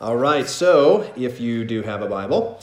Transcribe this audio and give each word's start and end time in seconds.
All 0.00 0.16
right, 0.16 0.48
so 0.48 1.08
if 1.16 1.40
you 1.40 1.64
do 1.64 1.80
have 1.82 2.02
a 2.02 2.08
Bible, 2.08 2.60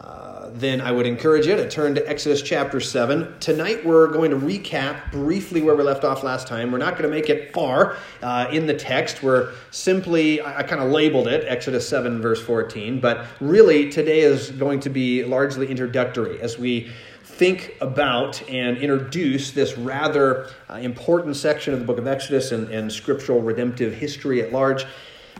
uh, 0.00 0.50
then 0.52 0.80
I 0.80 0.90
would 0.90 1.06
encourage 1.06 1.46
you 1.46 1.54
to 1.54 1.70
turn 1.70 1.94
to 1.94 2.06
Exodus 2.08 2.42
chapter 2.42 2.80
7. 2.80 3.38
Tonight 3.38 3.86
we're 3.86 4.08
going 4.08 4.32
to 4.32 4.36
recap 4.36 5.12
briefly 5.12 5.62
where 5.62 5.76
we 5.76 5.84
left 5.84 6.02
off 6.02 6.24
last 6.24 6.48
time. 6.48 6.72
We're 6.72 6.78
not 6.78 6.94
going 6.98 7.04
to 7.04 7.08
make 7.08 7.30
it 7.30 7.54
far 7.54 7.98
uh, 8.20 8.48
in 8.50 8.66
the 8.66 8.74
text. 8.74 9.22
We're 9.22 9.52
simply, 9.70 10.40
I, 10.40 10.58
I 10.58 10.62
kind 10.64 10.82
of 10.82 10.90
labeled 10.90 11.28
it 11.28 11.44
Exodus 11.46 11.88
7, 11.88 12.20
verse 12.20 12.42
14, 12.42 12.98
but 12.98 13.26
really 13.40 13.88
today 13.88 14.20
is 14.20 14.50
going 14.50 14.80
to 14.80 14.90
be 14.90 15.24
largely 15.24 15.68
introductory 15.68 16.40
as 16.40 16.58
we 16.58 16.90
think 17.22 17.76
about 17.80 18.42
and 18.50 18.76
introduce 18.78 19.52
this 19.52 19.78
rather 19.78 20.48
uh, 20.68 20.74
important 20.74 21.36
section 21.36 21.74
of 21.74 21.78
the 21.78 21.86
book 21.86 21.98
of 21.98 22.08
Exodus 22.08 22.50
and, 22.50 22.68
and 22.70 22.92
scriptural 22.92 23.40
redemptive 23.40 23.94
history 23.94 24.42
at 24.42 24.52
large. 24.52 24.84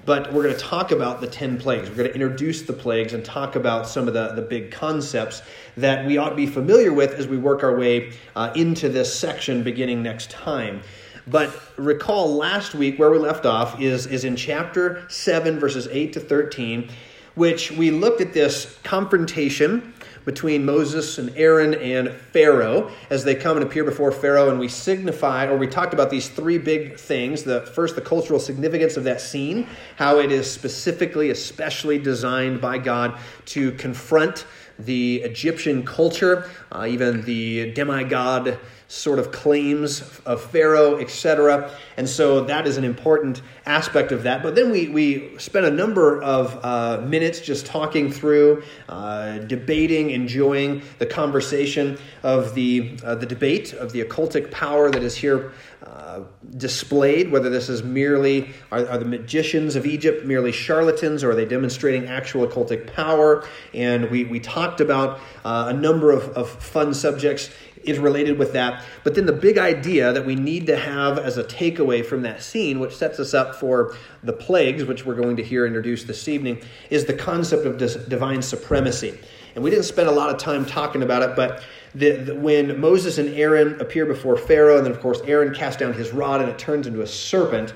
But 0.04 0.32
we're 0.32 0.43
going 0.43 0.54
to 0.54 0.61
talk 0.61 0.90
about 0.90 1.20
the 1.20 1.27
10 1.27 1.58
plagues. 1.58 1.88
We're 1.88 1.96
going 1.96 2.08
to 2.08 2.14
introduce 2.14 2.62
the 2.62 2.72
plagues 2.72 3.12
and 3.12 3.25
talk 3.25 3.54
about 3.54 3.86
some 3.86 4.08
of 4.08 4.14
the, 4.14 4.32
the 4.34 4.43
big 4.43 4.71
concepts 4.72 5.43
that 5.76 6.04
we 6.07 6.18
ought 6.18 6.30
to 6.30 6.34
be 6.34 6.46
familiar 6.46 6.93
with 6.93 7.12
as 7.12 7.29
we 7.29 7.39
work 7.39 7.62
our 7.62 7.76
way 7.76 8.12
uh, 8.34 8.53
into 8.57 8.89
this 8.89 9.14
section 9.14 9.62
beginning 9.62 10.03
next 10.03 10.31
time. 10.31 10.82
But 11.26 11.57
recall 11.76 12.34
last 12.34 12.75
week 12.75 12.98
where 12.98 13.11
we 13.11 13.18
left 13.18 13.46
off 13.46 13.81
is, 13.81 14.07
is 14.07 14.25
in 14.25 14.34
chapter 14.34 15.08
7, 15.08 15.61
verses 15.61 15.86
8 15.89 16.12
to 16.14 16.20
13, 16.20 16.89
which 17.34 17.70
we 17.70 17.90
looked 17.90 18.20
at 18.20 18.32
this 18.32 18.79
confrontation 18.82 19.95
between 20.25 20.64
Moses 20.64 21.18
and 21.18 21.36
Aaron 21.36 21.75
and 21.75 22.11
Pharaoh 22.11 22.90
as 23.11 23.25
they 23.25 23.35
come 23.35 23.57
and 23.57 23.67
appear 23.67 23.85
before 23.85 24.12
Pharaoh. 24.12 24.50
And 24.50 24.58
we 24.58 24.68
signified, 24.68 25.48
or 25.48 25.57
we 25.57 25.67
talked 25.67 25.95
about 25.95 26.11
these 26.11 26.29
three 26.29 26.58
big 26.58 26.98
things. 26.98 27.43
The 27.43 27.62
first, 27.62 27.95
the 27.95 28.00
cultural 28.00 28.39
significance 28.39 28.96
of 28.96 29.04
that 29.04 29.21
scene, 29.21 29.67
how 29.96 30.18
it 30.18 30.31
is 30.31 30.50
specifically, 30.50 31.31
especially 31.31 31.98
designed 31.98 32.61
by 32.61 32.78
God 32.78 33.19
to 33.47 33.72
confront 33.72 34.47
the 34.78 35.23
Egyptian 35.23 35.84
culture, 35.84 36.50
uh, 36.73 36.87
even 36.89 37.23
the 37.23 37.73
demigod 37.73 38.59
sort 38.93 39.19
of 39.19 39.33
claims 39.33 40.03
of 40.27 40.43
Pharaoh, 40.51 40.98
etc. 40.98 41.71
And 41.97 42.07
so 42.07 42.45
that 42.45 42.67
is 42.67 42.77
an 42.77 42.85
important 42.85 43.41
aspect 43.65 44.12
of 44.12 44.25
that. 44.25 44.43
But 44.43 44.55
then 44.55 44.71
we, 44.71 44.91
we 44.91 45.39
spent 45.39 45.65
a 45.65 45.71
number 45.71 46.23
of 46.23 46.62
uh, 46.62 47.01
minutes 47.01 47.41
just 47.41 47.65
talking 47.65 48.12
through, 48.12 48.62
uh, 48.91 49.39
debating, 49.39 50.11
enjoying 50.11 50.83
the 50.99 51.07
conversation 51.07 51.97
of 52.23 52.55
the, 52.55 52.99
uh, 53.03 53.15
the 53.15 53.25
debate 53.25 53.73
of 53.73 53.93
the 53.93 54.05
occultic 54.05 54.51
power 54.51 54.91
that 54.91 55.03
is 55.03 55.17
here 55.17 55.55
uh, 55.84 56.21
displayed, 56.59 57.33
whether 57.33 57.49
this 57.49 57.69
is 57.69 57.83
merely, 57.83 58.51
are, 58.71 58.87
are, 58.87 58.99
the 58.99 59.05
magicians 59.05 59.75
of 59.75 59.87
Egypt 59.87 60.25
merely 60.25 60.53
charlatans 60.53 61.25
or 61.25 61.31
are 61.31 61.34
they 61.34 61.47
demonstrating 61.47 62.06
actual 62.06 62.47
occultic 62.47 62.93
power? 62.93 63.49
And 63.73 64.11
we, 64.11 64.25
we 64.25 64.39
talked 64.39 64.81
about 64.81 65.19
uh, 65.45 65.65
a 65.69 65.73
number 65.73 66.12
of, 66.12 66.25
of 66.37 66.51
fun 66.51 66.95
subjects 66.95 67.51
is 67.84 67.98
related 67.98 68.38
with 68.38 68.52
that. 68.52 68.84
But 69.05 69.14
then 69.14 69.27
the 69.27 69.33
big 69.33 69.58
idea 69.58 70.12
that 70.12 70.25
we 70.25 70.34
need 70.34 70.66
to 70.66 70.77
have 70.77 71.19
as 71.19 71.38
a 71.38 71.44
takeaway 71.44 72.05
from 72.05 72.22
that 72.22 72.42
scene, 72.42 72.80
which 72.80 72.94
sets 72.97 73.19
us 73.19 73.34
up 73.34 73.55
for 73.55 73.97
the 74.22 74.33
plagues, 74.33 74.84
which 74.84 75.05
we're 75.05 75.14
going 75.14 75.36
to 75.36 75.42
hear 75.42 75.66
introduced 75.66 76.06
this 76.06 76.28
evening, 76.28 76.60
is 76.91 77.05
the 77.05 77.14
concept 77.14 77.66
of 77.66 77.78
divine 78.08 78.42
supremacy. 78.42 79.19
And 79.55 79.62
we 79.62 79.70
didn't 79.70 79.84
spend 79.84 80.08
a 80.08 80.12
lot 80.12 80.30
of 80.30 80.38
time 80.38 80.64
talking 80.64 81.03
about 81.03 81.22
it, 81.22 81.36
but 81.36 81.62
the, 81.94 82.12
the, 82.12 82.34
when 82.34 82.80
Moses 82.80 83.19
and 83.19 83.28
Aaron 83.34 83.80
appear 83.80 84.06
before 84.06 84.36
Pharaoh, 84.36 84.78
and 84.78 84.86
then, 84.86 84.92
of 84.92 85.00
course, 85.00 85.20
Aaron 85.27 85.55
casts 85.55 85.78
down 85.78 85.92
his 85.92 86.12
rod 86.12 86.41
and 86.41 86.48
it 86.48 86.58
turns 86.58 86.86
into 86.86 87.03
a 87.03 87.06
serpent. 87.06 87.75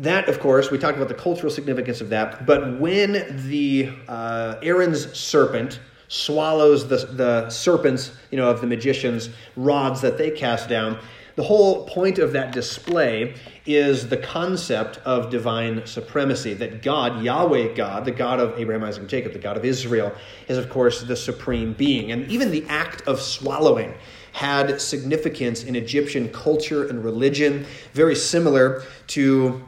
That, 0.00 0.28
of 0.28 0.40
course, 0.40 0.70
we 0.70 0.78
talked 0.78 0.96
about 0.96 1.08
the 1.08 1.14
cultural 1.14 1.50
significance 1.50 2.00
of 2.00 2.08
that. 2.10 2.46
But 2.46 2.80
when 2.80 3.46
the 3.48 3.90
uh, 4.08 4.56
Aaron's 4.62 5.16
serpent 5.16 5.80
swallows 6.08 6.88
the, 6.88 6.96
the 6.96 7.50
serpents, 7.50 8.12
you 8.30 8.36
know, 8.36 8.50
of 8.50 8.60
the 8.60 8.66
magicians' 8.66 9.30
rods 9.56 10.00
that 10.00 10.18
they 10.18 10.30
cast 10.30 10.68
down. 10.68 10.98
The 11.36 11.44
whole 11.44 11.86
point 11.86 12.18
of 12.18 12.32
that 12.32 12.50
display 12.50 13.34
is 13.64 14.08
the 14.08 14.16
concept 14.16 14.98
of 15.04 15.30
divine 15.30 15.86
supremacy. 15.86 16.52
That 16.54 16.82
God, 16.82 17.22
Yahweh 17.22 17.74
God, 17.74 18.04
the 18.04 18.10
God 18.10 18.40
of 18.40 18.58
Abraham, 18.58 18.82
Isaac, 18.82 19.02
and 19.02 19.08
Jacob, 19.08 19.34
the 19.34 19.38
God 19.38 19.56
of 19.56 19.64
Israel, 19.64 20.12
is 20.48 20.58
of 20.58 20.68
course 20.68 21.02
the 21.02 21.14
supreme 21.14 21.74
being. 21.74 22.10
And 22.10 22.28
even 22.28 22.50
the 22.50 22.64
act 22.68 23.02
of 23.06 23.20
swallowing 23.20 23.94
had 24.32 24.80
significance 24.80 25.62
in 25.62 25.76
Egyptian 25.76 26.28
culture 26.30 26.88
and 26.88 27.04
religion, 27.04 27.66
very 27.92 28.16
similar 28.16 28.82
to 29.08 29.62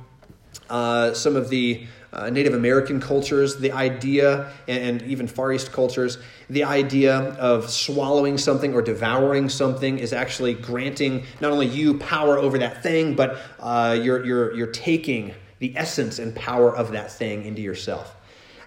uh, 0.69 1.15
some 1.15 1.37
of 1.37 1.51
the 1.51 1.87
uh, 2.13 2.29
Native 2.29 2.55
American 2.55 3.01
cultures, 3.01 3.57
the 3.57 3.73
idea, 3.73 4.53
and, 4.67 5.01
and, 5.01 5.03
even 5.11 5.27
Far 5.29 5.53
East 5.53 5.71
cultures, 5.71 6.19
the 6.49 6.65
idea 6.65 7.17
of 7.17 7.71
swallowing 7.71 8.37
something 8.37 8.75
or 8.75 8.83
devouring 8.83 9.49
something 9.49 9.99
is 9.99 10.13
actually 10.13 10.55
granting 10.55 11.25
not 11.41 11.53
only 11.53 11.67
you 11.67 11.99
power 11.99 12.37
over 12.37 12.59
that 12.59 12.83
thing, 12.83 13.15
but 13.15 13.39
uh, 13.61 13.97
you're, 14.01 14.25
you're, 14.25 14.55
you're 14.55 14.73
taking 14.73 15.33
the 15.61 15.77
essence 15.77 16.19
and 16.19 16.35
power 16.35 16.75
of 16.75 16.93
that 16.93 17.13
thing 17.13 17.45
into 17.45 17.63
yourself. 17.63 18.17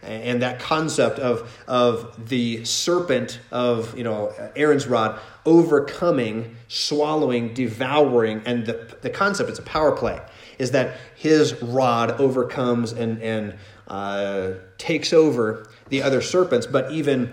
And 0.03 0.41
that 0.41 0.59
concept 0.59 1.19
of, 1.19 1.49
of 1.65 2.29
the 2.29 2.65
serpent 2.65 3.39
of 3.51 3.97
you 3.97 4.03
know 4.03 4.33
aaron's 4.53 4.85
rod 4.85 5.17
overcoming 5.45 6.57
swallowing 6.67 7.53
devouring 7.53 8.41
and 8.45 8.65
the, 8.65 8.97
the 9.01 9.09
concept 9.09 9.49
it's 9.49 9.59
a 9.59 9.63
power 9.63 9.93
play 9.93 10.19
is 10.59 10.71
that 10.71 10.97
his 11.15 11.61
rod 11.61 12.11
overcomes 12.19 12.91
and, 12.91 13.21
and 13.21 13.55
uh, 13.87 14.51
takes 14.77 15.13
over 15.13 15.69
the 15.89 16.01
other 16.01 16.21
serpents, 16.21 16.65
but 16.65 16.91
even, 16.91 17.31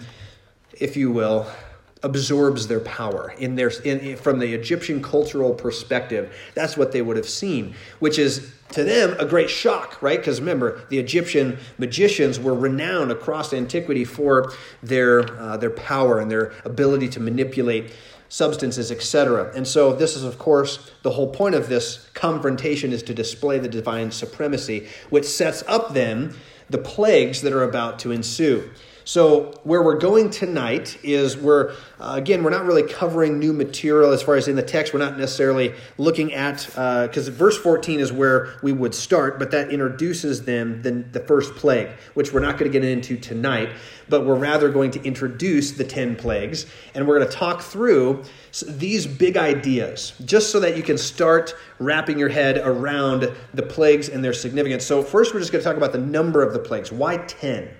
if 0.72 0.97
you 0.97 1.10
will, 1.10 1.47
absorbs 2.03 2.66
their 2.66 2.81
power 2.81 3.34
in 3.38 3.54
their 3.56 3.70
in, 3.84 4.16
from 4.16 4.38
the 4.38 4.54
Egyptian 4.54 5.03
cultural 5.03 5.53
perspective. 5.53 6.34
That's 6.54 6.76
what 6.76 6.92
they 6.92 7.03
would 7.03 7.16
have 7.16 7.28
seen, 7.28 7.75
which 7.98 8.19
is 8.19 8.53
to 8.72 8.84
them 8.84 9.16
a 9.19 9.26
great 9.26 9.50
shock, 9.50 10.00
right? 10.00 10.19
Because 10.19 10.41
remember, 10.41 10.82
the 10.88 10.98
Egyptian 10.98 11.58
magicians 11.78 12.38
were 12.38 12.54
renowned 12.54 13.10
across 13.10 13.52
antiquity 13.52 14.04
for 14.04 14.52
their 14.82 15.31
uh, 15.41 15.56
their 15.56 15.70
power 15.70 16.20
and 16.20 16.31
their 16.31 16.52
ability 16.64 17.08
to 17.10 17.20
manipulate 17.20 17.92
substances, 18.31 18.91
etc. 18.91 19.53
And 19.55 19.69
so 19.69 19.93
this 19.93 20.17
is 20.17 20.25
of 20.25 20.39
course 20.39 20.91
the 21.03 21.11
whole 21.11 21.31
point 21.31 21.55
of 21.55 21.69
this 21.69 22.09
confrontation 22.15 22.93
is 22.93 23.03
to 23.03 23.13
display 23.13 23.59
the 23.59 23.69
divine 23.69 24.13
supremacy, 24.13 24.87
which 25.11 25.27
sets 25.27 25.63
up 25.67 25.93
then 25.93 26.35
the 26.71 26.79
plagues 26.79 27.43
that 27.43 27.53
are 27.53 27.65
about 27.65 27.99
to 27.99 28.13
ensue. 28.13 28.71
So, 29.10 29.59
where 29.65 29.82
we're 29.82 29.98
going 29.98 30.31
tonight 30.31 30.97
is 31.03 31.37
we're, 31.37 31.72
uh, 31.98 32.12
again, 32.15 32.44
we're 32.44 32.50
not 32.50 32.65
really 32.65 32.84
covering 32.84 33.41
new 33.41 33.53
material 33.53 34.12
as 34.12 34.22
far 34.22 34.37
as 34.37 34.47
in 34.47 34.54
the 34.54 34.62
text. 34.62 34.93
We're 34.94 35.00
not 35.00 35.19
necessarily 35.19 35.75
looking 35.98 36.32
at, 36.32 36.65
because 36.65 37.28
uh, 37.28 37.32
verse 37.32 37.59
14 37.59 37.99
is 37.99 38.12
where 38.12 38.54
we 38.62 38.70
would 38.70 38.94
start, 38.94 39.41
but 39.41 39.50
that 39.50 39.72
introduces 39.72 40.44
then 40.44 40.81
the, 40.82 40.93
the 41.10 41.19
first 41.19 41.56
plague, 41.56 41.88
which 42.15 42.32
we're 42.32 42.38
not 42.38 42.56
going 42.56 42.70
to 42.70 42.78
get 42.78 42.88
into 42.88 43.16
tonight, 43.16 43.70
but 44.09 44.25
we're 44.25 44.37
rather 44.37 44.69
going 44.69 44.93
to 44.93 45.03
introduce 45.03 45.72
the 45.72 45.82
10 45.82 46.15
plagues. 46.15 46.66
And 46.94 47.09
we're 47.09 47.19
going 47.19 47.28
to 47.28 47.37
talk 47.37 47.62
through 47.62 48.22
these 48.65 49.09
big 49.09 49.37
ideas, 49.37 50.12
just 50.25 50.53
so 50.53 50.60
that 50.60 50.76
you 50.76 50.84
can 50.84 50.97
start 50.97 51.56
wrapping 51.81 52.16
your 52.16 52.28
head 52.28 52.59
around 52.59 53.28
the 53.54 53.62
plagues 53.62 54.09
and 54.09 54.22
their 54.22 54.32
significance. 54.32 54.87
So, 54.87 55.03
first, 55.03 55.34
we're 55.34 55.41
just 55.41 55.50
going 55.50 55.65
to 55.65 55.69
talk 55.69 55.76
about 55.76 55.91
the 55.91 55.99
number 55.99 56.44
of 56.44 56.53
the 56.53 56.60
plagues. 56.60 56.93
Why 56.93 57.16
10? 57.16 57.70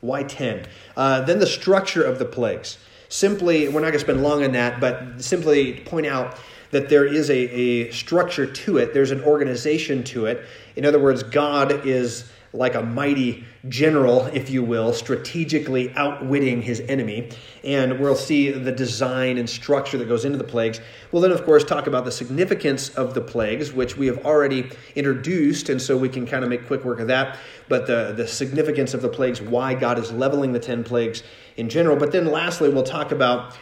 Why 0.00 0.22
10? 0.22 0.66
Uh, 0.96 1.22
then 1.22 1.38
the 1.38 1.46
structure 1.46 2.02
of 2.02 2.18
the 2.18 2.24
plagues. 2.24 2.78
Simply, 3.08 3.68
we're 3.68 3.80
not 3.80 3.88
going 3.88 3.92
to 3.94 3.98
spend 4.00 4.22
long 4.22 4.44
on 4.44 4.52
that, 4.52 4.80
but 4.80 5.22
simply 5.22 5.80
point 5.80 6.06
out 6.06 6.38
that 6.70 6.88
there 6.88 7.06
is 7.06 7.30
a, 7.30 7.36
a 7.36 7.90
structure 7.90 8.46
to 8.46 8.76
it, 8.76 8.92
there's 8.92 9.10
an 9.10 9.22
organization 9.24 10.04
to 10.04 10.26
it. 10.26 10.44
In 10.76 10.84
other 10.84 10.98
words, 10.98 11.22
God 11.22 11.86
is 11.86 12.30
like 12.52 12.74
a 12.74 12.82
mighty 12.82 13.44
general, 13.66 14.26
if 14.26 14.50
you 14.50 14.62
will, 14.62 14.92
strategically 14.92 15.92
outwitting 15.96 16.62
his 16.62 16.80
enemy. 16.80 17.30
And 17.64 17.98
we'll 17.98 18.14
see 18.14 18.52
the 18.52 18.70
design 18.70 19.36
and 19.36 19.50
structure 19.50 19.98
that 19.98 20.06
goes 20.06 20.24
into 20.24 20.38
the 20.38 20.44
plagues. 20.44 20.80
We'll 21.10 21.22
then, 21.22 21.32
of 21.32 21.44
course, 21.44 21.64
talk 21.64 21.86
about 21.86 22.04
the 22.04 22.12
significance 22.12 22.90
of 22.90 23.14
the 23.14 23.20
plagues, 23.20 23.72
which 23.72 23.96
we 23.96 24.06
have 24.06 24.24
already 24.24 24.70
introduced, 24.94 25.68
and 25.68 25.82
so 25.82 25.96
we 25.96 26.08
can 26.08 26.26
kind 26.26 26.44
of 26.44 26.50
make 26.50 26.66
quick 26.66 26.84
work 26.84 27.00
of 27.00 27.08
that. 27.08 27.36
But 27.68 27.86
the, 27.86 28.12
the 28.16 28.28
significance 28.28 28.94
of 28.94 29.02
the 29.02 29.08
plagues, 29.08 29.42
why 29.42 29.74
God 29.74 29.98
is 29.98 30.12
leveling 30.12 30.52
the 30.52 30.60
10 30.60 30.84
plagues 30.84 31.24
in 31.56 31.68
general. 31.68 31.96
But 31.96 32.12
then, 32.12 32.26
lastly, 32.26 32.68
we'll 32.68 32.84
talk 32.84 33.10
about 33.10 33.56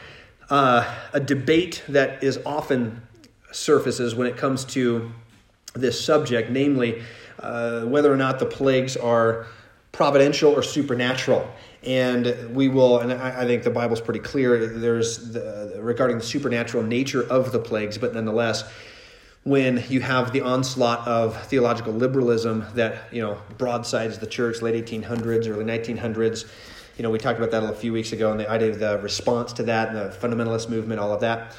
uh, 0.50 0.94
a 1.12 1.20
debate 1.20 1.82
that 1.88 2.23
is 2.23 2.38
often 2.44 3.03
surfaces 3.50 4.15
when 4.15 4.26
it 4.26 4.37
comes 4.37 4.65
to 4.67 5.11
this 5.75 6.03
subject, 6.03 6.50
namely, 6.50 7.03
uh, 7.38 7.82
whether 7.82 8.12
or 8.12 8.17
not 8.17 8.38
the 8.38 8.47
plagues 8.47 8.97
are 8.97 9.47
providential 9.96 10.52
or 10.52 10.62
supernatural. 10.62 11.48
And 11.82 12.54
we 12.54 12.69
will, 12.69 12.98
and 12.98 13.12
I, 13.12 13.43
I 13.43 13.46
think 13.46 13.62
the 13.62 13.70
Bible's 13.70 14.00
pretty 14.00 14.20
clear. 14.20 14.66
There's 14.66 15.32
the, 15.32 15.78
regarding 15.81 16.19
the 16.19 16.25
supernatural 16.25 16.82
nature 16.82 17.22
of 17.22 17.50
the 17.50 17.58
plagues, 17.58 17.96
but 17.96 18.12
nonetheless, 18.12 18.64
when 19.44 19.82
you 19.88 20.00
have 20.00 20.32
the 20.32 20.43
onslaught 20.43 21.06
of 21.08 21.40
theological 21.46 21.94
liberalism 21.94 22.66
that 22.75 23.10
you 23.12 23.22
know 23.22 23.38
broadsides 23.56 24.19
the 24.19 24.26
church 24.26 24.60
late 24.60 24.75
1800s 24.84 25.48
early 25.48 25.64
1900s 25.64 26.50
you 26.96 27.04
know 27.04 27.10
we 27.10 27.19
talked 27.19 27.38
about 27.38 27.52
that 27.52 27.62
a 27.62 27.72
few 27.72 27.93
weeks 27.93 28.10
ago 28.10 28.32
and 28.32 28.40
the 28.40 28.50
idea 28.50 28.70
of 28.70 28.81
the 28.81 28.98
response 28.98 29.52
to 29.52 29.62
that 29.62 29.90
and 29.90 29.96
the 29.96 30.16
fundamentalist 30.16 30.69
movement 30.69 30.98
all 30.98 31.12
of 31.12 31.20
that 31.20 31.54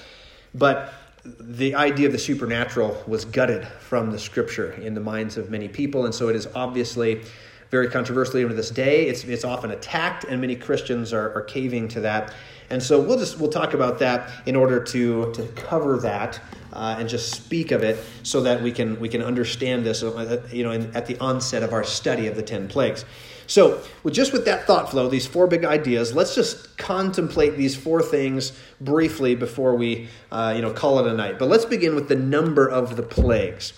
but 0.54 0.94
the 1.24 1.76
idea 1.76 2.08
of 2.08 2.12
the 2.12 2.20
supernatural 2.20 3.02
was 3.08 3.24
gutted 3.24 3.66
from 3.80 4.12
the 4.12 4.20
scripture 4.20 4.74
in 4.74 4.94
the 4.94 5.00
minds 5.00 5.38
of 5.38 5.50
many 5.50 5.70
people 5.70 6.04
and 6.04 6.14
so 6.14 6.28
it 6.28 6.36
is 6.36 6.46
obviously 6.56 7.22
very 7.70 7.90
controversial 7.90 8.38
even 8.38 8.50
to 8.50 8.56
this 8.56 8.70
day. 8.70 9.08
It's, 9.08 9.24
it's 9.24 9.44
often 9.44 9.72
attacked 9.72 10.24
and 10.24 10.40
many 10.40 10.56
christians 10.56 11.14
are, 11.14 11.34
are 11.36 11.42
caving 11.42 11.88
to 11.90 12.02
that. 12.02 12.34
And 12.70 12.84
so 12.84 13.00
we'll 13.00 13.18
just 13.18 13.40
we'll 13.40 13.50
talk 13.50 13.74
about 13.74 14.00
that 14.00 14.30
in 14.46 14.56
order 14.56 14.84
to 14.84 15.32
to 15.34 15.48
cover 15.56 15.98
that 16.00 16.40
uh, 16.74 16.98
and 17.00 17.08
just 17.08 17.34
speak 17.34 17.72
of 17.72 17.82
it 17.84 18.04
so 18.24 18.42
that 18.42 18.62
we 18.62 18.72
can 18.72 19.00
we 19.00 19.08
can 19.08 19.22
understand 19.22 19.86
this 19.86 20.04
uh, 20.04 20.46
you 20.52 20.64
know 20.64 20.72
in, 20.72 20.94
at 20.96 21.06
the 21.06 21.18
onset 21.20 21.64
of 21.64 21.72
our 21.72 21.84
study 21.84 22.28
of 22.28 22.36
the 22.36 22.44
10 22.44 22.68
plagues. 22.68 23.06
So 23.50 23.82
with 24.04 24.14
just 24.14 24.34
with 24.34 24.44
that 24.46 24.68
thought 24.68 24.92
flow 24.92 25.08
these 25.08 25.26
four 25.26 25.48
big 25.48 25.64
ideas 25.64 26.14
let's 26.14 26.36
just 26.36 26.78
contemplate 26.78 27.56
these 27.56 27.76
four 27.76 28.02
things 28.02 28.52
briefly 28.82 29.34
before 29.36 29.76
we 29.76 30.10
uh, 30.34 30.52
you 30.54 30.62
know 30.62 30.74
call 30.74 31.00
it 31.00 31.10
a 31.10 31.16
night. 31.16 31.40
But 31.40 31.48
let's 31.48 31.66
begin 31.66 31.96
with 31.96 32.10
the 32.10 32.18
number 32.18 32.68
of 32.68 32.98
the 32.98 33.04
plagues 33.04 33.72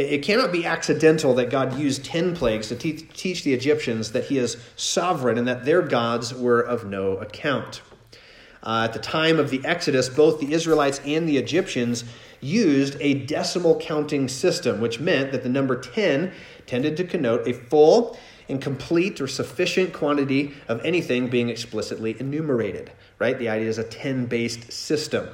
it 0.00 0.22
cannot 0.22 0.52
be 0.52 0.64
accidental 0.64 1.34
that 1.34 1.50
God 1.50 1.78
used 1.78 2.04
10 2.04 2.36
plagues 2.36 2.68
to 2.68 2.76
te- 2.76 2.92
teach 2.92 3.44
the 3.44 3.54
Egyptians 3.54 4.12
that 4.12 4.24
He 4.24 4.38
is 4.38 4.56
sovereign 4.76 5.38
and 5.38 5.48
that 5.48 5.64
their 5.64 5.82
gods 5.82 6.34
were 6.34 6.60
of 6.60 6.84
no 6.84 7.16
account. 7.16 7.82
Uh, 8.62 8.84
at 8.84 8.92
the 8.92 8.98
time 8.98 9.38
of 9.38 9.50
the 9.50 9.64
Exodus, 9.64 10.08
both 10.08 10.40
the 10.40 10.52
Israelites 10.52 11.00
and 11.04 11.28
the 11.28 11.38
Egyptians 11.38 12.04
used 12.40 12.96
a 13.00 13.14
decimal 13.14 13.78
counting 13.78 14.28
system, 14.28 14.80
which 14.80 15.00
meant 15.00 15.32
that 15.32 15.42
the 15.42 15.48
number 15.48 15.80
10 15.80 16.32
tended 16.66 16.96
to 16.96 17.04
connote 17.04 17.46
a 17.46 17.52
full 17.52 18.18
and 18.48 18.60
complete 18.60 19.20
or 19.20 19.26
sufficient 19.26 19.92
quantity 19.92 20.54
of 20.68 20.84
anything 20.84 21.28
being 21.28 21.48
explicitly 21.48 22.16
enumerated, 22.18 22.90
right? 23.18 23.38
The 23.38 23.48
idea 23.48 23.68
is 23.68 23.78
a 23.78 23.84
10 23.84 24.26
based 24.26 24.72
system. 24.72 25.28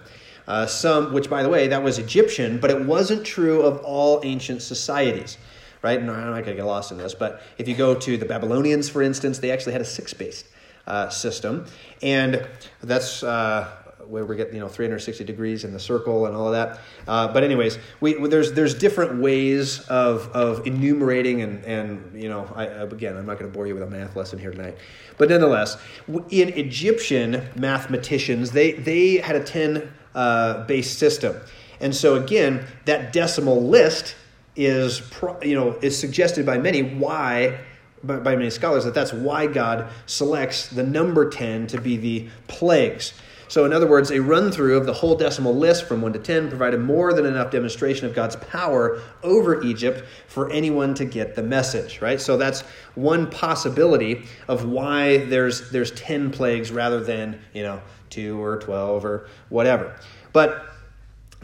Uh, 0.46 0.66
some, 0.66 1.12
which 1.12 1.30
by 1.30 1.42
the 1.42 1.48
way, 1.48 1.68
that 1.68 1.82
was 1.82 1.98
Egyptian, 1.98 2.58
but 2.58 2.70
it 2.70 2.84
wasn't 2.84 3.24
true 3.24 3.62
of 3.62 3.78
all 3.78 4.20
ancient 4.24 4.60
societies, 4.60 5.38
right? 5.82 5.98
And 5.98 6.10
I'm 6.10 6.30
not 6.30 6.32
going 6.32 6.44
to 6.44 6.54
get 6.54 6.64
lost 6.64 6.92
in 6.92 6.98
this, 6.98 7.14
but 7.14 7.42
if 7.56 7.66
you 7.66 7.74
go 7.74 7.94
to 7.94 8.16
the 8.16 8.26
Babylonians, 8.26 8.90
for 8.90 9.02
instance, 9.02 9.38
they 9.38 9.50
actually 9.50 9.72
had 9.72 9.80
a 9.80 9.86
six 9.86 10.12
based 10.12 10.46
uh, 10.86 11.08
system, 11.08 11.64
and 12.02 12.46
that's 12.82 13.22
uh, 13.22 13.70
where 14.06 14.24
we 14.24 14.36
get 14.36 14.52
you 14.52 14.60
know 14.60 14.68
360 14.68 15.24
degrees 15.24 15.64
in 15.64 15.72
the 15.72 15.80
circle 15.80 16.26
and 16.26 16.36
all 16.36 16.46
of 16.46 16.52
that. 16.52 16.80
Uh, 17.08 17.32
but 17.32 17.42
anyways, 17.42 17.78
we, 18.00 18.14
there's 18.28 18.52
there's 18.52 18.74
different 18.74 19.20
ways 19.20 19.80
of 19.88 20.28
of 20.32 20.66
enumerating 20.66 21.42
and 21.42 21.64
and 21.64 22.22
you 22.22 22.28
know 22.28 22.50
I, 22.54 22.64
again 22.64 23.16
I'm 23.16 23.26
not 23.26 23.38
going 23.38 23.50
to 23.50 23.54
bore 23.54 23.66
you 23.66 23.74
with 23.74 23.82
a 23.82 23.90
math 23.90 24.16
lesson 24.16 24.38
here 24.38 24.50
tonight, 24.50 24.76
but 25.16 25.28
nonetheless, 25.28 25.78
in 26.30 26.50
Egyptian 26.50 27.48
mathematicians 27.56 28.50
they 28.50 28.72
they 28.72 29.16
had 29.16 29.36
a 29.36 29.42
10 29.42 29.90
uh, 30.14 30.64
based 30.64 30.98
system, 30.98 31.36
and 31.80 31.94
so 31.94 32.16
again 32.16 32.66
that 32.84 33.12
decimal 33.12 33.62
list 33.62 34.14
is 34.56 35.02
you 35.42 35.54
know 35.54 35.72
is 35.82 35.98
suggested 35.98 36.46
by 36.46 36.58
many 36.58 36.82
why 36.82 37.58
by, 38.04 38.16
by 38.16 38.36
many 38.36 38.50
scholars 38.50 38.84
that 38.84 38.94
that's 38.94 39.12
why 39.12 39.46
God 39.46 39.88
selects 40.06 40.68
the 40.68 40.82
number 40.82 41.28
10 41.28 41.66
to 41.68 41.80
be 41.80 41.96
the 41.96 42.28
plagues. 42.48 43.14
So, 43.48 43.64
in 43.64 43.72
other 43.72 43.86
words, 43.86 44.10
a 44.10 44.20
run 44.20 44.50
through 44.50 44.76
of 44.76 44.86
the 44.86 44.92
whole 44.92 45.14
decimal 45.14 45.54
list 45.54 45.84
from 45.84 46.00
1 46.00 46.14
to 46.14 46.18
10 46.18 46.48
provided 46.48 46.80
more 46.80 47.12
than 47.12 47.26
enough 47.26 47.50
demonstration 47.50 48.06
of 48.06 48.14
God's 48.14 48.36
power 48.36 49.00
over 49.22 49.62
Egypt 49.62 50.04
for 50.26 50.50
anyone 50.50 50.94
to 50.94 51.04
get 51.04 51.36
the 51.36 51.42
message, 51.42 52.00
right? 52.00 52.20
So, 52.20 52.36
that's 52.36 52.62
one 52.94 53.30
possibility 53.30 54.24
of 54.48 54.64
why 54.64 55.18
there's, 55.18 55.70
there's 55.70 55.90
10 55.92 56.30
plagues 56.30 56.72
rather 56.72 57.00
than, 57.00 57.40
you 57.52 57.62
know, 57.62 57.80
2 58.14 58.42
or 58.42 58.58
12 58.58 59.04
or 59.04 59.28
whatever. 59.48 59.96
But 60.32 60.66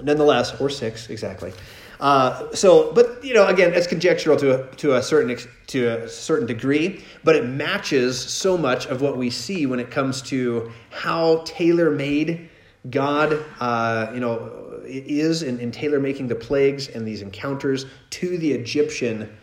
nonetheless, 0.03 0.61
or 0.61 0.71
6, 0.71 1.11
exactly. 1.11 1.53
Uh, 2.01 2.55
so, 2.55 2.93
but 2.93 3.23
you 3.23 3.35
know, 3.35 3.47
again, 3.47 3.75
it's 3.75 3.87
conjectural 3.87 4.37
to 4.39 4.63
a, 4.63 4.77
to 4.77 4.97
a 4.97 5.03
certain 5.03 5.37
to 5.67 5.87
a 5.87 6.09
certain 6.09 6.47
degree, 6.47 7.05
but 7.25 7.37
it 7.37 7.45
matches 7.45 8.19
so 8.19 8.57
much 8.57 8.87
of 8.87 9.03
what 9.03 9.19
we 9.19 9.29
see 9.29 9.67
when 9.67 9.79
it 9.79 9.91
comes 9.91 10.23
to 10.23 10.73
how 10.89 11.43
tailor 11.45 11.91
made 11.91 12.49
God, 12.89 13.45
uh, 13.61 14.11
you 14.15 14.21
know, 14.21 14.81
is 14.87 15.43
in, 15.43 15.61
in 15.61 15.71
tailor 15.71 16.01
making 16.01 16.29
the 16.29 16.35
plagues 16.35 16.89
and 16.89 17.07
these 17.07 17.21
encounters 17.21 17.85
to 18.11 18.39
the 18.39 18.53
Egyptian 18.53 19.37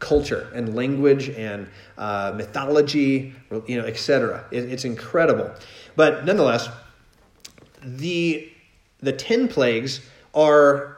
culture 0.00 0.50
and 0.52 0.74
language 0.74 1.28
and 1.30 1.68
uh, 1.96 2.32
mythology, 2.34 3.32
you 3.66 3.80
know, 3.80 3.86
etc. 3.86 4.44
It, 4.50 4.64
it's 4.64 4.84
incredible, 4.84 5.52
but 5.96 6.24
nonetheless, 6.24 6.68
the 7.82 8.48
the 9.00 9.12
ten 9.12 9.48
plagues 9.48 10.00
are 10.34 10.96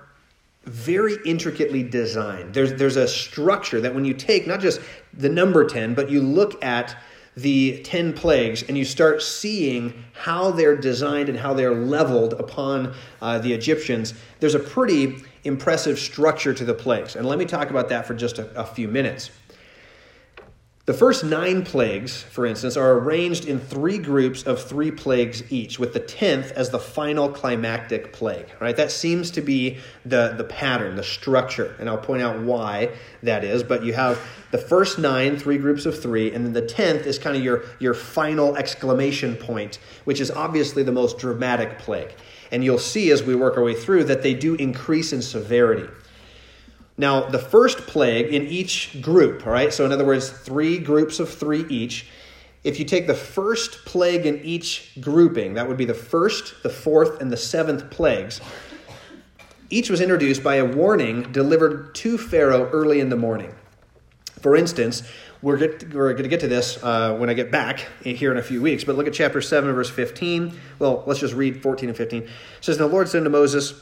very 0.64 1.17
intricately 1.26 1.82
designed. 1.82 2.55
There's, 2.55 2.75
there's 2.75 2.96
a 2.96 3.06
structure 3.06 3.81
that 3.81 3.94
when 3.94 4.05
you 4.05 4.14
take 4.14 4.46
not 4.46 4.61
just 4.61 4.81
the 5.12 5.29
number 5.29 5.67
10, 5.67 5.94
but 5.94 6.11
you 6.11 6.23
look 6.23 6.62
at 6.64 6.96
the 7.37 7.82
10 7.82 8.12
plagues 8.12 8.62
and 8.62 8.79
you 8.79 8.85
start 8.85 9.20
seeing 9.20 10.05
how 10.12 10.50
they're 10.52 10.76
designed 10.76 11.29
and 11.29 11.38
how 11.38 11.52
they're 11.52 11.75
leveled 11.75 12.35
upon 12.35 12.94
uh, 13.20 13.38
the 13.38 13.52
Egyptians, 13.52 14.14
there's 14.41 14.55
a 14.55 14.61
pretty 14.61 15.17
impressive 15.43 15.99
structure 15.99 16.55
to 16.55 16.64
the 16.64 16.75
plagues. 16.75 17.17
And 17.17 17.26
let 17.26 17.38
me 17.38 17.44
talk 17.44 17.70
about 17.70 17.88
that 17.88 18.06
for 18.06 18.14
just 18.14 18.38
a, 18.38 18.49
a 18.58 18.64
few 18.64 18.88
minutes. 18.88 19.31
The 20.86 20.92
first 20.92 21.25
nine 21.25 21.64
plagues, 21.64 22.20
for 22.22 22.44
instance, 22.44 22.76
are 22.76 22.98
arranged 22.98 23.46
in 23.46 23.58
three 23.58 23.96
groups 23.96 24.42
of 24.42 24.62
three 24.62 24.90
plagues 24.90 25.42
each, 25.50 25.78
with 25.78 25.94
the 25.94 26.00
tenth 26.00 26.52
as 26.52 26.69
the 26.69 26.78
final 26.78 27.31
climactic 27.31 28.12
plague. 28.12 28.50
Right? 28.60 28.76
That 28.76 28.90
seems 28.90 29.31
to 29.31 29.40
be 29.40 29.78
the, 30.04 30.34
the 30.36 30.44
pattern, 30.44 30.96
the 30.96 31.02
structure, 31.02 31.75
and 31.78 31.88
I'll 31.88 31.96
point 31.96 32.20
out 32.20 32.42
why 32.42 32.90
that 33.22 33.44
is. 33.44 33.62
But 33.62 33.82
you 33.82 33.94
have 33.94 34.20
the 34.50 34.58
first 34.58 34.98
nine, 34.98 35.38
three 35.38 35.56
groups 35.56 35.86
of 35.86 35.98
three, 35.98 36.34
and 36.34 36.44
then 36.44 36.52
the 36.52 36.66
tenth 36.66 37.06
is 37.06 37.19
kind 37.19 37.34
of 37.34 37.42
your, 37.42 37.64
your 37.78 37.94
final 37.94 38.54
exclamation 38.58 39.36
point, 39.36 39.78
which 40.04 40.20
is 40.20 40.31
obviously 40.31 40.82
the 40.82 40.92
most 40.92 41.16
dramatic 41.16 41.78
plague. 41.78 42.12
And 42.52 42.62
you'll 42.62 42.78
see 42.78 43.10
as 43.10 43.22
we 43.22 43.34
work 43.34 43.56
our 43.56 43.64
way 43.64 43.75
through 43.75 44.04
that 44.04 44.22
they 44.22 44.34
do 44.34 44.54
increase 44.56 45.14
in 45.14 45.22
severity. 45.22 45.88
Now, 46.96 47.29
the 47.29 47.38
first 47.38 47.79
plague 47.79 48.32
in 48.32 48.46
each 48.46 49.00
group, 49.00 49.46
all 49.46 49.52
right, 49.52 49.73
so 49.73 49.85
in 49.85 49.93
other 49.93 50.05
words, 50.05 50.31
three 50.31 50.79
groups 50.79 51.19
of 51.19 51.29
three 51.29 51.67
each. 51.69 52.06
If 52.63 52.79
you 52.79 52.84
take 52.84 53.06
the 53.06 53.15
first 53.15 53.84
plague 53.84 54.27
in 54.27 54.41
each 54.44 54.93
grouping, 55.01 55.55
that 55.55 55.67
would 55.67 55.77
be 55.77 55.84
the 55.84 55.93
first, 55.93 56.63
the 56.63 56.70
fourth, 56.70 57.20
and 57.20 57.31
the 57.31 57.36
seventh 57.36 57.91
plagues, 57.91 58.41
each 59.70 59.91
was 59.91 60.01
introduced 60.01 60.43
by 60.43 60.56
a 60.56 60.65
warning 60.65 61.32
delivered 61.32 61.94
to 61.96 62.17
Pharaoh 62.17 62.70
early 62.70 63.01
in 63.01 63.08
the 63.08 63.17
morning. 63.17 63.53
For 64.41 64.56
instance, 64.56 65.03
we're, 65.43 65.56
get, 65.56 65.93
we're 65.93 66.13
going 66.13 66.22
to 66.22 66.29
get 66.29 66.41
to 66.41 66.48
this 66.48 66.82
uh, 66.82 67.17
when 67.17 67.29
I 67.29 67.34
get 67.34 67.51
back 67.51 67.86
here 68.03 68.31
in 68.31 68.39
a 68.39 68.43
few 68.43 68.63
weeks, 68.63 68.84
but 68.84 68.94
look 68.94 69.06
at 69.06 69.15
chapter 69.15 69.41
7, 69.41 69.72
verse 69.72 69.91
15. 69.91 70.58
Well, 70.79 71.03
let's 71.06 71.19
just 71.19 71.34
read 71.34 71.60
14 71.60 71.89
and 71.89 71.98
15. 71.98 72.22
It 72.22 72.29
says, 72.60 72.79
the 72.79 72.86
Lord 72.86 73.08
said 73.08 73.24
to 73.24 73.31
Moses, 73.31 73.74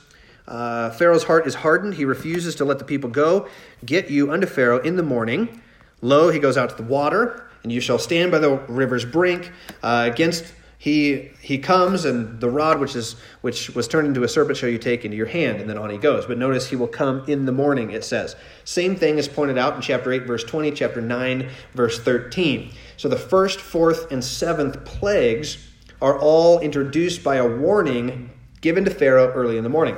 uh, 0.49 0.91
Pharaoh's 0.91 1.25
heart 1.25 1.47
is 1.47 1.55
hardened. 1.55 1.95
He 1.95 2.05
refuses 2.05 2.55
to 2.57 2.65
let 2.65 2.79
the 2.79 2.85
people 2.85 3.11
go. 3.11 3.49
Get 3.85 4.11
you 4.11 4.33
unto 4.33 4.47
Pharaoh 4.47 4.81
in 4.81 4.97
the 4.97 5.03
morning. 5.03 5.63
Lo, 6.01 6.31
he 6.31 6.39
goes 6.39 6.57
out 6.57 6.71
to 6.71 6.77
the 6.77 6.83
water, 6.83 7.49
and 7.63 7.71
you 7.71 7.81
shall 7.81 7.99
stand 7.99 8.33
by 8.33 8.39
the 8.39 8.57
river's 8.69 9.05
brink. 9.05 9.53
Uh, 9.83 10.09
against 10.13 10.53
he 10.79 11.31
he 11.41 11.59
comes, 11.59 12.05
and 12.05 12.41
the 12.41 12.51
rod 12.51 12.81
which 12.81 12.97
is 12.97 13.15
which 13.41 13.71
was 13.71 13.87
turned 13.87 14.09
into 14.09 14.25
a 14.25 14.29
serpent 14.29 14.59
shall 14.59 14.69
you 14.69 14.79
take 14.79 15.05
into 15.05 15.17
your 15.17 15.27
hand, 15.27 15.61
and 15.61 15.71
then 15.71 15.79
on 15.79 15.91
he 15.91 15.97
goes. 15.97 16.27
But 16.27 16.39
notice 16.39 16.69
he 16.69 16.75
will 16.75 16.89
come 16.89 17.23
in 17.29 17.47
the 17.47 17.53
morning. 17.53 17.93
It 17.93 18.03
says 18.03 18.35
same 18.65 18.97
thing 18.97 19.19
is 19.19 19.29
pointed 19.29 19.59
out 19.59 19.77
in 19.77 19.81
chapter 19.81 20.13
eight, 20.13 20.25
verse 20.25 20.43
twenty, 20.43 20.73
chapter 20.73 21.01
nine, 21.01 21.51
verse 21.73 22.01
thirteen. 22.01 22.73
So 22.97 23.09
the 23.09 23.17
first, 23.17 23.61
fourth, 23.61 24.11
and 24.11 24.25
seventh 24.25 24.85
plagues 24.85 25.69
are 26.01 26.19
all 26.19 26.59
introduced 26.59 27.23
by 27.23 27.37
a 27.37 27.47
warning 27.47 28.31
given 28.61 28.85
to 28.85 28.91
Pharaoh 28.91 29.31
early 29.33 29.59
in 29.59 29.63
the 29.63 29.71
morning. 29.71 29.97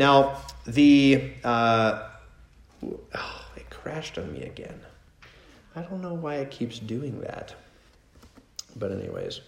Now, 0.00 0.38
the. 0.66 1.30
Uh, 1.44 2.08
oh, 2.82 3.44
it 3.54 3.68
crashed 3.68 4.16
on 4.16 4.32
me 4.32 4.44
again. 4.44 4.80
I 5.76 5.82
don't 5.82 6.00
know 6.00 6.14
why 6.14 6.36
it 6.36 6.50
keeps 6.50 6.78
doing 6.78 7.20
that. 7.20 7.54
But, 8.76 8.92
anyways. 8.92 9.42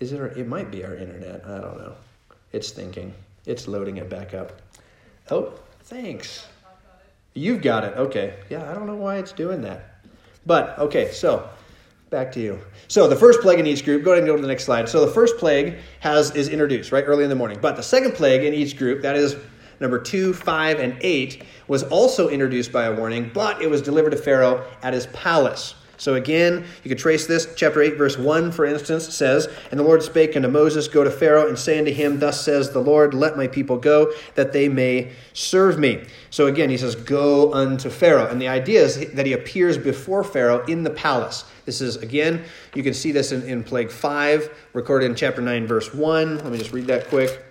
Is 0.00 0.10
it 0.10 0.20
our, 0.20 0.26
it 0.26 0.48
might 0.48 0.72
be 0.72 0.84
our 0.84 0.96
internet. 0.96 1.44
I 1.46 1.60
don't 1.60 1.78
know. 1.78 1.94
It's 2.50 2.72
thinking. 2.72 3.14
It's 3.46 3.68
loading 3.68 3.98
it 3.98 4.10
back 4.10 4.34
up. 4.34 4.60
Oh, 5.30 5.52
thanks. 5.84 6.48
You've 7.32 7.62
got 7.62 7.84
it. 7.84 7.96
Okay. 7.96 8.34
Yeah, 8.50 8.68
I 8.68 8.74
don't 8.74 8.88
know 8.88 8.96
why 8.96 9.18
it's 9.18 9.30
doing 9.30 9.62
that. 9.62 10.00
But 10.46 10.76
okay, 10.80 11.12
so 11.12 11.48
back 12.14 12.30
to 12.30 12.40
you. 12.40 12.60
So 12.86 13.08
the 13.08 13.16
first 13.16 13.40
plague 13.40 13.58
in 13.58 13.66
each 13.66 13.84
group, 13.84 14.04
go 14.04 14.12
ahead 14.12 14.22
and 14.22 14.28
go 14.28 14.36
to 14.36 14.40
the 14.40 14.46
next 14.46 14.64
slide. 14.64 14.88
So 14.88 15.04
the 15.04 15.10
first 15.12 15.36
plague 15.36 15.78
has 15.98 16.30
is 16.36 16.48
introduced 16.48 16.92
right 16.92 17.02
early 17.04 17.24
in 17.24 17.28
the 17.28 17.34
morning. 17.34 17.58
But 17.60 17.74
the 17.74 17.82
second 17.82 18.12
plague 18.12 18.44
in 18.44 18.54
each 18.54 18.78
group, 18.78 19.02
that 19.02 19.16
is 19.16 19.34
number 19.80 19.98
two, 19.98 20.32
five, 20.32 20.78
and 20.78 20.96
eight, 21.00 21.42
was 21.66 21.82
also 21.82 22.28
introduced 22.28 22.70
by 22.70 22.84
a 22.84 22.94
warning, 22.94 23.32
but 23.34 23.60
it 23.60 23.68
was 23.68 23.82
delivered 23.82 24.10
to 24.10 24.16
Pharaoh 24.16 24.64
at 24.84 24.94
his 24.94 25.06
palace. 25.08 25.74
So 25.96 26.14
again, 26.14 26.64
you 26.82 26.88
can 26.88 26.98
trace 26.98 27.26
this. 27.26 27.54
Chapter 27.56 27.82
8, 27.82 27.96
verse 27.96 28.18
1, 28.18 28.52
for 28.52 28.64
instance, 28.64 29.14
says, 29.14 29.48
And 29.70 29.78
the 29.78 29.84
Lord 29.84 30.02
spake 30.02 30.36
unto 30.36 30.48
Moses, 30.48 30.88
Go 30.88 31.04
to 31.04 31.10
Pharaoh, 31.10 31.48
and 31.48 31.58
say 31.58 31.78
unto 31.78 31.92
him, 31.92 32.18
Thus 32.18 32.40
says 32.40 32.70
the 32.70 32.80
Lord, 32.80 33.14
Let 33.14 33.36
my 33.36 33.46
people 33.46 33.76
go, 33.76 34.12
that 34.34 34.52
they 34.52 34.68
may 34.68 35.12
serve 35.32 35.78
me. 35.78 36.04
So 36.30 36.46
again, 36.46 36.70
he 36.70 36.76
says, 36.76 36.94
Go 36.94 37.52
unto 37.52 37.90
Pharaoh. 37.90 38.28
And 38.28 38.40
the 38.40 38.48
idea 38.48 38.82
is 38.82 39.12
that 39.12 39.26
he 39.26 39.32
appears 39.32 39.78
before 39.78 40.24
Pharaoh 40.24 40.64
in 40.66 40.82
the 40.82 40.90
palace. 40.90 41.44
This 41.64 41.80
is, 41.80 41.96
again, 41.96 42.44
you 42.74 42.82
can 42.82 42.94
see 42.94 43.12
this 43.12 43.32
in, 43.32 43.42
in 43.42 43.64
Plague 43.64 43.90
5, 43.90 44.50
recorded 44.72 45.06
in 45.06 45.14
chapter 45.14 45.40
9, 45.40 45.66
verse 45.66 45.94
1. 45.94 46.38
Let 46.38 46.52
me 46.52 46.58
just 46.58 46.72
read 46.72 46.86
that 46.88 47.08
quick. 47.08 47.43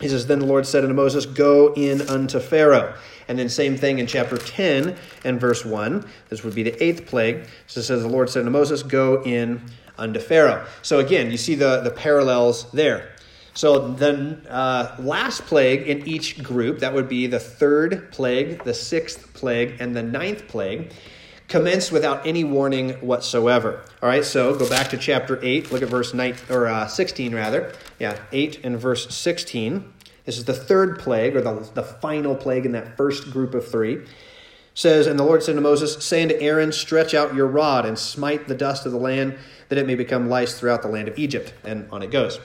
He 0.00 0.08
says, 0.08 0.26
Then 0.26 0.38
the 0.38 0.46
Lord 0.46 0.66
said 0.66 0.84
unto 0.84 0.94
Moses, 0.94 1.26
Go 1.26 1.72
in 1.74 2.02
unto 2.02 2.40
Pharaoh. 2.40 2.94
And 3.26 3.38
then 3.38 3.48
same 3.48 3.76
thing 3.76 3.98
in 3.98 4.06
chapter 4.06 4.38
10 4.38 4.96
and 5.24 5.40
verse 5.40 5.64
1. 5.64 6.06
This 6.28 6.44
would 6.44 6.54
be 6.54 6.62
the 6.62 6.82
eighth 6.82 7.06
plague. 7.06 7.46
So 7.66 7.80
it 7.80 7.84
says, 7.84 8.02
The 8.02 8.08
Lord 8.08 8.30
said 8.30 8.40
unto 8.40 8.50
Moses, 8.50 8.82
Go 8.82 9.22
in 9.22 9.62
unto 9.98 10.20
Pharaoh. 10.20 10.66
So 10.82 11.00
again, 11.00 11.30
you 11.30 11.36
see 11.36 11.54
the, 11.54 11.80
the 11.80 11.90
parallels 11.90 12.70
there. 12.72 13.10
So 13.54 13.88
the 13.88 14.38
uh, 14.48 14.94
last 15.00 15.42
plague 15.46 15.88
in 15.88 16.06
each 16.06 16.42
group, 16.44 16.78
that 16.78 16.94
would 16.94 17.08
be 17.08 17.26
the 17.26 17.40
third 17.40 18.12
plague, 18.12 18.62
the 18.62 18.72
sixth 18.72 19.34
plague, 19.34 19.78
and 19.80 19.96
the 19.96 20.02
ninth 20.02 20.46
plague, 20.46 20.92
commenced 21.48 21.90
without 21.90 22.26
any 22.26 22.44
warning 22.44 22.90
whatsoever. 23.00 23.82
All 24.02 24.08
right, 24.08 24.24
so 24.24 24.54
go 24.54 24.68
back 24.68 24.90
to 24.90 24.98
chapter 24.98 25.38
8, 25.42 25.72
look 25.72 25.82
at 25.82 25.88
verse 25.88 26.12
9, 26.14 26.36
or 26.50 26.66
uh, 26.68 26.86
16 26.86 27.34
rather. 27.34 27.72
Yeah, 27.98 28.18
8 28.32 28.64
and 28.64 28.78
verse 28.78 29.12
16. 29.14 29.92
This 30.26 30.36
is 30.36 30.44
the 30.44 30.54
third 30.54 30.98
plague, 30.98 31.34
or 31.34 31.40
the, 31.40 31.68
the 31.72 31.82
final 31.82 32.36
plague 32.36 32.66
in 32.66 32.72
that 32.72 32.98
first 32.98 33.30
group 33.30 33.54
of 33.54 33.66
three. 33.66 34.04
says, 34.74 35.06
And 35.06 35.18
the 35.18 35.24
Lord 35.24 35.42
said 35.42 35.54
to 35.54 35.62
Moses, 35.62 36.04
Say 36.04 36.22
unto 36.22 36.36
Aaron, 36.36 36.70
Stretch 36.70 37.14
out 37.14 37.34
your 37.34 37.46
rod 37.46 37.86
and 37.86 37.98
smite 37.98 38.46
the 38.46 38.54
dust 38.54 38.84
of 38.84 38.92
the 38.92 38.98
land, 38.98 39.38
that 39.70 39.78
it 39.78 39.86
may 39.86 39.94
become 39.94 40.28
lice 40.28 40.58
throughout 40.58 40.82
the 40.82 40.88
land 40.88 41.08
of 41.08 41.18
Egypt. 41.18 41.54
And 41.64 41.88
on 41.90 42.02
it 42.02 42.10
goes. 42.10 42.38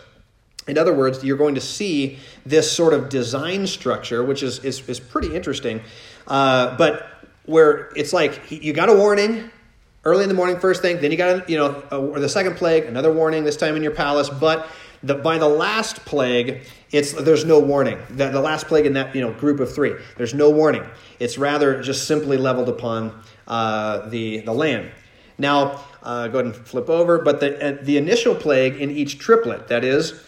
In 0.65 0.77
other 0.77 0.93
words, 0.93 1.25
you're 1.25 1.37
going 1.37 1.55
to 1.55 1.61
see 1.61 2.19
this 2.45 2.71
sort 2.71 2.93
of 2.93 3.09
design 3.09 3.67
structure, 3.67 4.23
which 4.23 4.43
is, 4.43 4.63
is, 4.63 4.87
is 4.87 5.01
pretty 5.01 5.35
interesting. 5.35 5.81
Uh, 6.25 6.77
but 6.77 7.12
where 7.45 7.91
it's 7.95 8.13
like 8.13 8.49
you 8.49 8.73
got 8.73 8.89
a 8.89 8.93
warning 8.93 9.49
early 10.05 10.23
in 10.23 10.29
the 10.29 10.35
morning, 10.35 10.59
first 10.59 10.81
thing, 10.81 10.99
then 10.99 11.11
you 11.11 11.17
got, 11.17 11.49
you 11.49 11.57
know, 11.57 11.81
a, 11.91 12.19
the 12.19 12.29
second 12.29 12.55
plague, 12.55 12.83
another 12.85 13.11
warning, 13.11 13.43
this 13.43 13.57
time 13.57 13.75
in 13.75 13.83
your 13.83 13.93
palace. 13.95 14.29
But 14.29 14.67
the, 15.01 15.15
by 15.15 15.37
the 15.37 15.47
last 15.47 16.05
plague, 16.05 16.61
it's 16.91 17.13
there's 17.13 17.45
no 17.45 17.59
warning. 17.59 17.99
The, 18.09 18.29
the 18.29 18.41
last 18.41 18.67
plague 18.67 18.85
in 18.85 18.93
that 18.93 19.15
you 19.15 19.21
know 19.21 19.33
group 19.33 19.59
of 19.59 19.73
three, 19.73 19.95
there's 20.17 20.33
no 20.33 20.49
warning. 20.49 20.85
It's 21.19 21.37
rather 21.37 21.81
just 21.81 22.07
simply 22.07 22.37
leveled 22.37 22.69
upon 22.69 23.21
uh, 23.47 24.07
the 24.09 24.39
the 24.39 24.53
land. 24.53 24.91
Now, 25.37 25.83
uh, 26.03 26.27
go 26.27 26.39
ahead 26.39 26.55
and 26.55 26.67
flip 26.67 26.89
over. 26.89 27.19
But 27.19 27.39
the 27.39 27.79
uh, 27.79 27.83
the 27.83 27.97
initial 27.97 28.35
plague 28.35 28.75
in 28.75 28.91
each 28.91 29.19
triplet, 29.19 29.67
that 29.67 29.83
is, 29.83 30.23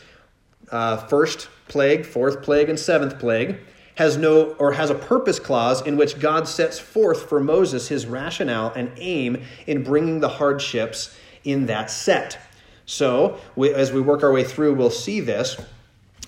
uh, 0.72 0.98
first 1.08 1.48
plague, 1.68 2.06
fourth 2.06 2.42
plague, 2.42 2.70
and 2.70 2.80
seventh 2.80 3.20
plague, 3.20 3.58
has 3.96 4.18
no 4.18 4.52
or 4.60 4.74
has 4.74 4.90
a 4.90 4.96
purpose 4.96 5.40
clause 5.40 5.82
in 5.82 5.98
which 5.98 6.20
God 6.20 6.48
sets 6.48 6.80
forth 6.80 7.28
for 7.28 7.40
Moses 7.40 7.88
his 7.88 8.06
rationale 8.06 8.72
and 8.76 8.92
aim 8.98 9.42
in 9.68 9.84
bringing 9.84 10.20
the 10.20 10.30
hardships 10.30 11.18
in 11.44 11.66
that 11.68 11.90
set. 11.90 12.38
So, 12.86 13.40
we, 13.56 13.74
as 13.74 13.92
we 13.92 14.02
work 14.02 14.22
our 14.22 14.32
way 14.32 14.44
through, 14.44 14.76
we'll 14.76 14.92
see 14.92 15.20
this. 15.20 15.60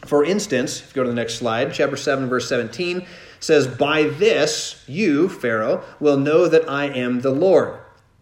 For 0.06 0.24
instance, 0.24 0.80
if 0.80 0.90
you 0.90 0.96
go 0.96 1.04
to 1.04 1.10
the 1.10 1.16
next 1.16 1.36
slide, 1.36 1.74
chapter 1.74 1.98
7, 1.98 2.30
verse 2.30 2.48
17 2.50 3.06
says, 3.40 3.68
By 3.68 4.04
this 4.04 4.84
you, 4.88 5.30
Pharaoh, 5.30 5.84
will 6.00 6.18
know 6.18 6.48
that 6.48 6.70
I 6.70 6.86
am 6.86 7.22
the 7.22 7.32
Lord. 7.32 7.80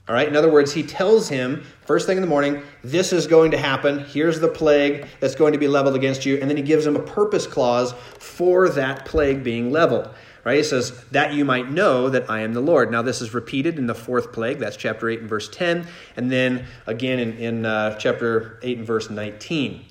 All 0.07 0.13
right, 0.13 0.27
in 0.27 0.35
other 0.35 0.51
words, 0.51 0.71
he 0.71 0.83
tells 0.83 1.29
him 1.29 1.63
first 1.81 2.05
thing 2.05 2.17
in 2.17 2.21
the 2.21 2.27
morning, 2.27 2.61
this 2.83 3.11
is 3.11 3.25
going 3.25 3.49
to 3.51 3.57
happen. 3.57 4.05
Here's 4.05 4.39
the 4.39 4.47
plague 4.47 5.07
that's 5.19 5.33
going 5.33 5.53
to 5.53 5.59
be 5.59 5.67
leveled 5.67 5.95
against 5.95 6.27
you. 6.27 6.37
And 6.37 6.47
then 6.49 6.57
he 6.57 6.63
gives 6.63 6.85
him 6.85 6.95
a 6.95 7.01
purpose 7.01 7.47
clause 7.47 7.93
for 8.19 8.69
that 8.69 9.05
plague 9.05 9.43
being 9.43 9.71
leveled. 9.71 10.09
Right? 10.43 10.57
He 10.57 10.63
says, 10.63 11.03
that 11.05 11.33
you 11.33 11.43
might 11.43 11.71
know 11.71 12.09
that 12.09 12.29
I 12.29 12.41
am 12.41 12.53
the 12.53 12.61
Lord. 12.61 12.91
Now, 12.91 13.01
this 13.01 13.19
is 13.19 13.33
repeated 13.33 13.79
in 13.79 13.87
the 13.87 13.95
fourth 13.95 14.31
plague. 14.31 14.59
That's 14.59 14.77
chapter 14.77 15.09
8 15.09 15.21
and 15.21 15.29
verse 15.29 15.49
10. 15.49 15.87
And 16.17 16.31
then 16.31 16.67
again 16.85 17.17
in, 17.17 17.37
in 17.39 17.65
uh, 17.65 17.97
chapter 17.97 18.59
8 18.61 18.77
and 18.77 18.85
verse 18.85 19.09
19. 19.09 19.85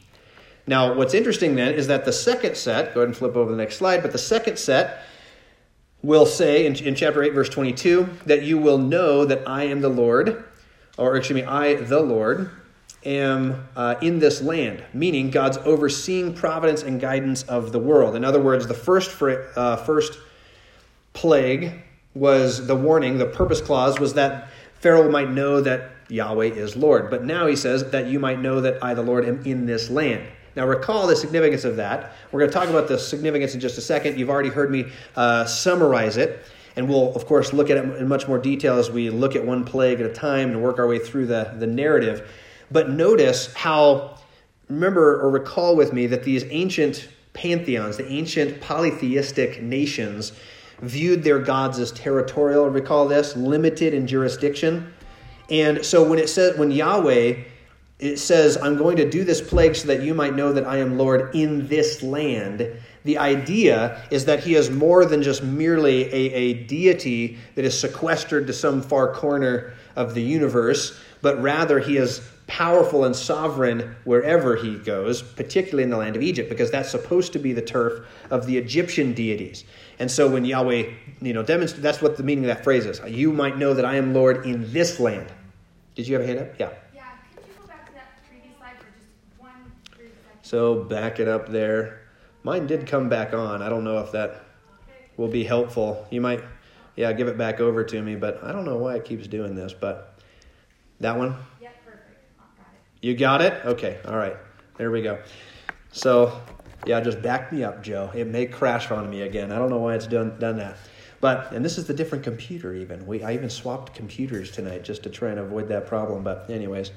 Now, 0.69 0.95
what's 0.95 1.13
interesting 1.13 1.57
then 1.57 1.75
is 1.75 1.89
that 1.89 2.05
the 2.05 2.13
second 2.13 2.57
set, 2.57 2.95
go 2.95 3.01
ahead 3.01 3.09
and 3.09 3.17
flip 3.17 3.35
over 3.35 3.51
the 3.51 3.57
next 3.57 3.77
slide, 3.77 4.01
but 4.01 4.13
the 4.13 4.19
second 4.19 4.61
set 4.61 5.03
will 6.05 6.27
say 6.27 6.67
in, 6.67 6.77
in 6.77 6.95
chapter 6.95 7.23
8, 7.23 7.33
verse 7.33 7.49
22, 7.49 8.09
that 8.27 8.43
you 8.43 8.59
will 8.59 8.77
know 8.77 9.25
that 9.25 9.49
I 9.49 9.65
am 9.65 9.81
the 9.81 9.89
Lord, 9.89 10.45
or 10.99 11.17
excuse 11.17 11.41
me, 11.41 11.45
I, 11.45 11.77
the 11.77 12.01
Lord, 12.01 12.51
am 13.07 13.67
uh, 13.75 13.95
in 14.03 14.19
this 14.19 14.43
land, 14.43 14.85
meaning 14.93 15.31
God's 15.31 15.57
overseeing 15.59 16.35
providence 16.35 16.83
and 16.83 17.01
guidance 17.01 17.43
of 17.45 17.73
the 17.73 17.79
world. 17.79 18.17
In 18.17 18.25
other 18.25 18.41
words, 18.41 18.67
the 18.67 18.75
first, 18.75 19.21
uh, 19.23 19.77
first 19.77 20.19
plague 21.15 21.83
was 22.15 22.67
the 22.67 22.77
warning, 22.77 23.17
the 23.17 23.27
purpose 23.27 23.63
clause 23.63 23.99
was 23.99 24.15
that 24.15 24.49
Pharaoh 24.81 25.11
might 25.11 25.31
know 25.31 25.63
that 25.63 25.91
Yahweh 26.09 26.49
is 26.49 26.77
Lord. 26.77 27.11
But 27.11 27.25
now 27.25 27.47
he 27.47 27.57
says 27.57 27.91
that 27.91 28.07
you 28.09 28.21
might 28.21 28.41
know 28.41 28.61
that 28.61 28.83
I, 28.85 28.93
the 28.93 29.03
Lord, 29.03 29.25
am 29.25 29.43
in 29.47 29.65
this 29.65 29.89
land. 29.89 30.27
Now, 30.57 30.67
recall 30.67 31.07
the 31.07 31.17
significance 31.17 31.65
of 31.65 31.77
that. 31.77 32.13
We're 32.31 32.41
going 32.41 32.51
to 32.51 32.57
talk 32.57 32.69
about 32.69 32.87
the 32.87 32.99
significance 32.99 33.55
in 33.55 33.61
just 33.61 33.77
a 33.77 33.81
second. 33.81 34.19
You've 34.19 34.31
already 34.31 34.51
heard 34.51 34.71
me 34.71 34.87
uh, 35.17 35.47
summarize 35.47 36.17
it, 36.17 36.45
and 36.77 36.89
we'll, 36.89 37.15
of 37.17 37.27
course, 37.27 37.53
look 37.53 37.71
at 37.71 37.77
it 37.77 37.85
in 37.97 38.07
much 38.07 38.29
more 38.29 38.39
detail 38.39 38.79
as 38.79 38.91
we 38.91 39.11
look 39.11 39.35
at 39.35 39.45
one 39.45 39.65
plague 39.65 40.01
at 40.01 40.07
a 40.07 40.13
time 40.13 40.51
and 40.51 40.63
work 40.63 40.79
our 40.79 40.87
way 40.87 40.99
through 40.99 41.27
the, 41.27 41.55
the 41.59 41.67
narrative. 41.67 42.31
But 42.71 42.91
notice 42.91 43.53
how, 43.55 44.19
remember 44.69 45.21
or 45.21 45.31
recall 45.31 45.75
with 45.77 45.93
me 45.93 46.07
that 46.07 46.23
these 46.23 46.45
ancient 46.51 47.09
pantheons, 47.33 47.97
the 47.97 48.07
ancient 48.07 48.61
polytheistic 48.61 49.61
nations, 49.61 50.33
viewed 50.81 51.25
their 51.25 51.39
gods 51.39 51.79
as 51.79 51.91
territorial. 51.93 52.69
Recall 52.69 53.09
this, 53.09 53.37
limited 53.37 53.93
in 53.93 54.07
jurisdiction. 54.07 54.93
And 55.51 55.85
so 55.85 56.09
when 56.09 56.19
it 56.19 56.29
says, 56.29 56.57
when 56.59 56.71
Yahweh 56.71 57.45
it 58.05 58.19
says, 58.19 58.57
I'm 58.57 58.77
going 58.77 58.97
to 58.99 59.09
do 59.09 59.25
this 59.25 59.41
plague 59.41 59.75
so 59.77 59.89
that 59.89 60.03
you 60.03 60.15
might 60.15 60.35
know 60.35 60.53
that 60.53 60.67
I 60.67 60.77
am 60.77 60.99
Lord 60.99 61.35
in 61.35 61.67
this 61.69 62.03
land. 62.03 62.71
The 63.05 63.19
idea 63.19 64.03
is 64.11 64.25
that 64.27 64.43
he 64.43 64.55
is 64.55 64.71
more 64.71 65.05
than 65.05 65.23
just 65.23 65.43
merely 65.43 66.05
a, 66.05 66.35
a 66.35 66.55
deity 66.65 67.39
that 67.55 67.65
is 67.65 67.79
sequestered 67.79 68.47
to 68.47 68.53
some 68.53 68.83
far 68.83 69.13
corner 69.15 69.75
of 69.97 70.15
the 70.15 70.23
universe, 70.23 70.99
but 71.23 71.41
rather 71.41 71.79
he 71.79 71.97
is 71.97 72.21
powerful 72.47 73.05
and 73.05 73.17
sovereign 73.17 73.97
wherever 74.05 74.57
he 74.57 74.77
goes, 74.77 75.23
particularly 75.23 75.83
in 75.83 75.91
the 75.91 75.97
land 75.97 76.15
of 76.15 76.23
Egypt, 76.23 76.49
because 76.51 76.71
that's 76.71 76.91
supposed 76.91 77.33
to 77.33 77.39
be 77.39 77.53
the 77.53 77.63
turf 77.63 78.07
of 78.31 78.47
the 78.47 78.59
Egyptian 78.59 79.15
deities. 79.15 79.65
And 79.99 80.11
so 80.11 80.29
when 80.29 80.45
Yahweh, 80.45 80.91
you 81.23 81.33
know, 81.33 81.43
demonstrates, 81.43 81.83
that's 81.83 82.03
what 82.03 82.17
the 82.17 82.23
meaning 82.23 82.45
of 82.45 82.49
that 82.49 82.65
phrase 82.65 82.85
is. 82.85 83.01
You 83.07 83.33
might 83.33 83.57
know 83.57 83.73
that 83.73 83.85
I 83.85 83.97
am 83.97 84.13
Lord 84.13 84.45
in 84.45 84.71
this 84.73 85.01
land. 85.01 85.33
Did 85.95 86.09
you 86.09 86.15
have 86.15 86.25
a 86.25 86.27
hand 86.27 86.39
up? 86.41 86.49
Yeah. 86.59 86.71
So 90.45 90.85
back 90.85 91.21
it 91.21 91.27
up 91.27 91.49
there. 91.49 92.03
Mine 92.43 92.67
did 92.67 92.87
come 92.87 93.09
back 93.09 93.33
on. 93.33 93.63
I 93.63 93.71
don't 93.71 93.83
know 93.83 94.01
if 94.01 94.13
that 94.13 94.45
will 95.17 95.29
be 95.29 95.43
helpful. 95.43 96.07
You 96.11 96.21
might, 96.21 96.45
yeah, 96.97 97.11
give 97.15 97.29
it 97.29 97.39
back 97.39 97.61
over 97.61 97.83
to 97.83 98.03
me, 98.03 98.15
but 98.15 98.45
I 98.45 98.53
don't 98.53 98.67
know 98.67 98.77
why 98.77 98.97
it 98.97 99.07
keeps 99.07 99.27
doing 99.27 99.55
this. 99.55 99.73
But 99.73 100.19
that 101.01 101.17
one? 101.17 101.35
Yeah, 101.63 101.71
perfect. 101.83 102.21
Got 102.59 102.67
you 103.01 103.17
got 103.17 103.41
it? 103.41 103.55
Okay, 103.65 103.99
all 104.07 104.19
right. 104.19 104.37
There 104.77 104.91
we 104.91 105.01
go. 105.01 105.19
So, 105.93 106.39
yeah, 106.87 107.01
just 107.01 107.23
back 107.23 107.51
me 107.51 107.65
up, 107.65 107.83
Joe. 107.83 108.11
It 108.15 108.27
may 108.27 108.45
crash 108.45 108.91
on 108.91 109.09
me 109.09 109.23
again. 109.23 109.51
I 109.51 109.59
don't 109.59 109.71
know 109.71 109.79
why 109.79 109.95
it's 109.95 110.07
done, 110.07 110.39
done 110.39 110.59
that. 110.59 110.77
But, 111.23 111.53
and 111.53 111.65
this 111.65 111.79
is 111.79 111.87
the 111.87 111.95
different 111.95 112.23
computer 112.23 112.75
even. 112.75 113.07
We, 113.07 113.23
I 113.23 113.33
even 113.33 113.49
swapped 113.49 113.95
computers 113.95 114.51
tonight 114.51 114.85
just 114.85 115.05
to 115.05 115.09
try 115.09 115.31
and 115.31 115.39
avoid 115.39 115.69
that 115.69 115.87
problem. 115.87 116.23
But, 116.23 116.51
anyways, 116.51 116.91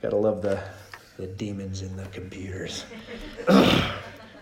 gotta 0.00 0.16
love 0.16 0.40
the 0.40 0.62
the 1.22 1.28
demons 1.28 1.82
in 1.82 1.96
the 1.96 2.04
computers. 2.06 2.84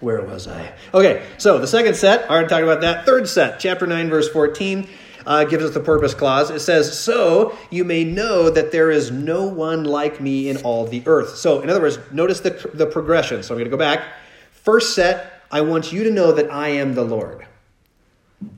Where 0.00 0.22
was 0.22 0.48
I? 0.48 0.72
Okay, 0.94 1.26
so 1.36 1.58
the 1.58 1.66
second 1.66 1.94
set, 1.94 2.22
I 2.22 2.32
already 2.32 2.48
talked 2.48 2.62
about 2.62 2.80
that. 2.80 3.04
Third 3.04 3.28
set, 3.28 3.60
chapter 3.60 3.86
9, 3.86 4.08
verse 4.08 4.30
14, 4.30 4.88
uh, 5.26 5.44
gives 5.44 5.62
us 5.62 5.74
the 5.74 5.80
purpose 5.80 6.14
clause. 6.14 6.48
It 6.48 6.60
says, 6.60 6.98
So 6.98 7.54
you 7.68 7.84
may 7.84 8.04
know 8.04 8.48
that 8.48 8.72
there 8.72 8.90
is 8.90 9.10
no 9.10 9.44
one 9.46 9.84
like 9.84 10.22
me 10.22 10.48
in 10.48 10.56
all 10.62 10.86
the 10.86 11.02
earth. 11.04 11.36
So, 11.36 11.60
in 11.60 11.68
other 11.68 11.82
words, 11.82 11.98
notice 12.10 12.40
the, 12.40 12.70
the 12.72 12.86
progression. 12.86 13.42
So 13.42 13.52
I'm 13.52 13.58
going 13.58 13.70
to 13.70 13.76
go 13.76 13.76
back. 13.76 14.02
First 14.50 14.94
set, 14.94 15.42
I 15.52 15.60
want 15.60 15.92
you 15.92 16.04
to 16.04 16.10
know 16.10 16.32
that 16.32 16.50
I 16.50 16.68
am 16.68 16.94
the 16.94 17.04
Lord. 17.04 17.46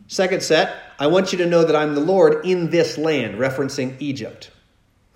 Second 0.07 0.45
set, 0.45 0.77
I 0.97 1.09
want 1.09 1.33
you 1.33 1.39
to 1.39 1.47
know 1.47 1.65
that 1.65 1.75
I'm 1.75 1.97
the 1.97 2.01
Lord 2.01 2.47
in 2.47 2.71
this 2.71 2.97
land, 2.97 3.35
referencing 3.35 3.97
Egypt. 3.99 4.53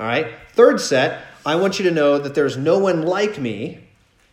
All 0.00 0.08
right. 0.08 0.26
Third 0.54 0.80
set, 0.80 1.22
I 1.46 1.54
want 1.56 1.78
you 1.78 1.84
to 1.84 1.90
know 1.90 2.18
that 2.18 2.34
there's 2.34 2.56
no 2.56 2.78
one 2.78 3.02
like 3.02 3.38
me. 3.38 3.80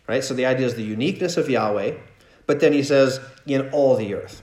Right. 0.06 0.22
So 0.22 0.34
the 0.34 0.44
idea 0.44 0.66
is 0.66 0.74
the 0.74 0.82
uniqueness 0.82 1.38
of 1.38 1.48
Yahweh. 1.48 1.96
But 2.46 2.60
then 2.60 2.74
he 2.74 2.82
says, 2.82 3.20
in 3.46 3.70
all 3.70 3.96
the 3.96 4.14
earth. 4.14 4.42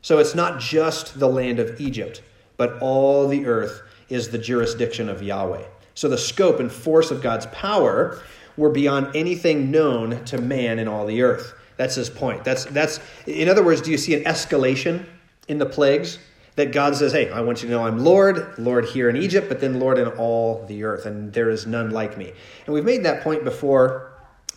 So 0.00 0.18
it's 0.18 0.34
not 0.34 0.60
just 0.60 1.18
the 1.18 1.28
land 1.28 1.58
of 1.58 1.80
Egypt, 1.80 2.22
but 2.56 2.78
all 2.80 3.28
the 3.28 3.46
earth 3.46 3.82
is 4.08 4.28
the 4.28 4.38
jurisdiction 4.38 5.08
of 5.08 5.22
Yahweh. 5.22 5.64
So 5.94 6.08
the 6.08 6.18
scope 6.18 6.60
and 6.60 6.70
force 6.70 7.10
of 7.10 7.22
God's 7.22 7.46
power 7.46 8.20
were 8.56 8.70
beyond 8.70 9.14
anything 9.14 9.70
known 9.70 10.24
to 10.26 10.40
man 10.40 10.78
in 10.78 10.88
all 10.88 11.06
the 11.06 11.22
earth. 11.22 11.54
That's 11.76 11.94
his 11.94 12.08
point. 12.08 12.44
That's 12.44 12.66
that's 12.66 13.00
in 13.26 13.48
other 13.48 13.64
words, 13.64 13.80
do 13.80 13.90
you 13.90 13.98
see 13.98 14.14
an 14.14 14.24
escalation 14.24 15.04
in 15.48 15.58
the 15.58 15.66
plagues? 15.66 16.18
That 16.56 16.72
God 16.72 16.94
says, 16.94 17.12
Hey, 17.12 17.30
I 17.30 17.40
want 17.40 17.62
you 17.62 17.68
to 17.68 17.74
know 17.74 17.84
I'm 17.84 17.98
Lord, 17.98 18.58
Lord 18.58 18.84
here 18.84 19.08
in 19.08 19.16
Egypt, 19.16 19.48
but 19.48 19.60
then 19.60 19.80
Lord 19.80 19.98
in 19.98 20.06
all 20.08 20.64
the 20.66 20.84
earth, 20.84 21.04
and 21.04 21.32
there 21.32 21.50
is 21.50 21.66
none 21.66 21.90
like 21.90 22.16
me. 22.16 22.32
And 22.66 22.74
we've 22.74 22.84
made 22.84 23.04
that 23.04 23.22
point 23.22 23.42
before, 23.42 24.12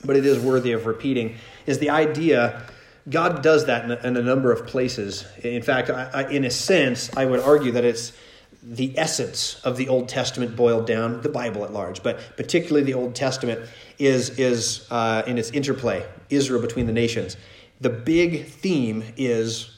but 0.06 0.16
it 0.16 0.26
is 0.26 0.40
worthy 0.40 0.74
of 0.74 0.86
repeating, 0.86 1.38
is 1.66 1.80
the 1.80 1.90
idea 1.90 2.62
God 3.10 3.42
does 3.42 3.66
that 3.66 3.86
in 3.86 3.92
a, 3.92 3.96
in 4.08 4.18
a 4.18 4.22
number 4.22 4.52
of 4.52 4.68
places. 4.68 5.26
In 5.44 5.62
fact, 5.62 5.90
I, 5.90 6.10
I, 6.14 6.30
in 6.30 6.44
a 6.44 6.52
sense, 6.52 7.16
I 7.16 7.26
would 7.26 7.40
argue 7.40 7.72
that 7.72 7.86
it's 7.86 8.12
the 8.62 8.98
essence 8.98 9.62
of 9.64 9.78
the 9.78 9.88
Old 9.88 10.10
Testament 10.10 10.56
boiled 10.56 10.88
down, 10.88 11.22
the 11.22 11.30
Bible 11.30 11.64
at 11.64 11.72
large, 11.72 12.04
but 12.04 12.20
particularly 12.36 12.84
the 12.84 12.96
Old 12.96 13.16
Testament 13.16 13.62
is, 13.98 14.32
is 14.32 14.86
uh, 14.92 15.24
in 15.26 15.38
its 15.38 15.52
interplay, 15.52 16.06
Israel 16.30 16.62
between 16.62 16.86
the 16.86 16.92
nations. 16.92 17.38
The 17.80 17.90
big 17.90 18.48
theme 18.48 19.04
is 19.16 19.77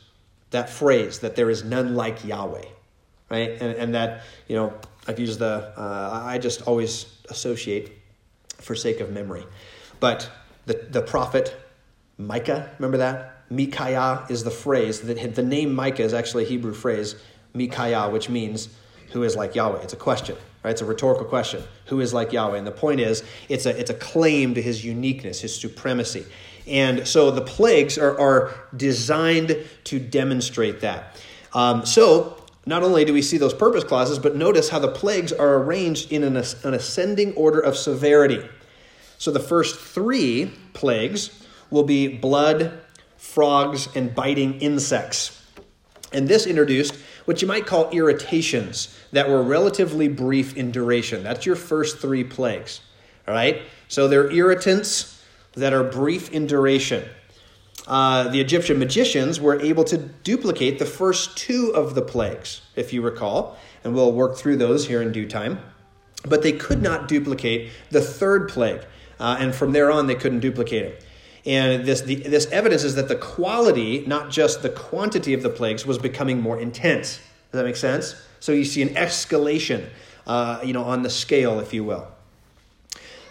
that 0.51 0.69
phrase 0.69 1.19
that 1.19 1.35
there 1.35 1.49
is 1.49 1.63
none 1.63 1.95
like 1.95 2.25
Yahweh, 2.25 2.65
right? 3.29 3.49
And, 3.51 3.75
and 3.75 3.95
that, 3.95 4.23
you 4.47 4.55
know, 4.55 4.73
I've 5.07 5.19
used 5.19 5.39
the, 5.39 5.73
uh, 5.77 6.21
I 6.23 6.37
just 6.37 6.63
always 6.63 7.05
associate 7.29 7.91
for 8.57 8.75
sake 8.75 8.99
of 8.99 9.11
memory. 9.11 9.45
But 9.99 10.29
the, 10.65 10.87
the 10.89 11.01
prophet 11.01 11.55
Micah, 12.17 12.69
remember 12.77 12.97
that? 12.97 13.43
Micaiah 13.49 14.25
is 14.29 14.43
the 14.43 14.51
phrase. 14.51 15.01
That 15.01 15.35
the 15.35 15.43
name 15.43 15.73
Micah 15.73 16.03
is 16.03 16.13
actually 16.13 16.43
a 16.43 16.47
Hebrew 16.47 16.73
phrase, 16.73 17.15
Micaiah, 17.53 18.09
which 18.09 18.29
means 18.29 18.69
who 19.11 19.23
is 19.23 19.35
like 19.35 19.55
Yahweh. 19.55 19.81
It's 19.81 19.93
a 19.93 19.97
question, 19.97 20.35
right? 20.63 20.71
It's 20.71 20.81
a 20.81 20.85
rhetorical 20.85 21.25
question. 21.25 21.63
Who 21.85 22.01
is 22.01 22.13
like 22.13 22.31
Yahweh? 22.31 22.57
And 22.57 22.67
the 22.67 22.71
point 22.71 22.99
is, 22.99 23.23
it's 23.47 23.65
a, 23.65 23.79
it's 23.79 23.89
a 23.89 23.95
claim 23.95 24.53
to 24.53 24.61
his 24.61 24.85
uniqueness, 24.85 25.41
his 25.41 25.55
supremacy. 25.55 26.25
And 26.69 27.07
so 27.07 27.31
the 27.31 27.41
plagues 27.41 27.97
are, 27.97 28.19
are 28.19 28.53
designed 28.75 29.57
to 29.85 29.99
demonstrate 29.99 30.81
that. 30.81 31.19
Um, 31.53 31.85
so 31.85 32.37
not 32.65 32.83
only 32.83 33.05
do 33.05 33.13
we 33.13 33.23
see 33.23 33.37
those 33.37 33.53
purpose 33.53 33.83
clauses, 33.83 34.19
but 34.19 34.35
notice 34.35 34.69
how 34.69 34.79
the 34.79 34.91
plagues 34.91 35.33
are 35.33 35.55
arranged 35.55 36.11
in 36.11 36.23
an, 36.23 36.37
an 36.37 36.73
ascending 36.73 37.33
order 37.33 37.59
of 37.59 37.75
severity. 37.75 38.47
So 39.17 39.31
the 39.31 39.39
first 39.39 39.79
three 39.79 40.51
plagues 40.73 41.45
will 41.71 41.83
be 41.83 42.07
blood, 42.07 42.79
frogs, 43.17 43.87
and 43.95 44.13
biting 44.13 44.59
insects. 44.61 45.35
And 46.13 46.27
this 46.27 46.45
introduced 46.47 46.95
what 47.25 47.41
you 47.41 47.47
might 47.47 47.65
call 47.65 47.89
irritations 47.91 48.95
that 49.11 49.29
were 49.29 49.43
relatively 49.43 50.07
brief 50.07 50.55
in 50.55 50.71
duration. 50.71 51.23
That's 51.23 51.45
your 51.45 51.55
first 51.55 51.99
three 51.99 52.23
plagues. 52.23 52.81
All 53.27 53.33
right? 53.33 53.61
So 53.87 54.07
they're 54.07 54.31
irritants 54.31 55.18
that 55.59 55.73
are 55.73 55.83
brief 55.83 56.31
in 56.31 56.47
duration. 56.47 57.03
Uh, 57.87 58.27
the 58.29 58.39
Egyptian 58.39 58.77
magicians 58.77 59.39
were 59.39 59.59
able 59.61 59.83
to 59.83 59.97
duplicate 59.97 60.79
the 60.79 60.85
first 60.85 61.37
two 61.37 61.71
of 61.73 61.95
the 61.95 62.01
plagues, 62.01 62.61
if 62.75 62.93
you 62.93 63.01
recall, 63.01 63.57
and 63.83 63.95
we'll 63.95 64.11
work 64.11 64.37
through 64.37 64.57
those 64.57 64.87
here 64.87 65.01
in 65.01 65.11
due 65.11 65.27
time. 65.27 65.59
But 66.23 66.43
they 66.43 66.51
could 66.51 66.81
not 66.81 67.07
duplicate 67.07 67.71
the 67.89 68.01
third 68.01 68.49
plague, 68.49 68.81
uh, 69.19 69.37
and 69.39 69.55
from 69.55 69.71
there 69.71 69.91
on, 69.91 70.07
they 70.07 70.15
couldn't 70.15 70.41
duplicate 70.41 70.83
it. 70.83 71.05
And 71.45 71.85
this, 71.85 72.01
the, 72.01 72.15
this 72.15 72.45
evidence 72.47 72.83
is 72.83 72.95
that 72.95 73.07
the 73.07 73.15
quality, 73.15 74.03
not 74.05 74.29
just 74.29 74.61
the 74.61 74.69
quantity 74.69 75.33
of 75.33 75.41
the 75.41 75.49
plagues, 75.49 75.85
was 75.85 75.97
becoming 75.97 76.41
more 76.41 76.59
intense. 76.59 77.17
Does 77.51 77.59
that 77.59 77.65
make 77.65 77.77
sense? 77.77 78.15
So 78.39 78.51
you 78.51 78.65
see 78.65 78.81
an 78.81 78.89
escalation, 78.89 79.87
uh, 80.27 80.59
you 80.63 80.73
know, 80.73 80.83
on 80.83 81.01
the 81.01 81.09
scale, 81.09 81.59
if 81.59 81.73
you 81.73 81.83
will. 81.83 82.07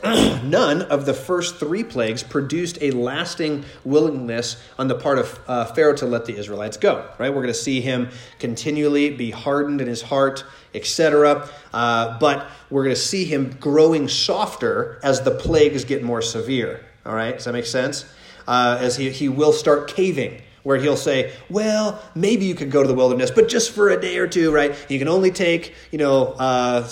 None 0.04 0.82
of 0.82 1.06
the 1.06 1.14
first 1.14 1.56
three 1.56 1.82
plagues 1.82 2.22
produced 2.22 2.78
a 2.80 2.92
lasting 2.92 3.64
willingness 3.84 4.62
on 4.78 4.86
the 4.86 4.94
part 4.94 5.18
of 5.18 5.40
uh, 5.48 5.64
Pharaoh 5.64 5.96
to 5.96 6.06
let 6.06 6.24
the 6.24 6.36
Israelites 6.36 6.76
go. 6.76 7.08
Right? 7.18 7.30
We're 7.30 7.42
going 7.42 7.48
to 7.48 7.54
see 7.54 7.80
him 7.80 8.10
continually 8.38 9.10
be 9.10 9.32
hardened 9.32 9.80
in 9.80 9.88
his 9.88 10.02
heart, 10.02 10.44
etc. 10.72 11.48
Uh, 11.72 12.16
but 12.20 12.48
we're 12.70 12.84
going 12.84 12.94
to 12.94 13.00
see 13.00 13.24
him 13.24 13.56
growing 13.58 14.06
softer 14.06 15.00
as 15.02 15.22
the 15.22 15.32
plagues 15.32 15.84
get 15.84 16.04
more 16.04 16.22
severe. 16.22 16.84
All 17.04 17.14
right, 17.14 17.34
does 17.34 17.46
that 17.46 17.52
make 17.52 17.66
sense? 17.66 18.04
Uh, 18.46 18.78
as 18.80 18.96
he, 18.96 19.10
he 19.10 19.28
will 19.28 19.52
start 19.52 19.88
caving, 19.88 20.42
where 20.62 20.76
he'll 20.76 20.96
say, 20.96 21.32
Well, 21.50 22.00
maybe 22.14 22.44
you 22.44 22.54
could 22.54 22.70
go 22.70 22.82
to 22.82 22.88
the 22.88 22.94
wilderness, 22.94 23.30
but 23.30 23.48
just 23.48 23.72
for 23.72 23.88
a 23.88 24.00
day 24.00 24.18
or 24.18 24.28
two, 24.28 24.52
right? 24.52 24.76
You 24.88 24.98
can 24.98 25.08
only 25.08 25.30
take, 25.30 25.74
you 25.90 25.98
know, 25.98 26.34
uh, 26.38 26.88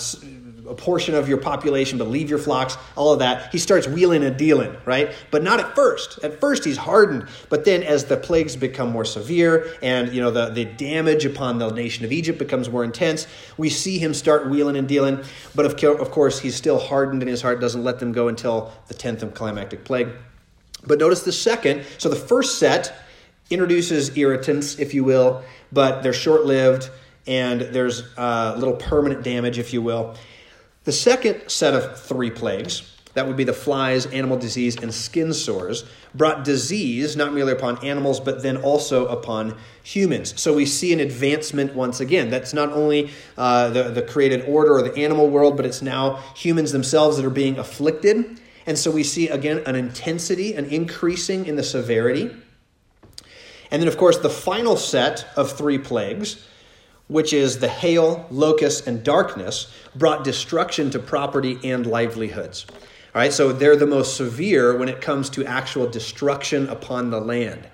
a 0.67 0.75
portion 0.75 1.15
of 1.15 1.29
your 1.29 1.37
population, 1.37 1.97
but 1.97 2.07
leave 2.07 2.29
your 2.29 2.39
flocks, 2.39 2.77
all 2.95 3.13
of 3.13 3.19
that. 3.19 3.51
He 3.51 3.57
starts 3.57 3.87
wheeling 3.87 4.23
and 4.23 4.37
dealing, 4.37 4.75
right? 4.85 5.13
But 5.31 5.43
not 5.43 5.59
at 5.59 5.75
first. 5.75 6.19
At 6.23 6.39
first, 6.39 6.63
he's 6.65 6.77
hardened. 6.77 7.27
But 7.49 7.65
then, 7.65 7.83
as 7.83 8.05
the 8.05 8.17
plagues 8.17 8.55
become 8.55 8.91
more 8.91 9.05
severe 9.05 9.73
and, 9.81 10.13
you 10.13 10.21
know, 10.21 10.31
the, 10.31 10.49
the 10.49 10.65
damage 10.65 11.25
upon 11.25 11.57
the 11.57 11.69
nation 11.71 12.05
of 12.05 12.11
Egypt 12.11 12.39
becomes 12.39 12.69
more 12.69 12.83
intense, 12.83 13.27
we 13.57 13.69
see 13.69 13.97
him 13.97 14.13
start 14.13 14.49
wheeling 14.49 14.75
and 14.75 14.87
dealing. 14.87 15.23
But 15.55 15.65
of, 15.65 15.83
of 15.99 16.11
course, 16.11 16.39
he's 16.39 16.55
still 16.55 16.79
hardened 16.79 17.21
in 17.21 17.27
his 17.27 17.41
heart, 17.41 17.61
doesn't 17.61 17.83
let 17.83 17.99
them 17.99 18.11
go 18.11 18.27
until 18.27 18.71
the 18.87 18.93
10th 18.93 19.21
and 19.21 19.33
climactic 19.33 19.85
plague. 19.85 20.09
But 20.85 20.99
notice 20.99 21.23
the 21.23 21.31
second. 21.31 21.85
So 21.97 22.09
the 22.09 22.15
first 22.15 22.59
set 22.59 22.93
introduces 23.49 24.17
irritants, 24.17 24.79
if 24.79 24.93
you 24.93 25.03
will, 25.03 25.43
but 25.71 26.01
they're 26.01 26.13
short 26.13 26.45
lived 26.45 26.89
and 27.27 27.61
there's 27.61 28.01
a 28.17 28.21
uh, 28.21 28.55
little 28.57 28.75
permanent 28.75 29.23
damage, 29.23 29.59
if 29.59 29.73
you 29.73 29.81
will. 29.81 30.15
The 30.87 30.93
second 30.93 31.49
set 31.49 31.73
of 31.73 31.99
three 31.99 32.31
plagues, 32.31 32.81
that 33.13 33.27
would 33.27 33.35
be 33.35 33.43
the 33.43 33.51
flies, 33.51 34.05
animal 34.05 34.37
disease, 34.37 34.77
and 34.77 34.93
skin 34.93 35.33
sores, 35.33 35.83
brought 36.15 36.45
disease 36.45 37.17
not 37.17 37.33
merely 37.33 37.51
upon 37.51 37.83
animals, 37.85 38.21
but 38.21 38.41
then 38.41 38.55
also 38.55 39.05
upon 39.07 39.57
humans. 39.83 40.39
So 40.39 40.53
we 40.53 40.65
see 40.65 40.93
an 40.93 41.01
advancement 41.01 41.75
once 41.75 41.99
again. 41.99 42.29
That's 42.29 42.53
not 42.53 42.71
only 42.71 43.09
uh, 43.37 43.67
the, 43.71 43.83
the 43.89 44.01
created 44.01 44.45
order 44.47 44.75
or 44.75 44.81
the 44.81 44.95
animal 44.95 45.29
world, 45.29 45.57
but 45.57 45.65
it's 45.65 45.81
now 45.81 46.23
humans 46.37 46.71
themselves 46.71 47.17
that 47.17 47.25
are 47.25 47.29
being 47.29 47.59
afflicted. 47.59 48.39
And 48.65 48.77
so 48.77 48.89
we 48.89 49.03
see 49.03 49.27
again 49.27 49.63
an 49.65 49.75
intensity, 49.75 50.53
an 50.53 50.63
increasing 50.63 51.47
in 51.47 51.57
the 51.57 51.63
severity. 51.63 52.33
And 53.71 53.81
then, 53.81 53.89
of 53.89 53.97
course, 53.97 54.19
the 54.19 54.29
final 54.29 54.77
set 54.77 55.27
of 55.35 55.51
three 55.51 55.79
plagues 55.79 56.47
which 57.07 57.33
is 57.33 57.59
the 57.59 57.67
hail, 57.67 58.25
locusts, 58.29 58.85
and 58.85 59.03
darkness, 59.03 59.71
brought 59.95 60.23
destruction 60.23 60.89
to 60.91 60.99
property 60.99 61.59
and 61.63 61.85
livelihoods. 61.85 62.65
All 62.69 63.21
right, 63.21 63.33
so 63.33 63.51
they're 63.51 63.75
the 63.75 63.87
most 63.87 64.17
severe 64.17 64.77
when 64.77 64.89
it 64.89 65.01
comes 65.01 65.29
to 65.31 65.45
actual 65.45 65.87
destruction 65.89 66.67
upon 66.67 67.09
the 67.09 67.19
land. 67.19 67.67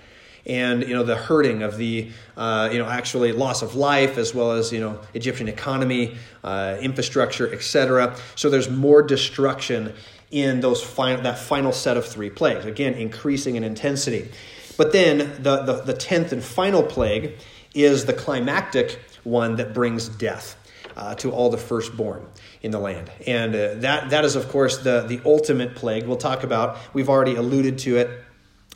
And 0.46 0.84
you 0.84 0.94
know 0.94 1.04
the 1.04 1.16
hurting 1.16 1.64
of 1.64 1.78
the 1.78 2.12
uh, 2.36 2.70
you 2.72 2.78
know 2.78 2.88
actually 2.88 3.32
loss 3.32 3.62
of 3.62 3.76
life 3.76 4.18
as 4.18 4.36
well 4.36 4.52
as 4.52 4.74
you 4.74 4.82
know 4.82 5.00
Egyptian 5.14 5.48
economy, 5.48 6.18
uh, 6.44 6.78
infrastructure, 6.82 7.52
etc. 7.54 8.18
So 8.36 8.50
there's 8.50 8.70
more 8.70 9.02
destruction 9.02 9.94
in 10.32 10.60
those 10.60 10.84
final 10.84 11.24
that 11.24 11.40
final 11.40 11.72
set 11.72 11.96
of 11.96 12.06
three 12.06 12.30
plagues. 12.30 12.66
Again, 12.66 12.94
increasing 12.96 13.56
in 13.56 13.64
intensity. 13.64 14.30
But 14.76 14.92
then 14.92 15.20
the, 15.42 15.62
the, 15.64 15.82
the 15.86 15.94
tenth 15.94 16.32
and 16.32 16.44
final 16.44 16.84
plague 16.84 17.36
is 17.74 18.06
the 18.06 18.14
climactic 18.14 19.00
one 19.24 19.56
that 19.58 19.74
brings 19.74 20.10
death. 20.10 20.58
Uh, 20.96 21.16
to 21.16 21.32
all 21.32 21.50
the 21.50 21.58
firstborn 21.58 22.24
in 22.62 22.70
the 22.70 22.78
land. 22.78 23.10
And 23.26 23.56
uh, 23.56 23.74
that, 23.78 24.12
that 24.12 24.26
is, 24.26 24.36
of 24.36 24.48
course, 24.50 24.78
the, 24.78 25.02
the 25.08 25.20
ultimate 25.26 25.74
plague 25.74 26.06
we'll 26.06 26.18
talk 26.18 26.44
about. 26.44 26.78
We've 26.94 27.10
already 27.10 27.34
alluded 27.34 27.80
to 27.80 27.98
it, 27.98 28.12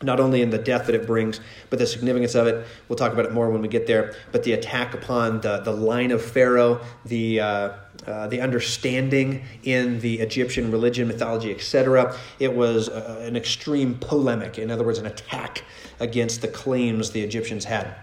not 0.01 0.19
only 0.19 0.41
in 0.41 0.49
the 0.49 0.57
death 0.57 0.88
that 0.88 0.95
it 0.95 1.05
brings, 1.05 1.39
but 1.69 1.77
the 1.77 1.86
significance 1.86 2.33
of 2.33 2.47
it. 2.47 2.65
We'll 2.88 2.97
talk 2.97 3.13
about 3.13 3.25
it 3.25 3.33
more 3.33 3.51
when 3.51 3.62
we 3.62 3.67
get 3.67 3.86
there. 3.86 4.15
But 4.31 4.43
the 4.43 4.53
attack 4.53 4.95
upon 4.95 5.41
the, 5.41 5.60
the 5.60 5.71
line 5.71 6.12
of 6.12 6.23
Pharaoh, 6.23 6.81
the, 7.05 7.39
uh, 7.39 7.69
uh, 8.05 8.27
the 8.27 8.41
understanding 8.41 9.43
in 9.63 9.99
the 9.99 10.19
Egyptian 10.19 10.71
religion, 10.71 11.07
mythology, 11.07 11.53
etc. 11.53 12.15
It 12.39 12.53
was 12.53 12.89
uh, 12.89 13.23
an 13.25 13.36
extreme 13.36 13.95
polemic, 13.95 14.57
in 14.57 14.71
other 14.71 14.83
words, 14.83 14.99
an 14.99 15.05
attack 15.05 15.63
against 15.99 16.41
the 16.41 16.47
claims 16.47 17.12
the 17.12 17.21
Egyptians 17.21 17.65
had, 17.65 17.93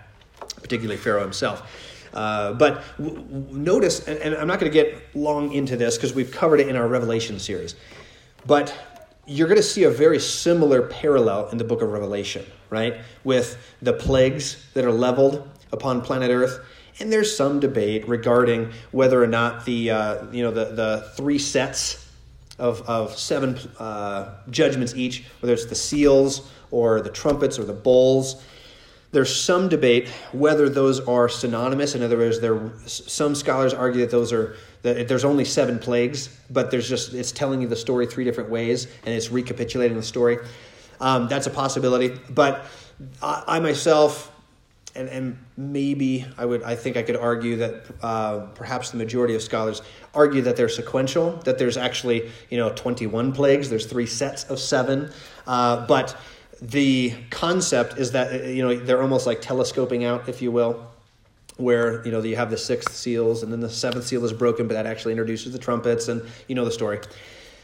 particularly 0.62 0.96
Pharaoh 0.96 1.22
himself. 1.22 1.83
Uh, 2.14 2.52
but 2.52 2.82
w- 2.96 3.16
w- 3.16 3.46
notice, 3.50 4.06
and, 4.06 4.18
and 4.18 4.34
I'm 4.36 4.46
not 4.46 4.60
going 4.60 4.70
to 4.70 4.74
get 4.74 5.14
long 5.14 5.52
into 5.52 5.76
this 5.76 5.96
because 5.96 6.14
we've 6.14 6.30
covered 6.30 6.60
it 6.60 6.68
in 6.68 6.76
our 6.76 6.86
Revelation 6.88 7.38
series, 7.38 7.74
but 8.46 8.72
you're 9.26 9.48
going 9.48 9.60
to 9.60 9.62
see 9.62 9.84
a 9.84 9.90
very 9.90 10.20
similar 10.20 10.82
parallel 10.82 11.48
in 11.48 11.58
the 11.58 11.64
book 11.64 11.82
of 11.82 11.90
Revelation, 11.90 12.44
right? 12.70 12.98
With 13.24 13.56
the 13.82 13.92
plagues 13.92 14.64
that 14.74 14.84
are 14.84 14.92
leveled 14.92 15.48
upon 15.72 16.02
planet 16.02 16.30
Earth 16.30 16.64
And 17.00 17.12
there's 17.12 17.36
some 17.36 17.58
debate 17.58 18.06
regarding 18.08 18.70
whether 18.92 19.22
or 19.22 19.26
not 19.26 19.64
the, 19.64 19.90
uh, 19.90 20.30
you 20.30 20.44
know, 20.44 20.52
the, 20.52 20.66
the 20.66 21.10
three 21.16 21.38
sets 21.38 22.08
of, 22.58 22.82
of 22.88 23.18
seven 23.18 23.58
uh, 23.80 24.34
judgments 24.50 24.94
each, 24.94 25.24
whether 25.40 25.52
it's 25.52 25.66
the 25.66 25.74
seals 25.74 26.50
or 26.70 27.00
the 27.00 27.10
trumpets 27.10 27.58
or 27.58 27.64
the 27.64 27.72
bowls. 27.72 28.44
There's 29.14 29.34
some 29.34 29.68
debate 29.68 30.08
whether 30.32 30.68
those 30.68 31.00
are 31.00 31.28
synonymous. 31.28 31.94
In 31.94 32.02
other 32.02 32.18
words, 32.18 32.40
there 32.40 32.72
some 32.86 33.34
scholars 33.34 33.72
argue 33.72 34.00
that 34.02 34.10
those 34.10 34.32
are 34.32 34.56
that 34.82 35.08
there's 35.08 35.24
only 35.24 35.44
seven 35.44 35.78
plagues, 35.78 36.28
but 36.50 36.70
there's 36.70 36.88
just 36.88 37.14
it's 37.14 37.32
telling 37.32 37.62
you 37.62 37.68
the 37.68 37.76
story 37.76 38.06
three 38.06 38.24
different 38.24 38.50
ways 38.50 38.86
and 39.06 39.14
it's 39.14 39.30
recapitulating 39.30 39.96
the 39.96 40.02
story. 40.02 40.38
Um, 41.00 41.28
that's 41.28 41.46
a 41.46 41.50
possibility, 41.50 42.08
but 42.28 42.66
I, 43.22 43.44
I 43.46 43.60
myself 43.60 44.30
and, 44.96 45.08
and 45.08 45.38
maybe 45.56 46.26
I 46.38 46.44
would 46.44 46.62
I 46.62 46.76
think 46.76 46.96
I 46.96 47.02
could 47.02 47.16
argue 47.16 47.56
that 47.56 47.84
uh, 48.02 48.46
perhaps 48.54 48.90
the 48.90 48.96
majority 48.96 49.34
of 49.34 49.42
scholars 49.42 49.82
argue 50.14 50.42
that 50.42 50.56
they're 50.56 50.68
sequential, 50.68 51.32
that 51.44 51.58
there's 51.58 51.76
actually 51.76 52.30
you 52.50 52.58
know 52.58 52.70
21 52.70 53.32
plagues, 53.32 53.70
there's 53.70 53.86
three 53.86 54.06
sets 54.06 54.44
of 54.44 54.58
seven, 54.58 55.10
uh, 55.46 55.86
but 55.86 56.16
the 56.60 57.14
concept 57.30 57.98
is 57.98 58.12
that 58.12 58.32
uh, 58.32 58.44
you 58.46 58.62
know 58.62 58.74
they're 58.76 59.02
almost 59.02 59.26
like 59.26 59.40
telescoping 59.40 60.04
out, 60.04 60.28
if 60.28 60.40
you 60.42 60.50
will, 60.50 60.86
where 61.56 62.04
you 62.04 62.12
know 62.12 62.22
you 62.22 62.36
have 62.36 62.50
the 62.50 62.58
sixth 62.58 62.94
seals 62.94 63.42
and 63.42 63.52
then 63.52 63.60
the 63.60 63.70
seventh 63.70 64.06
seal 64.06 64.24
is 64.24 64.32
broken, 64.32 64.68
but 64.68 64.74
that 64.74 64.86
actually 64.86 65.12
introduces 65.12 65.52
the 65.52 65.58
trumpets, 65.58 66.08
and 66.08 66.22
you 66.48 66.54
know 66.54 66.64
the 66.64 66.70
story. 66.70 67.00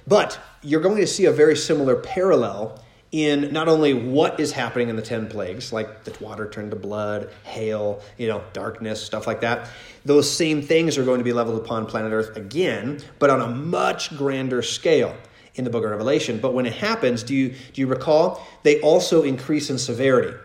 But 0.07 0.39
you're 0.63 0.81
going 0.81 0.97
to 0.97 1.07
see 1.07 1.27
a 1.27 1.33
very 1.33 1.57
similar 1.57 1.97
parallel 1.97 2.83
in 3.13 3.53
not 3.53 3.69
only 3.69 3.93
what 3.93 4.39
is 4.39 4.53
happening 4.53 4.89
in 4.89 4.97
the 4.97 5.03
10 5.03 5.29
plagues, 5.29 5.73
like 5.73 6.05
the 6.05 6.25
water 6.25 6.49
turned 6.49 6.71
to 6.71 6.77
blood, 6.77 7.29
hail, 7.43 8.01
you 8.19 8.29
know, 8.29 8.43
darkness, 8.53 9.03
stuff 9.03 9.27
like 9.27 9.41
that. 9.41 9.69
Those 10.05 10.31
same 10.31 10.63
things 10.63 10.97
are 10.97 11.05
going 11.05 11.19
to 11.19 11.25
be 11.25 11.33
leveled 11.33 11.61
upon 11.61 11.87
planet 11.87 12.13
Earth 12.13 12.37
again, 12.37 13.01
but 13.19 13.29
on 13.29 13.41
a 13.41 13.49
much 13.49 14.17
grander 14.17 14.63
scale 14.63 15.17
in 15.55 15.65
the 15.65 15.71
book 15.71 15.85
of 15.85 15.91
Revelation. 15.91 16.39
But 16.39 16.55
when 16.55 16.67
it 16.67 16.75
happens, 16.75 17.23
do 17.23 17.35
you, 17.35 17.55
do 17.73 17.81
you 17.81 17.87
recall? 17.87 18.47
They 18.63 18.81
also 18.81 19.23
increase 19.23 19.71
in 19.71 19.79
severity. 19.79 20.31
Do 20.31 20.37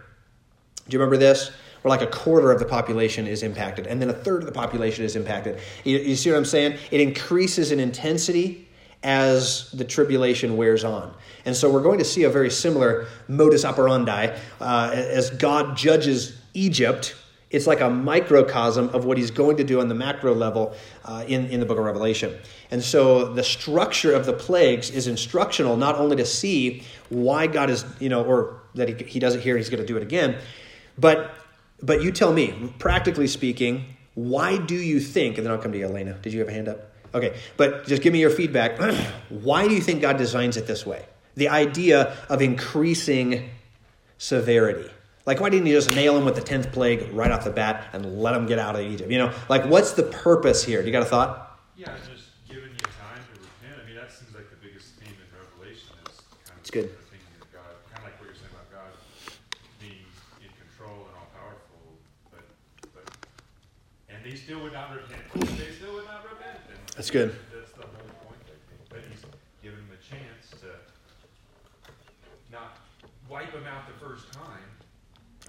you 0.90 1.00
remember 1.00 1.18
this? 1.18 1.52
Where 1.82 1.90
like 1.90 2.02
a 2.02 2.08
quarter 2.08 2.52
of 2.52 2.60
the 2.60 2.66
population 2.66 3.28
is 3.28 3.44
impacted, 3.44 3.86
and 3.86 4.02
then 4.02 4.10
a 4.10 4.14
third 4.14 4.42
of 4.42 4.48
the 4.48 4.52
population 4.52 5.06
is 5.06 5.16
impacted. 5.16 5.60
You, 5.84 6.00
you 6.00 6.16
see 6.16 6.32
what 6.32 6.38
I'm 6.38 6.46
saying? 6.46 6.80
It 6.90 7.00
increases 7.00 7.72
in 7.72 7.80
intensity 7.80 8.68
as 9.04 9.70
the 9.72 9.86
tribulation 9.86 10.58
wears 10.58 10.84
on. 10.84 11.14
And 11.46 11.56
so 11.56 11.72
we're 11.72 11.84
going 11.84 12.00
to 12.00 12.06
see 12.06 12.24
a 12.24 12.30
very 12.30 12.50
similar 12.50 13.06
modus 13.28 13.64
operandi 13.64 14.36
uh, 14.60 14.92
as 14.94 15.30
God 15.30 15.78
judges 15.78 16.36
Egypt. 16.56 17.16
It's 17.56 17.68
like 17.68 17.82
a 17.82 17.90
microcosm 17.90 18.90
of 18.90 19.06
what 19.06 19.18
he's 19.18 19.32
going 19.32 19.58
to 19.58 19.64
do 19.64 19.80
on 19.80 19.88
the 19.88 19.96
macro 19.96 20.34
level 20.34 20.76
uh, 21.04 21.24
in, 21.28 21.48
in 21.48 21.60
the 21.60 21.66
book 21.66 21.78
of 21.78 21.86
Revelation. 21.86 22.36
And 22.72 22.84
so 22.84 23.34
the 23.34 23.44
structure 23.44 24.14
of 24.14 24.26
the 24.26 24.34
plagues 24.34 24.90
is 24.90 25.08
instructional 25.08 25.78
not 25.78 25.96
only 25.96 26.16
to 26.18 26.26
see 26.26 26.84
why 27.10 27.48
God 27.48 27.70
is, 27.70 27.86
you 28.00 28.10
know, 28.10 28.24
or 28.24 28.62
that 28.76 28.90
he, 28.90 29.06
he 29.06 29.20
does 29.20 29.36
it 29.36 29.42
here 29.42 29.56
and 29.56 29.64
he's 29.64 29.70
going 29.70 29.82
to 29.82 29.88
do 29.88 29.98
it 29.98 30.04
again, 30.04 30.38
but, 30.98 31.34
but 31.82 32.02
you 32.02 32.12
tell 32.12 32.34
me, 32.34 32.74
practically 32.80 33.28
speaking, 33.28 33.86
why 34.14 34.58
do 34.58 34.76
you 34.76 35.00
think, 35.00 35.38
and 35.38 35.46
then 35.46 35.54
I'll 35.54 35.62
come 35.62 35.72
to 35.72 35.78
you, 35.78 35.86
Elena. 35.86 36.14
Did 36.22 36.34
you 36.34 36.40
have 36.40 36.50
a 36.50 36.54
hand 36.54 36.68
up? 36.68 36.92
Okay, 37.14 37.38
but 37.58 37.88
just 37.88 38.02
give 38.02 38.14
me 38.14 38.20
your 38.20 38.30
feedback. 38.30 38.80
why 39.30 39.68
do 39.68 39.74
you 39.74 39.82
think 39.82 40.02
God 40.02 40.18
designs 40.18 40.58
it 40.58 40.68
this 40.68 40.86
way? 40.86 41.06
the 41.36 41.50
idea 41.50 42.18
of 42.30 42.42
increasing 42.42 43.50
severity. 44.18 44.90
Like, 45.26 45.40
why 45.40 45.50
didn't 45.50 45.66
he 45.66 45.72
just 45.72 45.96
nail 45.96 46.16
him 46.16 46.24
with 46.24 46.36
the 46.36 46.42
10th 46.42 46.72
plague 46.72 47.12
right 47.12 47.32
off 47.32 47.44
the 47.44 47.50
bat 47.50 47.88
and 47.94 48.22
let 48.22 48.36
him 48.36 48.46
get 48.46 48.60
out 48.60 48.76
of 48.76 48.82
Egypt? 48.82 49.10
You 49.10 49.18
know, 49.18 49.34
like, 49.50 49.66
what's 49.66 49.94
the 49.94 50.04
purpose 50.04 50.64
here? 50.64 50.82
Do 50.82 50.86
you 50.86 50.92
got 50.92 51.02
a 51.02 51.06
thought? 51.06 51.60
Yeah, 51.76 51.92
just 52.14 52.30
giving 52.48 52.70
you 52.70 52.86
time 52.94 53.18
to 53.18 53.34
repent. 53.42 53.82
I 53.82 53.88
mean, 53.88 53.98
that 53.98 54.12
seems 54.14 54.36
like 54.36 54.52
the 54.52 54.62
biggest 54.62 54.94
theme 55.02 55.18
in 55.18 55.28
Revelation 55.34 55.98
is 56.06 56.22
kind 56.46 56.54
of 56.54 56.62
it's 56.62 56.70
good. 56.70 56.94
thinking 57.10 57.42
of 57.42 57.50
God, 57.50 57.74
kind 57.90 58.06
of 58.06 58.14
like 58.14 58.22
what 58.22 58.30
you're 58.30 58.38
saying 58.38 58.54
about 58.54 58.70
God 58.70 58.94
being 59.82 60.06
in 60.46 60.52
control 60.62 61.10
and 61.10 61.18
all 61.18 61.30
powerful, 61.34 61.98
but, 62.30 62.46
but 62.94 63.10
and 64.14 64.22
they 64.22 64.38
still 64.38 64.62
would 64.62 64.78
not 64.78 64.94
repent. 64.94 65.26
They 65.58 65.74
still 65.74 65.98
would 65.98 66.06
not 66.06 66.22
repent. 66.22 66.62
And 66.70 66.78
That's 66.94 67.10
good. 67.10 67.34
That's 67.50 67.74
the 67.74 67.82
whole 67.82 68.30
point, 68.30 68.46
I 68.46 68.62
think. 68.70 68.82
But 68.94 69.02
he's 69.10 69.26
given 69.66 69.82
them 69.90 69.98
a 69.98 70.02
chance 70.06 70.54
to 70.62 70.70
not 72.54 72.78
wipe 73.26 73.50
them 73.58 73.66
out 73.66 73.90
the 73.90 73.98
first 73.98 74.30
time. 74.30 74.70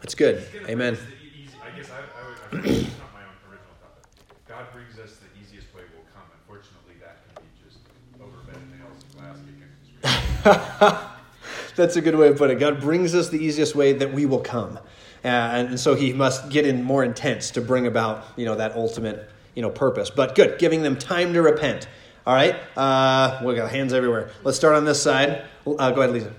That's 0.07 0.15
good. 0.15 0.47
Amen. 0.69 0.95
bring 0.95 0.95
us 0.95 1.01
the 1.01 1.41
easy- 1.43 1.51
I 1.61 1.77
guess 1.77 1.91
I, 1.91 1.97
I 1.99 2.29
would, 2.29 2.39
I 2.39 2.55
would, 2.55 2.77
it's 2.79 2.97
not 2.97 3.13
my 3.13 3.23
own 3.23 3.51
original 3.51 3.75
thought, 3.83 4.07
but 4.29 4.47
God 4.47 4.67
brings 4.73 5.01
us 5.01 5.17
the 5.17 5.27
easiest 5.43 5.75
way 5.75 5.83
will 5.97 6.07
come. 6.15 6.23
Unfortunately, 6.47 6.95
that 7.01 7.27
can 7.27 7.43
be 7.43 7.51
just 7.61 7.79
over 8.23 8.39
nails 8.79 9.03
and 9.03 9.19
glass 9.19 10.95
kicking. 11.03 11.03
That's 11.75 11.97
a 11.97 12.01
good 12.01 12.15
way 12.15 12.29
of 12.29 12.39
putting 12.39 12.57
it. 12.57 12.61
God 12.61 12.81
brings 12.81 13.17
us 13.17 13.31
the 13.31 13.45
easiest 13.45 13.75
way 13.75 13.95
that 13.95 14.13
we 14.13 14.27
will 14.27 14.39
come. 14.39 14.79
Uh, 15.25 15.27
and 15.27 15.81
so 15.81 15.97
he 15.97 16.13
must 16.13 16.51
get 16.51 16.65
in 16.65 16.85
more 16.85 17.03
intense 17.03 17.51
to 17.51 17.61
bring 17.61 17.89
about, 17.89 18.27
you 18.37 18.45
know, 18.45 18.55
that 18.55 18.77
ultimate, 18.77 19.29
you 19.57 19.63
know, 19.63 19.71
purpose. 19.71 20.09
But 20.09 20.37
good, 20.37 20.61
giving 20.61 20.83
them 20.83 20.97
time 20.97 21.33
to 21.33 21.43
repent. 21.43 21.89
All 22.25 22.33
right? 22.33 22.55
Uh, 22.77 23.43
we 23.45 23.57
got 23.57 23.73
hands 23.73 23.93
everywhere. 23.93 24.31
Let's 24.45 24.57
start 24.57 24.77
on 24.77 24.85
this 24.85 25.03
side. 25.03 25.43
Uh, 25.67 25.91
go 25.91 26.03
ahead, 26.03 26.15
Lisa. 26.15 26.29
Um, 26.29 26.35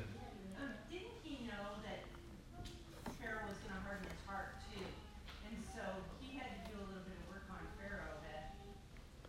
didn't 0.90 1.08
he 1.24 1.46
know 1.48 1.80
that 1.84 2.04
Pharaoh 3.22 3.48
was 3.48 3.58
going 3.64 3.76
to 3.76 3.84
harden 3.88 4.04
his 4.08 4.20
heart 4.28 4.56
too? 4.72 4.84
And 5.48 5.56
so 5.76 5.84
he 6.20 6.36
had 6.38 6.52
to 6.52 6.60
do 6.72 6.76
a 6.80 6.86
little 6.88 7.04
bit 7.08 7.16
of 7.16 7.26
work 7.32 7.46
on 7.52 7.64
Pharaoh 7.80 8.20
to 8.20 8.34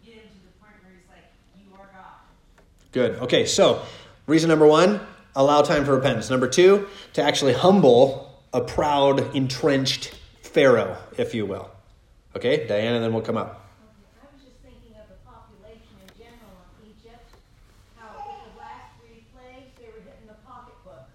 get 0.03 0.22
him 0.22 0.31
to 0.35 0.40
the 0.46 0.55
point 0.59 0.74
where 0.83 0.94
he's 0.94 1.07
like, 1.11 1.31
You 1.59 1.70
are 1.79 1.90
God. 1.94 2.27
Good. 2.92 3.16
Okay, 3.16 3.44
so 3.44 3.83
reason 4.27 4.48
number 4.48 4.66
one, 4.66 5.01
allow 5.37 5.62
time 5.62 5.85
for 5.85 5.94
repentance. 5.94 6.31
Number 6.31 6.48
two, 6.48 6.88
to 7.12 7.22
actually 7.22 7.53
humble 7.53 8.42
a 8.53 8.62
proud, 8.62 9.37
entrenched 9.37 10.14
Pharaoh, 10.42 10.96
if 11.18 11.35
you 11.35 11.44
will. 11.44 11.70
Okay, 12.35 12.66
Diana, 12.66 13.01
then 13.01 13.12
we'll 13.12 13.22
come 13.22 13.37
up. 13.37 13.68
I 14.20 14.24
was 14.33 14.42
just 14.42 14.57
thinking 14.64 14.96
of 14.96 15.05
the 15.09 15.20
population 15.29 16.01
in 16.01 16.09
general 16.16 16.57
of 16.64 16.81
Egypt, 16.88 17.29
how 18.01 18.09
with 18.16 18.24
the 18.24 18.57
last 18.57 18.96
three 19.05 19.29
plagues, 19.37 19.68
they 19.77 19.92
were 19.92 20.01
hitting 20.01 20.24
the 20.27 20.40
pocketbook. 20.48 21.12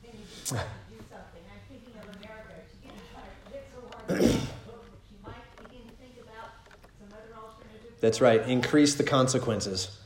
Then 0.00 0.16
you 0.16 0.24
do 0.24 0.98
something. 1.04 1.44
I'm 1.52 1.60
thinking 1.68 2.00
of 2.00 2.08
America, 2.16 2.64
she's 2.64 2.80
getting 2.80 3.04
trying 3.12 3.28
to 3.28 3.44
hit 3.52 3.68
so 3.76 3.84
hard 3.92 4.08
with 4.08 4.24
the 4.24 4.40
pocketbook 4.64 4.88
that 4.88 5.04
she 5.04 5.16
might 5.20 5.44
begin 5.68 5.84
to 5.84 5.94
think 6.00 6.16
about 6.24 6.64
some 6.96 7.12
other 7.12 7.36
alternative. 7.36 8.00
That's 8.00 8.24
right. 8.24 8.40
Increase 8.48 8.96
the 8.96 9.04
consequences. 9.04 9.99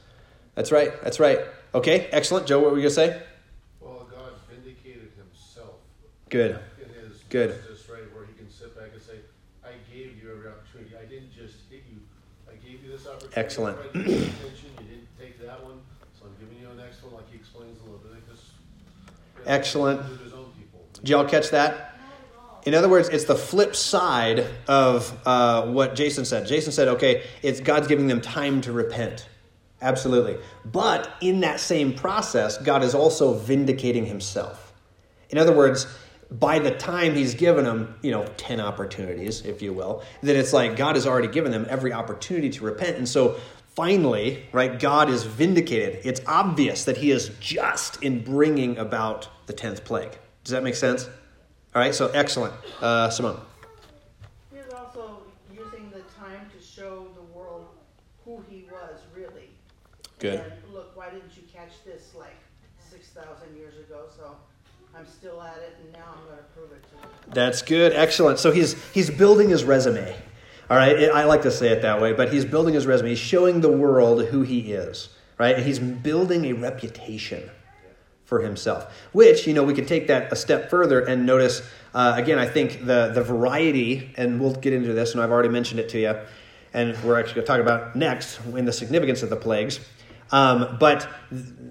That's 0.54 0.70
right. 0.72 0.92
That's 1.02 1.18
right. 1.18 1.40
Okay, 1.74 2.08
excellent. 2.12 2.46
Joe, 2.46 2.60
what 2.60 2.70
were 2.70 2.76
you 2.78 2.82
going 2.82 2.94
to 2.94 2.94
say? 2.94 3.22
Well, 3.80 4.06
God 4.10 4.32
vindicated 4.48 5.10
himself 5.16 5.74
Good. 6.30 6.60
in 6.80 6.88
his 7.08 7.22
Good. 7.28 7.56
justice, 7.56 7.88
right, 7.88 8.02
where 8.14 8.24
he 8.26 8.32
can 8.34 8.48
sit 8.50 8.76
back 8.78 8.90
and 8.92 9.02
say, 9.02 9.14
I 9.64 9.70
gave 9.92 10.22
you 10.22 10.30
every 10.30 10.48
opportunity. 10.48 10.94
I 10.96 11.04
didn't 11.06 11.32
just 11.34 11.56
hit 11.68 11.82
you. 11.90 11.98
I 12.48 12.54
gave 12.64 12.84
you 12.84 12.92
this 12.92 13.06
opportunity. 13.06 13.36
Excellent. 13.36 13.78
I 13.78 13.82
tried 13.82 13.92
to 13.92 13.98
attention. 14.00 14.70
You 14.78 14.86
didn't 14.86 15.08
take 15.18 15.40
that 15.44 15.64
one, 15.64 15.80
so 16.16 16.26
I'm 16.26 16.34
giving 16.38 16.62
you 16.62 16.68
the 16.68 16.80
next 16.80 17.02
one, 17.02 17.14
like 17.14 17.28
he 17.30 17.36
explains 17.36 17.78
in 17.84 17.92
Leviticus. 17.92 18.50
Excellent. 19.44 20.08
With 20.08 20.22
his 20.22 20.32
own 20.32 20.52
people. 20.56 20.86
Did 20.94 21.08
y'all 21.08 21.28
catch 21.28 21.50
that? 21.50 21.98
In 22.64 22.74
other 22.74 22.88
words, 22.88 23.08
it's 23.10 23.24
the 23.24 23.36
flip 23.36 23.74
side 23.76 24.46
of 24.68 25.12
uh, 25.26 25.66
what 25.66 25.96
Jason 25.96 26.24
said. 26.24 26.46
Jason 26.46 26.72
said, 26.72 26.88
okay, 26.88 27.24
it's 27.42 27.60
God's 27.60 27.88
giving 27.88 28.06
them 28.06 28.20
time 28.22 28.60
to 28.62 28.72
repent. 28.72 29.28
Absolutely. 29.84 30.38
But 30.64 31.14
in 31.20 31.40
that 31.40 31.60
same 31.60 31.92
process, 31.92 32.56
God 32.56 32.82
is 32.82 32.94
also 32.94 33.34
vindicating 33.34 34.06
himself. 34.06 34.72
In 35.28 35.36
other 35.36 35.54
words, 35.54 35.86
by 36.30 36.58
the 36.58 36.70
time 36.70 37.14
he's 37.14 37.34
given 37.34 37.64
them, 37.64 37.94
you 38.00 38.10
know, 38.10 38.26
10 38.38 38.60
opportunities, 38.60 39.42
if 39.42 39.60
you 39.60 39.74
will, 39.74 40.02
then 40.22 40.36
it's 40.36 40.54
like 40.54 40.76
God 40.76 40.96
has 40.96 41.06
already 41.06 41.28
given 41.28 41.52
them 41.52 41.66
every 41.68 41.92
opportunity 41.92 42.48
to 42.48 42.64
repent. 42.64 42.96
And 42.96 43.06
so 43.06 43.38
finally, 43.76 44.46
right, 44.52 44.80
God 44.80 45.10
is 45.10 45.24
vindicated. 45.24 46.00
It's 46.02 46.22
obvious 46.26 46.84
that 46.86 46.96
he 46.96 47.10
is 47.10 47.30
just 47.38 48.02
in 48.02 48.24
bringing 48.24 48.78
about 48.78 49.28
the 49.46 49.52
10th 49.52 49.84
plague. 49.84 50.16
Does 50.44 50.52
that 50.52 50.62
make 50.62 50.76
sense? 50.76 51.04
All 51.74 51.82
right, 51.82 51.94
so 51.94 52.08
excellent. 52.08 52.54
Uh, 52.80 53.10
Simone. 53.10 53.38
He 54.50 54.58
was 54.58 54.72
also 54.72 55.24
using 55.52 55.90
the 55.90 56.00
time 56.18 56.50
to 56.56 56.64
show 56.64 57.08
the 57.14 57.38
world 57.38 57.66
who 58.24 58.42
he 58.48 58.64
was 58.70 59.00
really. 59.14 59.50
Good. 60.24 60.40
And 60.40 60.72
look, 60.72 60.96
why 60.96 61.10
didn't 61.10 61.36
you 61.36 61.42
catch 61.52 61.84
this 61.84 62.14
like 62.14 62.36
six 62.78 63.08
thousand 63.08 63.54
years 63.54 63.76
ago? 63.76 64.06
So 64.16 64.34
I'm 64.96 65.06
still 65.06 65.42
at 65.42 65.58
it, 65.58 65.76
and 65.82 65.92
now 65.92 66.14
I'm 66.16 66.24
going 66.24 66.38
to 66.38 66.44
prove 66.56 66.72
it 66.72 66.82
to 66.82 66.96
them. 66.96 67.10
That's 67.34 67.60
good. 67.60 67.92
Excellent. 67.92 68.38
So 68.38 68.50
he's 68.50 68.82
he's 68.94 69.10
building 69.10 69.50
his 69.50 69.64
resume. 69.64 70.16
All 70.70 70.78
right. 70.78 70.98
It- 70.98 71.12
I 71.12 71.24
like 71.24 71.42
to 71.42 71.50
say 71.50 71.68
it 71.68 71.82
that 71.82 72.00
way, 72.00 72.14
but 72.14 72.32
he's 72.32 72.46
building 72.46 72.72
his 72.72 72.86
resume. 72.86 73.10
He's 73.10 73.18
showing 73.18 73.60
the 73.60 73.70
world 73.70 74.24
who 74.24 74.40
he 74.40 74.72
is. 74.72 75.10
Right. 75.36 75.58
He's 75.58 75.78
building 75.78 76.46
a 76.46 76.52
reputation 76.54 77.50
for 78.24 78.40
himself. 78.40 78.96
Which, 79.12 79.46
you 79.46 79.52
know, 79.52 79.62
we 79.62 79.74
can 79.74 79.84
take 79.84 80.06
that 80.06 80.32
a 80.32 80.36
step 80.36 80.70
further 80.70 81.00
and 81.00 81.26
notice, 81.26 81.60
uh, 81.92 82.14
again, 82.16 82.38
I 82.38 82.46
think 82.46 82.86
the, 82.86 83.10
the 83.12 83.22
variety, 83.22 84.14
and 84.16 84.40
we'll 84.40 84.54
get 84.54 84.72
into 84.72 84.94
this, 84.94 85.12
and 85.12 85.20
I've 85.20 85.30
already 85.30 85.50
mentioned 85.50 85.80
it 85.80 85.90
to 85.90 85.98
you, 85.98 86.14
and 86.72 86.96
we're 87.04 87.20
actually 87.20 87.34
going 87.34 87.44
to 87.44 87.52
talk 87.52 87.60
about 87.60 87.94
next 87.94 88.40
in 88.56 88.64
the 88.64 88.72
significance 88.72 89.22
of 89.22 89.28
the 89.28 89.36
plagues. 89.36 89.80
Um, 90.30 90.76
but, 90.78 91.08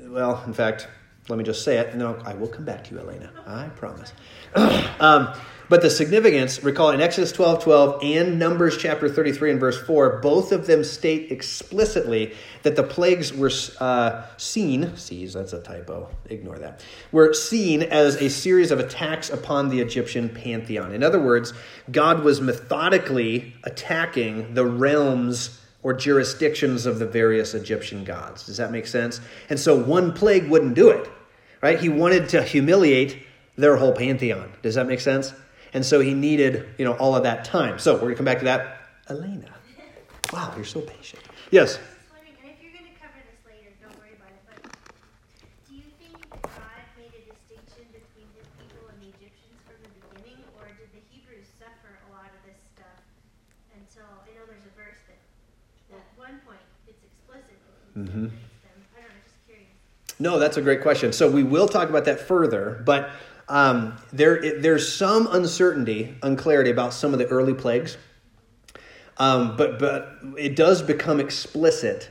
well, 0.07 0.43
in 0.45 0.53
fact, 0.53 0.87
let 1.29 1.37
me 1.37 1.43
just 1.45 1.63
say 1.63 1.77
it, 1.77 1.89
and 1.89 2.01
then 2.01 2.07
I'll, 2.07 2.21
I 2.25 2.33
will 2.33 2.47
come 2.47 2.65
back 2.65 2.83
to 2.85 2.95
you, 2.95 2.99
Elena. 2.99 3.31
I 3.45 3.69
promise. 3.69 4.13
um, 4.99 5.33
but 5.69 5.81
the 5.81 5.89
significance, 5.89 6.61
recall 6.63 6.91
in 6.91 7.01
Exodus 7.01 7.31
12 7.31 7.63
12 7.63 8.03
and 8.03 8.37
Numbers 8.37 8.77
chapter 8.77 9.07
33 9.07 9.51
and 9.51 9.59
verse 9.59 9.81
4, 9.81 10.19
both 10.19 10.51
of 10.51 10.67
them 10.67 10.83
state 10.83 11.31
explicitly 11.31 12.33
that 12.63 12.75
the 12.75 12.83
plagues 12.83 13.33
were 13.33 13.51
uh, 13.79 14.25
seen, 14.37 14.95
sees, 14.97 15.33
that's 15.33 15.53
a 15.53 15.61
typo, 15.61 16.09
ignore 16.25 16.59
that, 16.59 16.83
were 17.11 17.33
seen 17.33 17.83
as 17.83 18.17
a 18.17 18.29
series 18.29 18.71
of 18.71 18.79
attacks 18.79 19.29
upon 19.29 19.69
the 19.69 19.79
Egyptian 19.79 20.27
pantheon. 20.27 20.93
In 20.93 21.03
other 21.03 21.21
words, 21.21 21.53
God 21.89 22.23
was 22.23 22.41
methodically 22.41 23.55
attacking 23.63 24.53
the 24.53 24.65
realms 24.65 25.59
or 25.83 25.93
jurisdictions 25.93 26.85
of 26.85 26.97
the 26.99 27.05
various 27.05 27.53
Egyptian 27.53 28.03
gods. 28.03 28.45
Does 28.45 28.57
that 28.57 28.71
make 28.71 28.87
sense? 28.87 29.19
And 29.49 29.59
so 29.59 29.75
one 29.77 30.13
plague 30.13 30.49
wouldn't 30.49 30.75
do 30.75 30.89
it, 30.89 31.09
right? 31.61 31.79
He 31.79 31.89
wanted 31.89 32.29
to 32.29 32.41
humiliate 32.41 33.21
their 33.57 33.75
whole 33.75 33.91
pantheon. 33.93 34.51
Does 34.61 34.75
that 34.75 34.87
make 34.87 35.01
sense? 35.01 35.33
And 35.73 35.85
so 35.85 35.99
he 35.99 36.13
needed, 36.13 36.69
you 36.77 36.85
know, 36.85 36.93
all 36.93 37.15
of 37.15 37.23
that 37.23 37.43
time. 37.45 37.79
So 37.79 37.93
we're 37.95 38.01
going 38.01 38.13
to 38.13 38.17
come 38.17 38.25
back 38.25 38.39
to 38.39 38.45
that. 38.45 38.77
Elena. 39.09 39.51
Wow, 40.31 40.53
you're 40.55 40.65
so 40.65 40.81
patient. 40.81 41.21
Yes. 41.51 41.77
I 41.77 41.81
was 41.81 42.09
wondering, 42.09 42.33
and 42.41 42.49
if 42.49 42.57
you're 42.63 42.73
going 42.73 42.87
to 42.89 42.97
cover 42.97 43.19
this 43.21 43.37
later, 43.45 43.69
don't 43.83 43.93
worry 43.99 44.15
about 44.17 44.33
it, 44.33 44.41
but 44.49 44.57
do 45.67 45.75
you 45.77 45.85
think 45.99 46.17
that 46.31 46.41
God 46.41 46.81
made 46.97 47.13
a 47.13 47.21
distinction 47.27 47.85
between 47.93 48.25
his 48.33 48.47
people 48.57 48.87
and 48.89 48.97
the 49.03 49.11
Egyptians 49.19 49.59
from 49.67 49.77
the 49.83 49.91
beginning, 49.93 50.41
or 50.57 50.65
did 50.73 50.89
the 50.95 51.03
Hebrews 51.11 51.45
suffer 51.59 51.99
a 52.07 52.09
lot 52.15 52.31
of 52.31 52.39
this 52.47 52.57
stuff 52.73 52.97
until, 53.77 54.07
I 54.25 54.31
know 54.33 54.47
there's 54.49 54.65
a 54.65 54.73
verse 54.73 54.97
that 55.11 55.21
at 55.93 56.05
one 56.17 56.41
point 56.47 56.63
it's 56.89 57.03
explicit 57.05 57.49
that 57.49 57.51
he 57.51 57.51
Mhm. 57.51 57.51
separates 57.51 57.51
them. 57.51 57.51
I 57.53 57.69
don't 57.69 57.69
know, 57.69 57.69
just 57.69 57.82
curious. 57.93 59.67
No, 60.19 60.39
that's 60.39 60.57
a 60.57 60.61
great 60.61 60.81
question. 60.81 61.13
So 61.13 61.29
we 61.29 61.43
will 61.43 61.67
talk 61.67 61.89
about 61.89 62.05
that 62.05 62.19
further, 62.19 62.81
but 62.85 63.09
um, 63.49 63.97
there 64.11 64.35
it- 64.43 64.61
there's 64.61 64.91
some 64.91 65.27
uncertainty, 65.31 66.15
unclarity 66.23 66.71
about 66.71 66.93
some 66.93 67.13
of 67.13 67.19
the 67.19 67.25
early 67.27 67.53
plagues. 67.53 67.97
Um, 69.17 69.55
but 69.57 69.77
but 69.79 70.17
it 70.37 70.55
does 70.55 70.81
become 70.81 71.19
explicit 71.19 72.09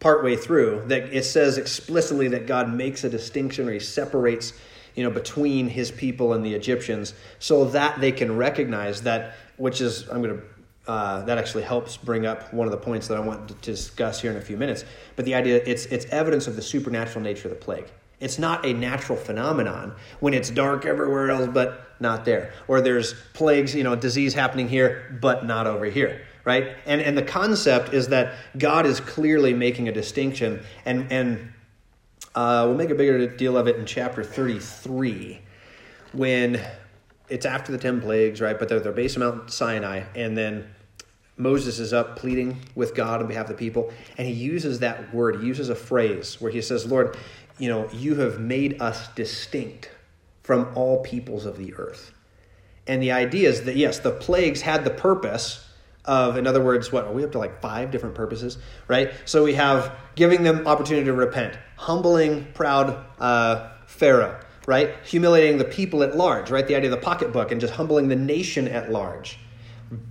partway 0.00 0.36
through 0.36 0.84
that 0.86 1.12
it 1.12 1.24
says 1.24 1.58
explicitly 1.58 2.28
that 2.28 2.46
God 2.46 2.72
makes 2.72 3.04
a 3.04 3.10
distinction 3.10 3.68
or 3.68 3.72
he 3.72 3.80
separates 3.80 4.52
you 4.94 5.02
know 5.02 5.10
between 5.10 5.68
his 5.68 5.90
people 5.90 6.32
and 6.32 6.44
the 6.44 6.54
Egyptians 6.54 7.14
so 7.38 7.64
that 7.66 8.00
they 8.00 8.12
can 8.12 8.36
recognize 8.36 9.02
that 9.02 9.34
which 9.56 9.80
is 9.80 10.08
I'm 10.08 10.22
going 10.22 10.36
to 10.38 10.42
uh, 10.88 11.20
that 11.26 11.36
actually 11.36 11.62
helps 11.64 11.98
bring 11.98 12.24
up 12.24 12.52
one 12.52 12.66
of 12.66 12.72
the 12.72 12.78
points 12.78 13.06
that 13.08 13.18
I 13.18 13.20
want 13.20 13.46
to 13.48 13.54
discuss 13.54 14.22
here 14.22 14.30
in 14.30 14.38
a 14.38 14.40
few 14.40 14.56
minutes. 14.56 14.86
But 15.16 15.26
the 15.26 15.34
idea 15.34 15.62
it's 15.66 15.84
it's 15.86 16.06
evidence 16.06 16.46
of 16.46 16.56
the 16.56 16.62
supernatural 16.62 17.22
nature 17.22 17.48
of 17.48 17.54
the 17.54 17.60
plague. 17.60 17.86
It's 18.20 18.38
not 18.38 18.64
a 18.64 18.72
natural 18.72 19.16
phenomenon 19.16 19.94
when 20.20 20.34
it's 20.34 20.50
dark 20.50 20.86
everywhere 20.86 21.30
else, 21.30 21.48
but 21.52 21.92
not 22.00 22.24
there. 22.24 22.52
Or 22.66 22.80
there's 22.80 23.14
plagues, 23.34 23.74
you 23.74 23.84
know, 23.84 23.94
disease 23.94 24.34
happening 24.34 24.68
here, 24.68 25.16
but 25.20 25.44
not 25.44 25.66
over 25.66 25.84
here, 25.84 26.22
right? 26.44 26.74
And 26.86 27.02
and 27.02 27.16
the 27.18 27.22
concept 27.22 27.92
is 27.92 28.08
that 28.08 28.34
God 28.56 28.86
is 28.86 28.98
clearly 28.98 29.52
making 29.52 29.88
a 29.88 29.92
distinction, 29.92 30.64
and 30.86 31.12
and 31.12 31.52
uh, 32.34 32.64
we'll 32.66 32.78
make 32.78 32.90
a 32.90 32.94
bigger 32.94 33.26
deal 33.26 33.58
of 33.58 33.68
it 33.68 33.76
in 33.76 33.84
chapter 33.84 34.24
33 34.24 35.42
when 36.12 36.60
it's 37.28 37.44
after 37.44 37.72
the 37.72 37.78
10 37.78 38.00
plagues, 38.00 38.40
right? 38.40 38.58
But 38.58 38.70
they're, 38.70 38.80
they're 38.80 38.92
based 38.92 39.18
on 39.18 39.20
Mount 39.20 39.52
Sinai, 39.52 40.04
and 40.14 40.34
then 40.34 40.66
Moses 41.38 41.78
is 41.78 41.92
up 41.92 42.16
pleading 42.16 42.60
with 42.74 42.94
God 42.94 43.20
on 43.22 43.28
behalf 43.28 43.48
of 43.48 43.56
the 43.56 43.58
people, 43.58 43.92
and 44.18 44.26
he 44.26 44.34
uses 44.34 44.80
that 44.80 45.14
word, 45.14 45.40
he 45.40 45.46
uses 45.46 45.68
a 45.68 45.74
phrase 45.74 46.40
where 46.40 46.50
he 46.50 46.60
says, 46.60 46.84
Lord, 46.84 47.16
you 47.58 47.68
know, 47.68 47.88
you 47.92 48.16
have 48.16 48.40
made 48.40 48.82
us 48.82 49.08
distinct 49.14 49.90
from 50.42 50.70
all 50.74 51.02
peoples 51.02 51.46
of 51.46 51.56
the 51.56 51.74
earth. 51.74 52.12
And 52.86 53.02
the 53.02 53.12
idea 53.12 53.48
is 53.48 53.64
that, 53.64 53.76
yes, 53.76 53.98
the 53.98 54.10
plagues 54.10 54.62
had 54.62 54.84
the 54.84 54.90
purpose 54.90 55.64
of, 56.04 56.38
in 56.38 56.46
other 56.46 56.64
words, 56.64 56.90
what, 56.90 57.04
are 57.04 57.12
we 57.12 57.22
up 57.22 57.32
to 57.32 57.38
like 57.38 57.60
five 57.60 57.90
different 57.90 58.14
purposes, 58.14 58.56
right? 58.88 59.12
So 59.26 59.44
we 59.44 59.54
have 59.54 59.94
giving 60.14 60.42
them 60.42 60.66
opportunity 60.66 61.04
to 61.04 61.12
repent, 61.12 61.58
humbling 61.76 62.46
proud 62.54 63.04
uh, 63.20 63.70
Pharaoh, 63.86 64.40
right? 64.66 64.94
Humiliating 65.04 65.58
the 65.58 65.64
people 65.64 66.02
at 66.02 66.16
large, 66.16 66.50
right? 66.50 66.66
The 66.66 66.76
idea 66.76 66.90
of 66.90 66.98
the 66.98 67.04
pocketbook 67.04 67.52
and 67.52 67.60
just 67.60 67.74
humbling 67.74 68.08
the 68.08 68.16
nation 68.16 68.66
at 68.68 68.90
large. 68.90 69.38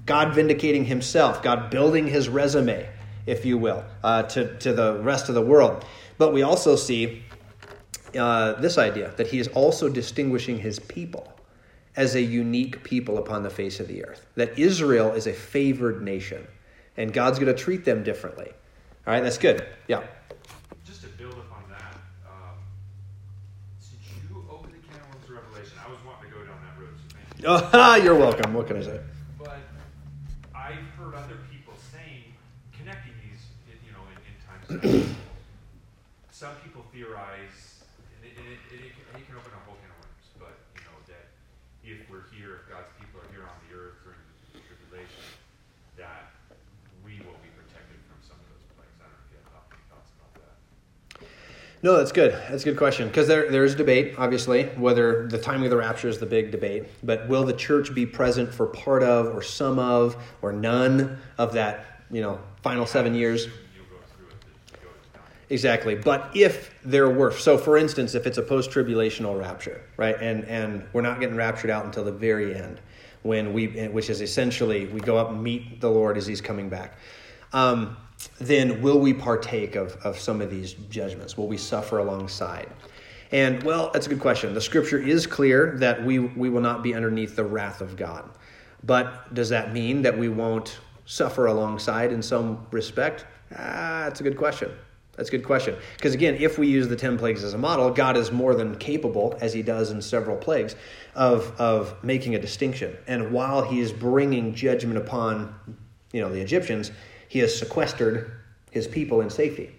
God 0.05 0.33
vindicating 0.33 0.85
himself, 0.85 1.43
God 1.43 1.69
building 1.69 2.07
his 2.07 2.29
resume, 2.29 2.89
if 3.25 3.45
you 3.45 3.57
will, 3.57 3.83
uh, 4.03 4.23
to, 4.23 4.57
to 4.57 4.73
the 4.73 4.99
rest 4.99 5.29
of 5.29 5.35
the 5.35 5.41
world. 5.41 5.85
But 6.17 6.33
we 6.33 6.41
also 6.41 6.75
see 6.75 7.23
uh, 8.17 8.53
this 8.53 8.77
idea 8.77 9.13
that 9.17 9.27
he 9.27 9.39
is 9.39 9.47
also 9.49 9.89
distinguishing 9.89 10.57
his 10.57 10.79
people 10.79 11.31
as 11.95 12.15
a 12.15 12.21
unique 12.21 12.83
people 12.83 13.17
upon 13.17 13.43
the 13.43 13.49
face 13.49 13.79
of 13.79 13.87
the 13.87 14.05
earth. 14.05 14.25
That 14.35 14.57
Israel 14.57 15.13
is 15.13 15.27
a 15.27 15.33
favored 15.33 16.01
nation, 16.03 16.47
and 16.95 17.11
God's 17.11 17.39
going 17.39 17.53
to 17.53 17.59
treat 17.59 17.85
them 17.85 18.03
differently. 18.03 18.51
All 19.07 19.13
right, 19.13 19.23
that's 19.23 19.37
good. 19.37 19.65
Yeah. 19.87 20.03
Just 20.85 21.01
to 21.01 21.07
build 21.07 21.33
upon 21.33 21.63
that, 21.69 21.95
um, 22.27 22.59
since 23.79 24.01
you 24.13 24.45
opened 24.51 24.73
the 24.73 24.87
can 24.87 24.99
of 24.99 25.29
Revelation, 25.29 25.77
I 25.85 25.89
was 25.89 25.97
wanting 26.05 26.29
to 26.29 26.35
go 26.35 26.43
down 26.43 26.59
that 26.59 26.79
road, 26.79 26.93
so 26.99 27.17
you. 27.37 27.69
Oh, 27.73 27.95
you're 28.03 28.15
welcome. 28.15 28.53
What 28.53 28.67
can 28.67 28.77
I 28.77 28.81
say? 28.81 28.99
But 29.39 29.59
I've 30.53 30.75
heard 30.99 31.15
other 31.15 31.37
people 31.49 31.73
saying, 31.91 32.33
connecting 32.77 33.13
these, 33.23 33.41
you 33.85 33.93
know, 33.93 34.03
in, 34.11 34.17
in 34.27 34.35
times. 34.45 34.56
some 36.31 36.53
people 36.63 36.83
theorize, 36.91 37.83
and 38.15 38.21
it, 38.27 38.35
and 38.37 38.45
it, 38.51 38.59
it, 38.75 38.91
can- 38.91 39.07
it 39.15 39.23
can 39.25 39.35
open 39.39 39.51
a 39.55 39.61
whole 39.63 39.79
can 39.79 39.87
of 39.87 39.97
worms, 40.03 40.27
but 40.37 40.55
you 40.75 40.83
know 40.83 40.97
that 41.07 41.31
if 41.87 42.03
we're 42.11 42.27
here, 42.35 42.59
if 42.59 42.67
God's 42.67 42.91
people 42.99 43.23
are 43.23 43.29
here 43.31 43.47
on 43.47 43.55
the 43.63 43.71
earth 43.79 43.95
during 44.03 44.19
the 44.51 44.59
tribulation, 44.67 45.23
that 45.95 46.35
we 46.99 47.15
will 47.23 47.39
be 47.39 47.47
protected 47.55 47.95
from 48.11 48.19
some 48.27 48.35
of 48.35 48.47
those 48.51 48.67
plagues. 48.75 48.91
I 48.99 49.07
don't 49.07 49.15
know 49.15 49.23
if 49.23 49.31
you 49.31 49.39
have 49.55 49.63
any 49.71 49.87
thoughts 49.87 50.11
about 50.19 50.35
that. 50.35 50.59
No, 51.81 51.95
that's 51.95 52.11
good. 52.11 52.33
That's 52.51 52.63
a 52.63 52.65
good 52.67 52.77
question 52.77 53.07
because 53.07 53.27
there 53.31 53.49
there 53.49 53.63
is 53.63 53.73
debate, 53.73 54.15
obviously, 54.17 54.65
whether 54.75 55.27
the 55.27 55.39
timing 55.39 55.65
of 55.65 55.71
the 55.71 55.77
rapture 55.79 56.09
is 56.11 56.19
the 56.19 56.25
big 56.27 56.51
debate. 56.51 56.85
But 57.07 57.27
will 57.29 57.45
the 57.45 57.53
church 57.55 57.95
be 57.95 58.05
present 58.05 58.51
for 58.53 58.67
part 58.67 59.01
of, 59.01 59.27
or 59.33 59.41
some 59.41 59.79
of, 59.79 60.17
or 60.41 60.51
none 60.51 61.19
of 61.37 61.53
that? 61.53 62.03
You 62.11 62.21
know, 62.21 62.39
final 62.63 62.85
seven 62.85 63.15
years. 63.15 63.45
You'll 63.47 63.85
go 63.91 63.97
through 64.15 64.27
it 64.27 64.39
to 64.73 64.79
go 64.79 64.87
to 64.87 65.17
time. 65.17 65.23
Exactly. 65.49 65.95
But 65.95 66.29
if 66.35 66.73
there 66.83 67.09
were, 67.09 67.31
so 67.31 67.57
for 67.57 67.77
instance, 67.77 68.15
if 68.15 68.27
it's 68.27 68.37
a 68.37 68.41
post 68.41 68.69
tribulational 68.69 69.39
rapture, 69.39 69.81
right, 69.95 70.15
and, 70.19 70.43
and 70.45 70.85
we're 70.91 71.01
not 71.01 71.19
getting 71.19 71.37
raptured 71.37 71.69
out 71.69 71.85
until 71.85 72.03
the 72.03 72.11
very 72.11 72.53
end, 72.55 72.81
when 73.23 73.53
we, 73.53 73.67
which 73.87 74.09
is 74.09 74.21
essentially 74.21 74.85
we 74.87 74.99
go 74.99 75.17
up 75.17 75.29
and 75.29 75.41
meet 75.41 75.79
the 75.79 75.89
Lord 75.89 76.17
as 76.17 76.27
he's 76.27 76.41
coming 76.41 76.69
back, 76.69 76.97
um, 77.53 77.95
then 78.39 78.81
will 78.81 78.99
we 78.99 79.13
partake 79.13 79.75
of, 79.75 79.95
of 80.03 80.19
some 80.19 80.41
of 80.41 80.49
these 80.49 80.73
judgments? 80.89 81.37
Will 81.37 81.47
we 81.47 81.57
suffer 81.57 81.99
alongside? 81.99 82.69
And 83.31 83.61
well, 83.63 83.89
that's 83.93 84.05
a 84.05 84.09
good 84.09 84.19
question. 84.19 84.53
The 84.53 84.61
scripture 84.61 84.97
is 84.97 85.27
clear 85.27 85.75
that 85.77 86.03
we, 86.03 86.19
we 86.19 86.49
will 86.49 86.61
not 86.61 86.83
be 86.83 86.93
underneath 86.93 87.35
the 87.35 87.43
wrath 87.43 87.81
of 87.81 87.95
God. 87.95 88.29
But 88.83 89.33
does 89.33 89.49
that 89.49 89.73
mean 89.73 90.01
that 90.03 90.17
we 90.17 90.29
won't 90.29 90.79
suffer 91.05 91.47
alongside 91.47 92.11
in 92.11 92.21
some 92.21 92.65
respect? 92.71 93.25
Ah, 93.53 94.03
that's 94.05 94.19
a 94.19 94.23
good 94.23 94.37
question. 94.37 94.71
That's 95.17 95.29
a 95.29 95.31
good 95.31 95.43
question. 95.43 95.75
Because 95.97 96.13
again, 96.13 96.35
if 96.35 96.59
we 96.59 96.67
use 96.67 96.87
the 96.87 96.95
10 96.95 97.17
plagues 97.17 97.43
as 97.43 97.55
a 97.55 97.57
model, 97.57 97.89
God 97.89 98.15
is 98.15 98.31
more 98.31 98.53
than 98.53 98.77
capable, 98.77 99.35
as 99.41 99.51
he 99.51 99.63
does 99.63 99.89
in 99.89 100.01
several 100.01 100.37
plagues, 100.37 100.75
of, 101.15 101.59
of 101.59 102.01
making 102.03 102.35
a 102.35 102.39
distinction. 102.39 102.95
And 103.07 103.31
while 103.31 103.63
he 103.63 103.81
is 103.81 103.91
bringing 103.91 104.53
judgment 104.53 104.97
upon 104.97 105.55
you 106.13 106.21
know, 106.21 106.31
the 106.31 106.39
Egyptians, 106.39 106.91
he 107.27 107.39
has 107.39 107.57
sequestered 107.57 108.31
his 108.69 108.87
people 108.87 109.21
in 109.21 109.31
safety. 109.31 109.71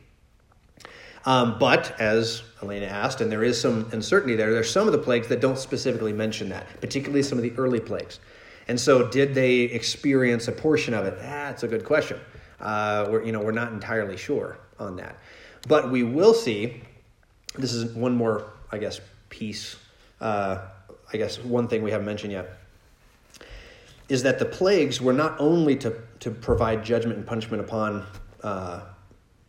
Um, 1.25 1.57
but 1.59 1.99
as 2.01 2.43
Elena 2.61 2.87
asked, 2.87 3.21
and 3.21 3.31
there 3.31 3.45
is 3.45 3.61
some 3.61 3.89
uncertainty 3.93 4.35
there, 4.35 4.53
there's 4.53 4.71
some 4.71 4.87
of 4.87 4.93
the 4.93 4.99
plagues 4.99 5.29
that 5.29 5.41
don't 5.41 5.59
specifically 5.59 6.13
mention 6.13 6.49
that, 6.49 6.67
particularly 6.81 7.23
some 7.23 7.39
of 7.39 7.43
the 7.43 7.53
early 7.53 7.81
plagues. 7.81 8.19
And 8.67 8.79
so, 8.79 9.09
did 9.09 9.35
they 9.35 9.61
experience 9.61 10.49
a 10.49 10.53
portion 10.53 10.95
of 10.95 11.07
it? 11.07 11.19
That's 11.19 11.63
a 11.63 11.69
good 11.69 11.85
question. 11.85 12.21
Uh, 12.61 13.07
we're, 13.11 13.25
you 13.25 13.33
know, 13.33 13.41
we're 13.41 13.53
not 13.53 13.73
entirely 13.73 14.17
sure 14.17 14.59
on 14.79 14.97
that. 14.97 15.19
But 15.67 15.91
we 15.91 16.03
will 16.03 16.35
see, 16.35 16.83
this 17.57 17.73
is 17.73 17.93
one 17.95 18.15
more, 18.15 18.53
I 18.71 18.79
guess, 18.79 19.01
piece, 19.29 19.77
uh, 20.21 20.59
I 21.13 21.17
guess 21.17 21.39
one 21.39 21.69
thing 21.69 21.83
we 21.83 21.91
haven't 21.91 22.07
mentioned 22.07 22.33
yet, 22.33 22.59
is 24.09 24.23
that 24.23 24.39
the 24.39 24.45
plagues 24.45 25.01
were 25.01 25.13
not 25.13 25.37
only 25.39 25.77
to, 25.77 25.95
to 26.21 26.31
provide 26.31 26.85
judgment 26.85 27.19
and 27.19 27.27
punishment 27.27 27.63
upon 27.63 28.07
uh, 28.43 28.81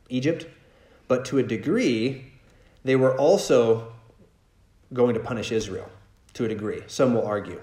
Egypt, 0.10 0.48
but 1.08 1.26
to 1.26 1.38
a 1.38 1.44
degree, 1.44 2.26
they 2.84 2.96
were 2.96 3.16
also 3.18 3.94
going 4.94 5.14
to 5.14 5.20
punish 5.20 5.52
Israel 5.52 5.90
to 6.34 6.46
a 6.46 6.48
degree. 6.48 6.82
Some 6.88 7.14
will 7.14 7.26
argue. 7.26 7.62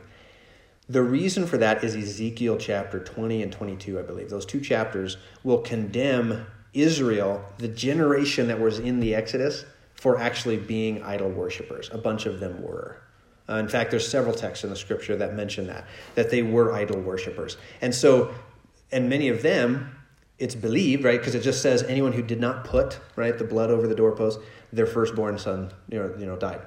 The 0.88 1.02
reason 1.02 1.46
for 1.46 1.58
that 1.58 1.82
is 1.82 1.96
Ezekiel 1.96 2.56
chapter 2.58 3.00
20 3.00 3.42
and 3.42 3.52
22, 3.52 3.98
I 3.98 4.02
believe. 4.02 4.30
Those 4.30 4.46
two 4.46 4.60
chapters 4.60 5.16
will 5.42 5.58
condemn 5.58 6.46
Israel, 6.82 7.44
the 7.58 7.68
generation 7.68 8.48
that 8.48 8.60
was 8.60 8.78
in 8.78 9.00
the 9.00 9.14
Exodus, 9.14 9.64
for 9.94 10.18
actually 10.18 10.56
being 10.56 11.02
idol 11.02 11.30
worshippers. 11.30 11.90
A 11.92 11.98
bunch 11.98 12.26
of 12.26 12.40
them 12.40 12.62
were. 12.62 12.98
Uh, 13.48 13.54
in 13.54 13.68
fact, 13.68 13.90
there's 13.90 14.06
several 14.06 14.34
texts 14.34 14.64
in 14.64 14.70
the 14.70 14.76
scripture 14.76 15.16
that 15.16 15.34
mention 15.34 15.66
that, 15.68 15.86
that 16.16 16.30
they 16.30 16.42
were 16.42 16.72
idol 16.72 17.00
worshippers. 17.00 17.56
And 17.80 17.94
so, 17.94 18.34
and 18.92 19.08
many 19.08 19.28
of 19.28 19.42
them, 19.42 19.96
it's 20.38 20.54
believed, 20.54 21.04
right? 21.04 21.18
Because 21.18 21.34
it 21.34 21.40
just 21.40 21.62
says 21.62 21.82
anyone 21.84 22.12
who 22.12 22.22
did 22.22 22.40
not 22.40 22.64
put, 22.64 22.98
right, 23.14 23.36
the 23.38 23.44
blood 23.44 23.70
over 23.70 23.86
the 23.86 23.94
doorpost, 23.94 24.40
their 24.72 24.86
firstborn 24.86 25.38
son, 25.38 25.72
you 25.88 25.98
know, 25.98 26.14
you 26.18 26.26
know 26.26 26.36
died. 26.36 26.60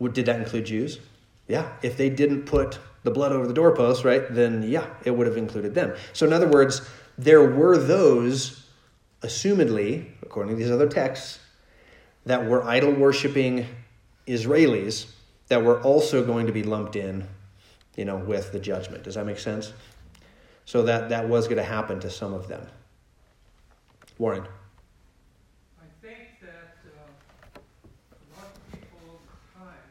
Would, 0.00 0.12
did 0.12 0.26
that 0.26 0.40
include 0.40 0.66
Jews? 0.66 0.98
Yeah. 1.48 1.72
If 1.82 1.96
they 1.96 2.10
didn't 2.10 2.42
put 2.42 2.78
the 3.04 3.10
blood 3.10 3.32
over 3.32 3.46
the 3.46 3.54
doorpost, 3.54 4.04
right, 4.04 4.22
then 4.34 4.62
yeah, 4.64 4.86
it 5.04 5.12
would 5.12 5.26
have 5.26 5.36
included 5.36 5.74
them. 5.74 5.94
So, 6.12 6.26
in 6.26 6.32
other 6.32 6.48
words, 6.48 6.82
there 7.18 7.48
were 7.48 7.78
those, 7.78 8.61
assumedly, 9.22 10.06
according 10.22 10.56
to 10.56 10.62
these 10.62 10.70
other 10.70 10.88
texts, 10.88 11.38
that 12.26 12.46
were 12.46 12.62
idol 12.64 12.92
worshiping 12.92 13.66
Israelis 14.26 15.10
that 15.48 15.62
were 15.62 15.80
also 15.82 16.24
going 16.24 16.46
to 16.46 16.52
be 16.52 16.62
lumped 16.62 16.96
in, 16.96 17.26
you 17.96 18.04
know, 18.04 18.16
with 18.16 18.52
the 18.52 18.58
judgment. 18.58 19.02
Does 19.02 19.16
that 19.16 19.26
make 19.26 19.38
sense? 19.38 19.72
So 20.64 20.84
that 20.84 21.08
that 21.10 21.28
was 21.28 21.46
going 21.46 21.58
to 21.58 21.64
happen 21.64 22.00
to 22.00 22.10
some 22.10 22.32
of 22.32 22.48
them. 22.48 22.66
Warren. 24.18 24.46
I 25.80 25.88
think 26.00 26.38
that 26.40 26.78
uh, 26.86 27.58
a 27.58 28.24
lot 28.38 28.46
of 28.46 28.62
people 28.70 29.02
over 29.10 29.34
time 29.58 29.88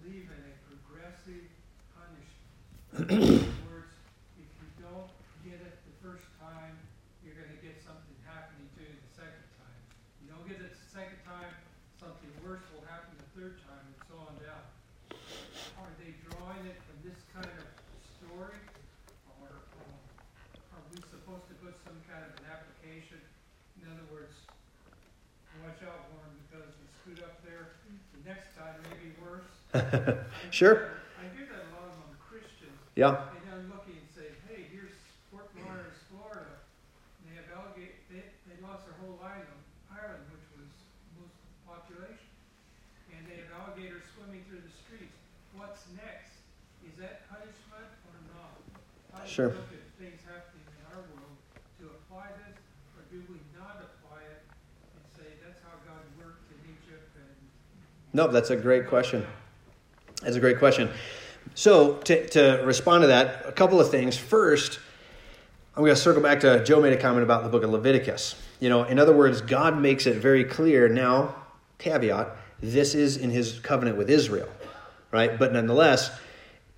believe 0.00 0.30
in 0.30 0.40
a 0.46 0.54
progressive 0.70 1.50
punishment. 1.90 3.10
in 3.10 3.18
other 3.18 3.50
words, 3.66 3.92
if 4.38 4.46
you 4.62 4.68
don't 4.78 5.10
get 5.42 5.58
it 5.58 5.74
the 5.90 5.96
first 5.98 6.24
time, 6.38 6.78
you're 7.26 7.34
going 7.34 7.50
to 7.50 7.60
get 7.60 7.82
something 7.82 8.14
happening 8.22 8.70
to 8.78 8.86
you 8.86 8.94
the 8.94 9.12
second 9.18 9.42
time. 9.58 9.80
You 10.22 10.30
don't 10.30 10.46
get 10.46 10.62
it 10.62 10.70
the 10.70 10.86
second 10.86 11.18
time, 11.26 11.50
something 12.00 12.30
worse 12.44 12.62
will 12.74 12.84
happen 12.88 13.12
the 13.18 13.30
third 13.36 13.56
time, 13.66 13.84
and 13.84 13.98
so 14.08 14.14
on 14.20 14.34
down. 14.42 14.64
Are 15.80 15.92
they 16.00 16.12
drawing 16.28 16.64
it 16.68 16.78
from 16.88 16.96
this 17.04 17.18
kind 17.32 17.48
of 17.48 17.66
story, 18.16 18.60
or 19.40 19.48
uh, 19.52 20.76
are 20.76 20.84
we 20.92 20.98
supposed 21.08 21.46
to 21.52 21.54
put 21.60 21.76
some 21.84 21.96
kind 22.08 22.24
of 22.24 22.32
an 22.40 22.46
application? 22.48 23.20
In 23.82 23.88
other 23.92 24.06
words, 24.12 24.32
watch 25.64 25.80
out, 25.84 26.08
Warren, 26.16 26.32
because 26.48 26.68
you 26.80 26.86
screwed 27.00 27.22
up 27.24 27.40
there, 27.44 27.76
the 28.16 28.22
next 28.28 28.52
time 28.56 28.76
may 28.88 28.96
be 29.00 29.12
worse. 29.20 29.48
Sure. 30.54 30.96
I 31.20 31.28
hear 31.36 31.48
that 31.52 31.68
a 31.68 31.70
lot 31.76 31.92
among 31.96 32.12
Christians, 32.22 32.76
Yeah. 32.96 33.28
and 33.36 33.40
they're 33.44 33.68
looking 33.72 33.96
and 34.00 34.08
say, 34.16 34.28
hey, 34.48 34.68
here's 34.72 34.94
Fort 35.32 35.48
Myers, 35.56 35.96
Florida, 36.12 36.60
and 37.20 37.24
they 37.28 37.36
have 37.40 37.48
alligator, 37.52 37.92
they, 38.08 38.24
they 38.48 38.56
lost 38.64 38.84
their 38.88 38.96
whole 39.04 39.16
island, 39.20 39.60
island, 39.92 40.22
which 40.32 40.44
was 40.56 40.68
most 41.20 41.36
population. 41.68 42.30
And 43.12 43.24
they 43.28 43.40
have 43.44 43.52
alligators 43.52 44.04
swimming 44.16 44.44
through 44.48 44.60
the 44.64 44.74
streets. 44.86 45.16
What's 45.56 45.88
next? 45.96 46.36
Is 46.84 46.94
that 47.00 47.24
punishment 47.32 47.90
or 48.12 48.16
not? 48.36 48.56
How 49.12 49.24
do 49.24 49.25
we 49.25 49.25
Sure. 49.36 49.50
things 49.98 50.22
happening 50.24 50.64
in 50.64 50.96
our 50.96 51.02
world 51.12 51.36
to 51.78 51.84
apply 51.84 52.24
this, 52.48 52.56
or 52.96 53.04
do 53.12 53.22
we 53.30 53.36
not 53.54 53.84
apply 53.84 54.22
it 54.22 54.40
and 54.48 55.04
say, 55.14 55.30
that's 55.44 55.60
how 55.60 55.76
God 55.86 56.00
worked 56.18 56.50
in 56.50 56.72
Egypt 56.72 57.10
and 57.16 57.36
No, 58.14 58.28
that's 58.28 58.48
a 58.48 58.56
great 58.56 58.86
question. 58.86 59.26
That's 60.22 60.36
a 60.36 60.40
great 60.40 60.58
question. 60.58 60.88
So, 61.54 61.98
to, 62.04 62.26
to 62.30 62.62
respond 62.64 63.02
to 63.02 63.08
that, 63.08 63.44
a 63.44 63.52
couple 63.52 63.78
of 63.78 63.90
things. 63.90 64.16
First, 64.16 64.78
I'm 65.76 65.82
going 65.82 65.94
to 65.94 66.00
circle 66.00 66.22
back 66.22 66.40
to 66.40 66.64
Joe 66.64 66.80
made 66.80 66.94
a 66.94 66.96
comment 66.96 67.22
about 67.22 67.42
the 67.42 67.50
book 67.50 67.62
of 67.62 67.68
Leviticus. 67.68 68.36
You 68.58 68.70
know, 68.70 68.84
in 68.84 68.98
other 68.98 69.14
words, 69.14 69.42
God 69.42 69.78
makes 69.78 70.06
it 70.06 70.16
very 70.16 70.44
clear 70.44 70.88
now, 70.88 71.34
caveat, 71.76 72.34
this 72.62 72.94
is 72.94 73.18
in 73.18 73.28
his 73.28 73.58
covenant 73.58 73.98
with 73.98 74.08
Israel, 74.08 74.48
right? 75.12 75.38
But 75.38 75.52
nonetheless, 75.52 76.10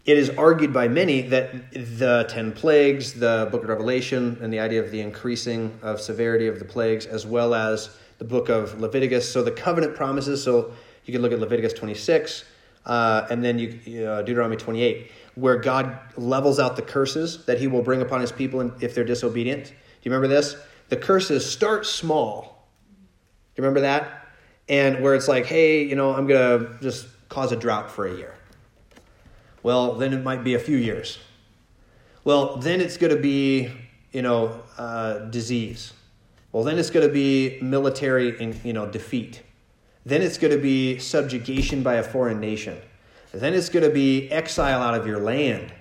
it 0.09 0.17
is 0.17 0.31
argued 0.31 0.73
by 0.73 0.89
many 0.89 1.21
that 1.21 1.71
the 1.71 2.25
10 2.31 2.53
plagues, 2.53 3.13
the 3.13 3.47
book 3.53 3.63
of 3.63 3.69
Revelation, 3.69 4.39
and 4.41 4.51
the 4.51 4.59
idea 4.59 4.83
of 4.83 4.91
the 4.91 5.03
increasing 5.03 5.79
of 5.83 6.01
severity 6.01 6.47
of 6.47 6.59
the 6.59 6.65
plagues, 6.65 7.05
as 7.05 7.27
well 7.27 7.53
as 7.53 7.91
the 8.17 8.25
book 8.25 8.49
of 8.49 8.81
Leviticus. 8.81 9.31
So 9.31 9.43
the 9.43 9.51
covenant 9.51 9.95
promises, 9.95 10.43
so 10.43 10.73
you 11.05 11.13
can 11.13 11.21
look 11.21 11.33
at 11.33 11.41
Leviticus 11.41 11.75
26, 11.75 12.45
uh, 12.87 13.27
and 13.29 13.45
then 13.45 13.59
you, 13.59 14.07
uh, 14.07 14.23
Deuteronomy 14.23 14.57
28, 14.57 15.13
where 15.35 15.57
God 15.59 15.99
levels 16.17 16.59
out 16.59 16.77
the 16.77 16.81
curses 16.81 17.45
that 17.45 17.61
he 17.61 17.67
will 17.67 17.83
bring 17.83 18.01
upon 18.01 18.23
his 18.23 18.33
people 18.33 18.63
if 18.81 18.95
they're 18.95 19.05
disobedient. 19.05 19.67
Do 19.67 19.73
you 20.05 20.11
remember 20.11 20.35
this? 20.35 20.57
The 20.89 20.97
curses 20.97 21.45
start 21.45 21.85
small. 21.85 22.67
Do 23.55 23.61
you 23.61 23.63
remember 23.63 23.81
that? 23.81 24.27
And 24.71 25.03
where 25.03 25.15
it's 25.15 25.29
like, 25.29 25.45
hey, 25.45 25.83
you 25.83 25.97
know, 25.97 26.15
I'm 26.15 26.27
going 26.27 26.61
to 26.61 26.79
just 26.81 27.09
cause 27.29 27.53
a 27.53 27.57
drought 27.57 27.91
for 27.91 28.07
a 28.07 28.17
year. 28.17 28.38
Well, 29.63 29.95
then 29.95 30.13
it 30.13 30.23
might 30.23 30.45
be 30.45 30.55
a 30.55 30.59
few 30.59 30.77
years. 30.77 31.19
Well, 32.25 32.57
then 32.57 32.81
it's 32.81 32.97
going 32.97 33.15
to 33.15 33.21
be, 33.21 33.71
you 34.13 34.23
know, 34.23 34.63
uh, 34.77 35.21
disease. 35.31 35.93
Well, 36.53 36.65
then 36.65 36.79
it's 36.79 36.91
going 36.91 37.07
to 37.07 37.13
be 37.13 37.59
military, 37.61 38.41
in, 38.41 38.59
you 38.65 38.73
know, 38.73 38.87
defeat. 38.87 39.43
Then 40.05 40.23
it's 40.23 40.39
going 40.39 40.53
to 40.53 40.61
be 40.61 40.99
subjugation 40.99 41.83
by 41.83 41.95
a 41.95 42.03
foreign 42.03 42.41
nation. 42.41 42.79
Then 43.33 43.55
it's 43.55 43.69
going 43.69 43.85
to 43.85 43.91
be 43.91 44.31
exile 44.31 44.81
out 44.81 44.95
of 44.95 45.07
your 45.07 45.21
land. 45.21 45.73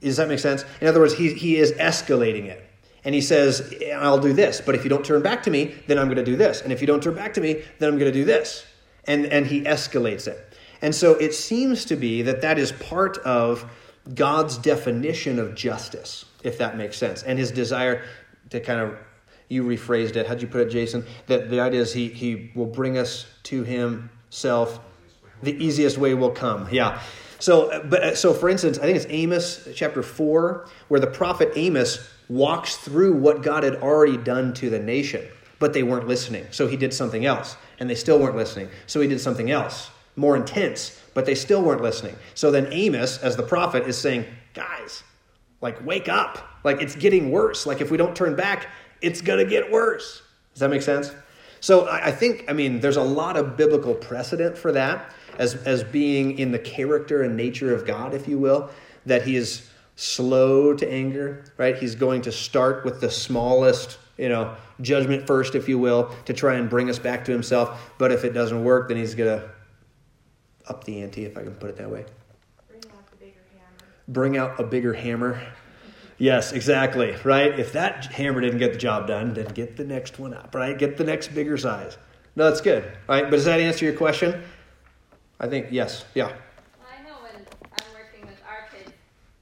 Does 0.00 0.16
that 0.18 0.28
make 0.28 0.40
sense? 0.40 0.64
In 0.80 0.88
other 0.88 1.00
words, 1.00 1.14
he, 1.14 1.32
he 1.32 1.56
is 1.56 1.72
escalating 1.72 2.46
it. 2.46 2.68
And 3.04 3.14
he 3.14 3.20
says, 3.20 3.74
I'll 3.96 4.20
do 4.20 4.32
this, 4.32 4.60
but 4.60 4.74
if 4.74 4.84
you 4.84 4.90
don't 4.90 5.04
turn 5.04 5.22
back 5.22 5.42
to 5.44 5.50
me, 5.50 5.74
then 5.86 5.98
I'm 5.98 6.06
going 6.06 6.18
to 6.18 6.24
do 6.24 6.36
this. 6.36 6.60
And 6.60 6.72
if 6.72 6.80
you 6.80 6.86
don't 6.86 7.02
turn 7.02 7.14
back 7.14 7.34
to 7.34 7.40
me, 7.40 7.62
then 7.78 7.88
I'm 7.88 7.98
going 7.98 8.12
to 8.12 8.16
do 8.16 8.24
this. 8.24 8.64
And, 9.06 9.26
and 9.26 9.46
he 9.46 9.62
escalates 9.62 10.28
it. 10.28 10.51
And 10.82 10.94
so 10.94 11.14
it 11.14 11.32
seems 11.32 11.86
to 11.86 11.96
be 11.96 12.22
that 12.22 12.42
that 12.42 12.58
is 12.58 12.72
part 12.72 13.18
of 13.18 13.64
God's 14.14 14.58
definition 14.58 15.38
of 15.38 15.54
justice, 15.54 16.24
if 16.42 16.58
that 16.58 16.76
makes 16.76 16.98
sense, 16.98 17.22
and 17.22 17.38
his 17.38 17.50
desire 17.50 18.02
to 18.50 18.60
kind 18.60 18.80
of, 18.80 18.98
you 19.48 19.62
rephrased 19.62 20.16
it. 20.16 20.26
How'd 20.26 20.42
you 20.42 20.48
put 20.48 20.62
it, 20.62 20.70
Jason? 20.70 21.06
That 21.26 21.50
the 21.50 21.60
idea 21.60 21.80
is 21.80 21.92
he, 21.92 22.08
he 22.08 22.50
will 22.54 22.66
bring 22.66 22.98
us 22.98 23.26
to 23.44 23.64
himself. 23.64 24.80
The 25.42 25.54
easiest 25.64 25.98
way 25.98 26.14
will 26.14 26.30
come. 26.30 26.68
Yeah. 26.70 27.00
So, 27.38 27.82
but 27.88 28.02
uh, 28.02 28.14
so 28.14 28.34
for 28.34 28.48
instance, 28.48 28.78
I 28.78 28.82
think 28.82 28.96
it's 28.96 29.06
Amos 29.08 29.68
chapter 29.74 30.02
four, 30.02 30.68
where 30.88 31.00
the 31.00 31.06
prophet 31.08 31.52
Amos 31.56 32.08
walks 32.28 32.76
through 32.76 33.14
what 33.14 33.42
God 33.42 33.64
had 33.64 33.76
already 33.76 34.16
done 34.16 34.54
to 34.54 34.70
the 34.70 34.78
nation, 34.78 35.26
but 35.58 35.72
they 35.72 35.82
weren't 35.82 36.08
listening. 36.08 36.46
So 36.50 36.66
he 36.66 36.76
did 36.76 36.94
something 36.94 37.26
else, 37.26 37.56
and 37.78 37.90
they 37.90 37.94
still 37.94 38.18
weren't 38.18 38.36
listening. 38.36 38.68
So 38.86 39.00
he 39.00 39.08
did 39.08 39.20
something 39.20 39.50
else, 39.50 39.90
more 40.16 40.36
intense, 40.36 41.00
but 41.14 41.26
they 41.26 41.34
still 41.34 41.62
weren't 41.62 41.82
listening. 41.82 42.16
So 42.34 42.50
then 42.50 42.68
Amos, 42.70 43.18
as 43.18 43.36
the 43.36 43.42
prophet, 43.42 43.86
is 43.86 43.96
saying, 43.96 44.26
guys, 44.54 45.02
like, 45.60 45.84
wake 45.84 46.08
up. 46.08 46.48
Like, 46.64 46.82
it's 46.82 46.94
getting 46.94 47.30
worse. 47.30 47.66
Like, 47.66 47.80
if 47.80 47.90
we 47.90 47.96
don't 47.96 48.14
turn 48.14 48.36
back, 48.36 48.68
it's 49.00 49.20
going 49.20 49.42
to 49.42 49.48
get 49.48 49.70
worse. 49.70 50.22
Does 50.52 50.60
that 50.60 50.70
make 50.70 50.82
sense? 50.82 51.12
So 51.60 51.88
I 51.88 52.10
think, 52.10 52.44
I 52.48 52.52
mean, 52.52 52.80
there's 52.80 52.96
a 52.96 53.02
lot 53.02 53.36
of 53.36 53.56
biblical 53.56 53.94
precedent 53.94 54.58
for 54.58 54.72
that 54.72 55.14
as, 55.38 55.54
as 55.54 55.84
being 55.84 56.38
in 56.38 56.50
the 56.50 56.58
character 56.58 57.22
and 57.22 57.36
nature 57.36 57.72
of 57.72 57.86
God, 57.86 58.14
if 58.14 58.26
you 58.26 58.36
will, 58.38 58.68
that 59.06 59.22
he 59.22 59.36
is 59.36 59.70
slow 59.94 60.74
to 60.74 60.90
anger, 60.90 61.44
right? 61.58 61.76
He's 61.76 61.94
going 61.94 62.22
to 62.22 62.32
start 62.32 62.84
with 62.84 63.00
the 63.00 63.10
smallest, 63.10 63.98
you 64.18 64.28
know, 64.28 64.56
judgment 64.80 65.26
first, 65.26 65.54
if 65.54 65.68
you 65.68 65.78
will, 65.78 66.12
to 66.24 66.32
try 66.32 66.54
and 66.54 66.68
bring 66.68 66.90
us 66.90 66.98
back 66.98 67.24
to 67.26 67.32
himself. 67.32 67.92
But 67.96 68.10
if 68.10 68.24
it 68.24 68.30
doesn't 68.32 68.64
work, 68.64 68.88
then 68.88 68.96
he's 68.96 69.14
going 69.14 69.38
to 69.38 69.48
up 70.72 70.84
the 70.84 71.02
ante, 71.02 71.24
if 71.26 71.36
I 71.36 71.42
can 71.42 71.54
put 71.54 71.68
it 71.70 71.76
that 71.76 71.90
way. 71.90 72.06
Bring 72.68 72.82
out 72.92 73.10
the 73.10 73.16
bigger 73.16 73.40
hammer. 73.52 73.92
Bring 74.08 74.36
out 74.38 74.58
a 74.58 74.64
bigger 74.64 74.94
hammer. 74.94 75.40
Yes, 76.18 76.52
exactly, 76.52 77.14
right? 77.24 77.58
If 77.58 77.72
that 77.72 78.06
hammer 78.06 78.40
didn't 78.40 78.58
get 78.58 78.72
the 78.72 78.78
job 78.78 79.06
done, 79.06 79.34
then 79.34 79.46
get 79.46 79.76
the 79.76 79.84
next 79.84 80.18
one 80.18 80.32
up, 80.32 80.54
right? 80.54 80.78
Get 80.78 80.96
the 80.96 81.04
next 81.04 81.34
bigger 81.34 81.58
size. 81.58 81.98
No, 82.34 82.48
that's 82.48 82.62
good. 82.62 82.84
All 83.08 83.14
right, 83.14 83.24
but 83.24 83.32
does 83.32 83.44
that 83.44 83.60
answer 83.60 83.84
your 83.84 83.94
question? 83.94 84.42
I 85.38 85.48
think, 85.48 85.66
yes, 85.70 86.06
yeah. 86.14 86.28
Well, 86.28 86.36
I 86.88 87.02
know 87.02 87.16
when 87.20 87.34
I'm 87.36 87.92
working 87.92 88.24
with 88.24 88.40
our 88.48 88.70
kids, 88.72 88.92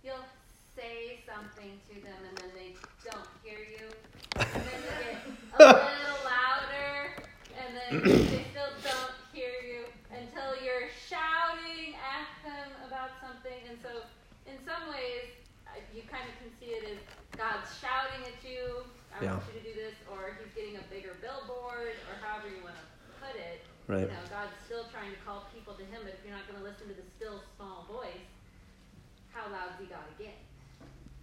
you'll 0.02 0.26
say 0.74 1.20
something 1.28 1.78
to 1.86 1.94
them 2.02 2.18
and 2.26 2.36
then 2.38 2.50
they 2.56 2.74
don't 3.04 3.28
hear 3.44 3.58
you. 3.60 3.86
And 4.34 4.62
then 4.66 4.80
you 4.82 5.58
get 5.58 5.60
a 5.60 5.74
little 5.76 6.24
louder 6.26 7.14
and 7.54 7.68
then 7.76 8.02
they 8.02 8.44
still 8.50 8.74
don't 8.82 9.14
hear 9.32 9.54
you 9.62 9.84
until 10.10 10.56
you're 10.64 10.90
shouting 11.06 11.94
at 11.94 12.26
them 12.42 12.68
about 12.88 13.10
something. 13.22 13.60
And 13.68 13.78
so, 13.82 14.02
in 14.50 14.58
some 14.66 14.90
ways, 14.90 15.30
uh, 15.68 15.78
you 15.94 16.02
kind 16.10 16.26
of 16.26 16.34
can 16.42 16.50
see 16.58 16.74
it 16.74 16.96
as 16.96 17.00
God's 17.38 17.70
shouting 17.78 18.26
at 18.26 18.40
you, 18.42 18.82
I 19.20 19.24
Yeah. 19.24 19.36
want 19.36 19.52
you 19.52 19.60
to 19.60 19.66
do 19.68 19.74
this, 19.76 19.94
or 20.08 20.32
He's 20.40 20.52
getting 20.56 20.80
a 20.80 20.84
bigger 20.88 21.12
billboard, 21.20 21.92
or 22.08 22.14
however 22.24 22.48
you 22.48 22.64
want 22.64 22.76
to 22.80 22.86
put 23.20 23.36
it. 23.36 23.60
Right. 23.84 24.08
You 24.08 24.16
know, 24.16 24.24
God's 24.32 24.56
still 24.64 24.88
trying 24.88 25.12
to 25.12 25.20
call 25.26 25.44
people 25.52 25.74
to 25.76 25.84
him. 25.84 26.00
But 26.08 26.16
if 26.16 26.24
you're 26.24 26.32
not 26.32 26.48
going 26.48 26.56
to 26.56 26.64
listen 26.64 26.88
to 26.88 26.96
the 26.96 27.04
still 27.20 27.44
small 27.56 27.84
voice, 27.90 28.24
how 29.28 29.50
loud's 29.52 29.76
he 29.76 29.86
got 29.86 30.08
to 30.08 30.16
get? 30.16 30.38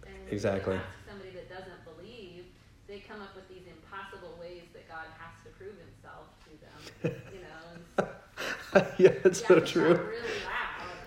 And 0.06 0.14
if 0.14 0.30
you 0.30 0.36
Exactly. 0.38 0.76
ask 0.78 0.94
somebody 1.08 1.34
that 1.34 1.48
doesn't 1.50 1.82
believe, 1.84 2.46
they 2.86 3.00
come 3.02 3.20
up 3.20 3.34
with 3.34 3.48
these 3.50 3.66
impossible 3.66 4.36
ways 4.38 4.68
that 4.72 4.86
God 4.86 5.10
has 5.18 5.34
to 5.44 5.50
prove 5.58 5.74
himself 5.74 6.30
to 6.46 6.50
them. 6.62 6.80
You 7.34 7.42
know, 7.42 7.64
yeah, 8.98 9.10
it's 9.24 9.40
you 9.42 9.46
so 9.48 9.60
true. 9.60 9.94
really. 9.94 10.38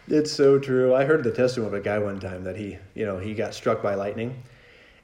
It's 0.08 0.32
so 0.32 0.60
true. 0.60 0.94
I 0.94 1.06
heard 1.06 1.24
the 1.24 1.32
testimony 1.32 1.68
of 1.68 1.74
a 1.74 1.84
guy 1.84 2.00
one 2.00 2.20
time 2.20 2.44
that 2.44 2.58
he, 2.58 2.78
you 2.96 3.06
know, 3.06 3.18
he 3.18 3.34
got 3.34 3.54
struck 3.54 3.82
by 3.82 3.96
lightning, 3.96 4.44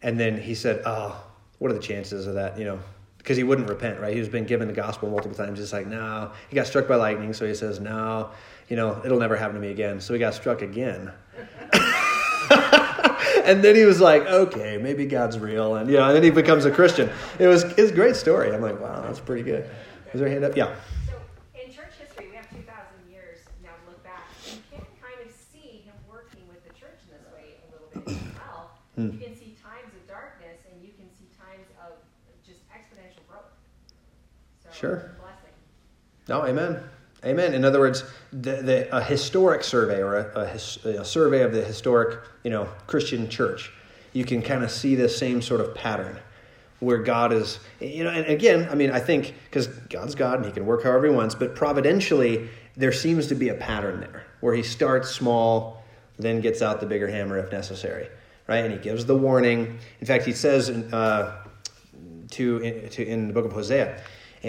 and 0.02 0.20
then 0.20 0.40
he 0.40 0.54
said, 0.56 0.82
"Oh, 0.86 1.24
what 1.60 1.72
are 1.72 1.74
the 1.74 1.80
chances 1.80 2.28
of 2.28 2.36
that?" 2.36 2.58
You 2.58 2.66
know, 2.66 2.80
because 3.18 3.38
he 3.38 3.44
wouldn't 3.44 3.70
repent, 3.70 4.00
right? 4.00 4.14
He 4.14 4.20
was 4.20 4.30
been 4.30 4.46
given 4.46 4.68
the 4.68 4.74
gospel 4.74 5.10
multiple 5.10 5.38
times. 5.38 5.60
He's 5.60 5.74
like, 5.74 5.88
"No." 5.88 6.32
He 6.50 6.56
got 6.56 6.68
struck 6.68 6.88
by 6.88 6.96
lightning, 6.96 7.34
so 7.34 7.46
he 7.46 7.54
says, 7.54 7.80
"No, 7.80 8.30
you 8.70 8.76
know, 8.76 9.02
it'll 9.04 9.20
never 9.20 9.36
happen 9.36 9.56
to 9.56 9.62
me 9.62 9.72
again." 9.72 10.00
So 10.00 10.14
he 10.14 10.20
got 10.20 10.34
struck 10.34 10.62
again. 10.62 11.12
and 13.44 13.64
then 13.64 13.76
he 13.76 13.86
was 13.86 14.00
like, 14.00 14.24
"Okay, 14.24 14.78
maybe 14.78 15.06
God's 15.06 15.40
real," 15.40 15.76
and 15.76 15.90
you 15.90 15.98
know, 15.98 16.06
and 16.08 16.16
then 16.16 16.24
he 16.24 16.30
becomes 16.30 16.66
a 16.66 16.72
Christian. 16.72 17.10
It 17.40 17.48
was 17.48 17.64
it's 17.64 17.92
a 17.92 17.96
great 17.96 18.16
story. 18.16 18.54
I'm 18.54 18.62
like, 18.62 18.80
"Wow, 18.80 19.02
that's 19.02 19.20
pretty 19.20 19.44
good." 19.44 19.70
Is 20.14 20.20
there 20.20 20.28
a 20.28 20.32
hand 20.32 20.46
up? 20.46 20.56
Yeah. 20.56 20.74
So 21.06 21.14
Sure. 34.80 35.10
No, 36.28 36.46
amen. 36.46 36.80
Amen. 37.26 37.54
In 37.54 37.66
other 37.66 37.80
words, 37.80 38.04
the, 38.32 38.62
the, 38.62 38.96
a 38.96 39.02
historic 39.02 39.64
survey 39.64 40.02
or 40.02 40.18
a, 40.18 40.42
a, 40.42 40.46
his, 40.46 40.78
a 40.86 41.04
survey 41.04 41.42
of 41.42 41.52
the 41.52 41.64
historic, 41.64 42.20
you 42.44 42.52
know, 42.52 42.70
Christian 42.86 43.28
church, 43.28 43.72
you 44.14 44.24
can 44.24 44.42
kind 44.42 44.64
of 44.64 44.70
see 44.70 44.94
the 44.94 45.10
same 45.10 45.42
sort 45.42 45.62
of 45.62 45.74
pattern 45.74 46.20
where 46.80 47.00
God 47.00 47.34
is, 47.34 47.60
you 47.80 48.04
know, 48.04 48.12
and 48.12 48.28
again, 48.28 48.68
I 48.70 48.76
mean, 48.76 48.92
I 48.92 49.00
think 49.00 49.34
because 49.46 49.66
God's 49.66 50.14
God 50.14 50.38
and 50.38 50.46
He 50.46 50.52
can 50.52 50.66
work 50.66 50.84
however 50.84 51.08
He 51.08 51.14
wants, 51.14 51.34
but 51.34 51.56
providentially, 51.56 52.48
there 52.76 52.92
seems 52.92 53.26
to 53.28 53.36
be 53.36 53.50
a 53.50 53.56
pattern 53.56 54.00
there 54.00 54.28
where 54.42 54.54
He 54.54 54.62
starts 54.62 55.10
small, 55.10 55.84
then 56.20 56.40
gets 56.40 56.62
out 56.62 56.80
the 56.80 56.86
bigger 56.86 57.08
hammer 57.08 57.40
if 57.40 57.52
necessary, 57.52 58.10
right? 58.46 58.64
And 58.64 58.72
He 58.72 58.80
gives 58.80 59.08
the 59.08 59.18
warning. 59.18 59.80
In 60.02 60.06
fact, 60.06 60.24
He 60.26 60.34
says 60.34 60.70
in, 60.70 60.94
uh, 60.94 61.46
to, 62.32 62.58
in, 62.60 62.90
to 62.90 63.04
in 63.04 63.28
the 63.28 63.34
book 63.34 63.46
of 63.46 63.54
Hosea 63.54 64.00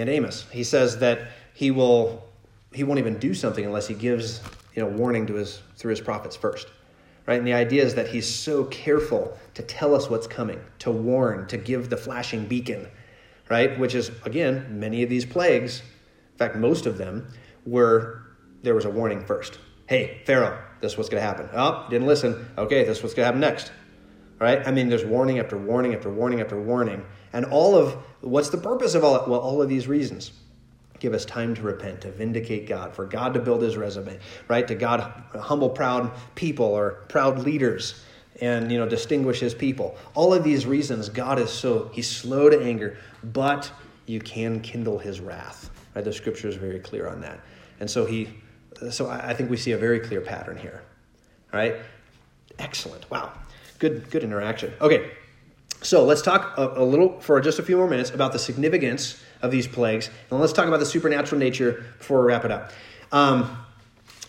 and 0.00 0.10
Amos, 0.10 0.46
He 0.50 0.64
says 0.64 0.98
that 0.98 1.28
He 1.54 1.70
will 1.70 2.28
he 2.72 2.84
won't 2.84 2.98
even 2.98 3.18
do 3.18 3.34
something 3.34 3.64
unless 3.64 3.86
he 3.86 3.94
gives 3.94 4.40
you 4.74 4.82
know 4.82 4.88
warning 4.88 5.26
to 5.26 5.34
his 5.34 5.62
through 5.76 5.90
his 5.90 6.00
prophets 6.00 6.36
first 6.36 6.68
right? 7.26 7.38
And 7.38 7.46
the 7.46 7.52
idea 7.52 7.84
is 7.84 7.94
that 7.94 8.08
he's 8.08 8.32
so 8.32 8.64
careful 8.64 9.36
to 9.54 9.62
tell 9.62 9.94
us 9.94 10.08
what's 10.08 10.26
coming 10.26 10.60
to 10.80 10.90
warn 10.90 11.46
to 11.48 11.58
give 11.58 11.90
the 11.90 11.96
flashing 11.96 12.46
beacon 12.46 12.86
right? 13.48 13.78
Which 13.78 13.94
is 13.94 14.10
again 14.24 14.78
many 14.78 15.02
of 15.02 15.08
these 15.08 15.24
plagues 15.24 15.80
in 16.32 16.38
fact 16.38 16.56
most 16.56 16.86
of 16.86 16.98
them 16.98 17.32
were 17.66 18.22
there 18.62 18.74
was 18.74 18.84
a 18.84 18.90
warning 18.90 19.24
first. 19.24 19.58
Hey 19.86 20.20
pharaoh 20.26 20.58
this 20.80 20.92
is 20.92 20.98
what's 20.98 21.08
going 21.08 21.20
to 21.20 21.26
happen. 21.26 21.48
Oh 21.52 21.86
didn't 21.90 22.06
listen. 22.06 22.48
Okay 22.58 22.84
this 22.84 22.98
is 22.98 23.02
what's 23.02 23.14
going 23.14 23.24
to 23.24 23.26
happen 23.26 23.40
next 23.40 23.72
right? 24.38 24.66
I 24.66 24.70
mean 24.70 24.88
there's 24.88 25.04
warning 25.04 25.38
after 25.38 25.56
warning 25.56 25.94
after 25.94 26.10
warning 26.10 26.40
after 26.40 26.60
warning 26.60 27.04
and 27.32 27.44
all 27.46 27.76
of 27.76 27.92
what's 28.20 28.50
the 28.50 28.58
purpose 28.58 28.94
of 28.94 29.04
all 29.04 29.24
well 29.28 29.40
all 29.40 29.62
of 29.62 29.68
these 29.68 29.86
reasons 29.86 30.32
give 31.00 31.14
us 31.14 31.24
time 31.24 31.54
to 31.54 31.62
repent, 31.62 32.00
to 32.02 32.10
vindicate 32.10 32.66
God, 32.66 32.94
for 32.94 33.06
God 33.06 33.34
to 33.34 33.40
build 33.40 33.62
his 33.62 33.76
resume, 33.76 34.18
right? 34.48 34.66
To 34.68 34.74
God 34.74 35.00
humble 35.34 35.70
proud 35.70 36.10
people 36.34 36.66
or 36.66 37.04
proud 37.08 37.38
leaders 37.38 38.02
and 38.40 38.70
you 38.70 38.78
know 38.78 38.88
distinguish 38.88 39.40
his 39.40 39.54
people. 39.54 39.96
All 40.14 40.32
of 40.32 40.44
these 40.44 40.66
reasons 40.66 41.08
God 41.08 41.38
is 41.38 41.50
so 41.50 41.90
he's 41.92 42.08
slow 42.08 42.48
to 42.48 42.62
anger, 42.62 42.98
but 43.24 43.70
you 44.06 44.20
can 44.20 44.60
kindle 44.60 44.98
his 44.98 45.20
wrath. 45.20 45.70
Right? 45.94 46.04
The 46.04 46.12
scripture 46.12 46.48
is 46.48 46.54
very 46.54 46.78
clear 46.78 47.08
on 47.08 47.20
that. 47.22 47.40
And 47.80 47.90
so 47.90 48.06
he 48.06 48.28
so 48.90 49.08
I 49.08 49.30
I 49.30 49.34
think 49.34 49.50
we 49.50 49.56
see 49.56 49.72
a 49.72 49.78
very 49.78 50.00
clear 50.00 50.20
pattern 50.20 50.56
here. 50.56 50.82
All 51.52 51.58
right? 51.58 51.76
Excellent. 52.58 53.10
Wow. 53.10 53.32
Good 53.78 54.08
good 54.10 54.22
interaction. 54.22 54.72
Okay. 54.80 55.10
So 55.82 56.04
let's 56.04 56.22
talk 56.22 56.58
a, 56.58 56.82
a, 56.82 56.84
little 56.84 57.20
for 57.20 57.40
just 57.40 57.58
a 57.58 57.62
few 57.62 57.76
more 57.76 57.88
minutes 57.88 58.10
about 58.10 58.32
the 58.32 58.38
significance 58.38 59.22
of 59.42 59.50
these 59.50 59.68
plagues, 59.68 60.10
and 60.30 60.40
let's 60.40 60.52
talk 60.52 60.66
about 60.66 60.80
the 60.80 60.86
supernatural 60.86 61.38
nature 61.38 61.84
before 61.98 62.20
we 62.20 62.26
wrap 62.26 62.44
it 62.44 62.50
up. 62.50 62.72
Um, 63.12 63.56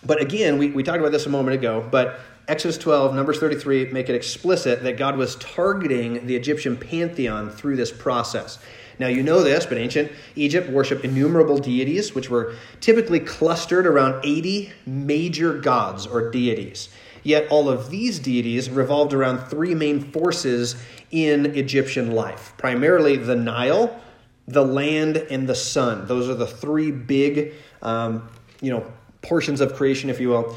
but 0.06 0.22
again, 0.22 0.58
we, 0.58 0.70
we 0.70 0.82
talked 0.82 1.00
about 1.00 1.12
this 1.12 1.26
a 1.26 1.30
moment 1.30 1.56
ago, 1.56 1.86
but 1.90 2.20
Exodus 2.48 2.78
12, 2.78 3.14
Numbers 3.14 3.38
33 3.38 3.86
make 3.92 4.08
it 4.08 4.14
explicit 4.14 4.82
that 4.84 4.96
God 4.96 5.16
was 5.16 5.36
targeting 5.36 6.26
the 6.26 6.36
Egyptian 6.36 6.76
pantheon 6.76 7.50
through 7.50 7.76
this 7.76 7.92
process. 7.92 8.58
Now, 8.98 9.08
you 9.08 9.22
know 9.22 9.42
this, 9.42 9.66
but 9.66 9.78
ancient 9.78 10.12
Egypt 10.36 10.68
worshiped 10.68 11.04
innumerable 11.04 11.58
deities, 11.58 12.14
which 12.14 12.28
were 12.28 12.54
typically 12.80 13.18
clustered 13.18 13.86
around 13.86 14.24
80 14.24 14.72
major 14.86 15.54
gods 15.54 16.06
or 16.06 16.30
deities. 16.30 16.90
Yet 17.22 17.48
all 17.50 17.68
of 17.68 17.90
these 17.90 18.18
deities 18.18 18.70
revolved 18.70 19.12
around 19.12 19.46
three 19.48 19.74
main 19.74 20.00
forces 20.00 20.76
in 21.10 21.46
Egyptian 21.46 22.12
life 22.12 22.52
primarily 22.56 23.16
the 23.16 23.36
Nile, 23.36 24.00
the 24.46 24.64
land, 24.64 25.16
and 25.16 25.48
the 25.48 25.54
sun. 25.54 26.06
Those 26.06 26.28
are 26.28 26.34
the 26.34 26.46
three 26.46 26.90
big, 26.90 27.54
um, 27.82 28.28
you 28.60 28.70
know, 28.70 28.90
portions 29.22 29.60
of 29.60 29.74
creation, 29.74 30.10
if 30.10 30.20
you 30.20 30.28
will, 30.28 30.56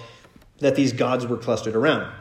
that 0.60 0.76
these 0.76 0.94
gods 0.94 1.28
were 1.28 1.38
clustered 1.38 1.76
around. 1.76 2.12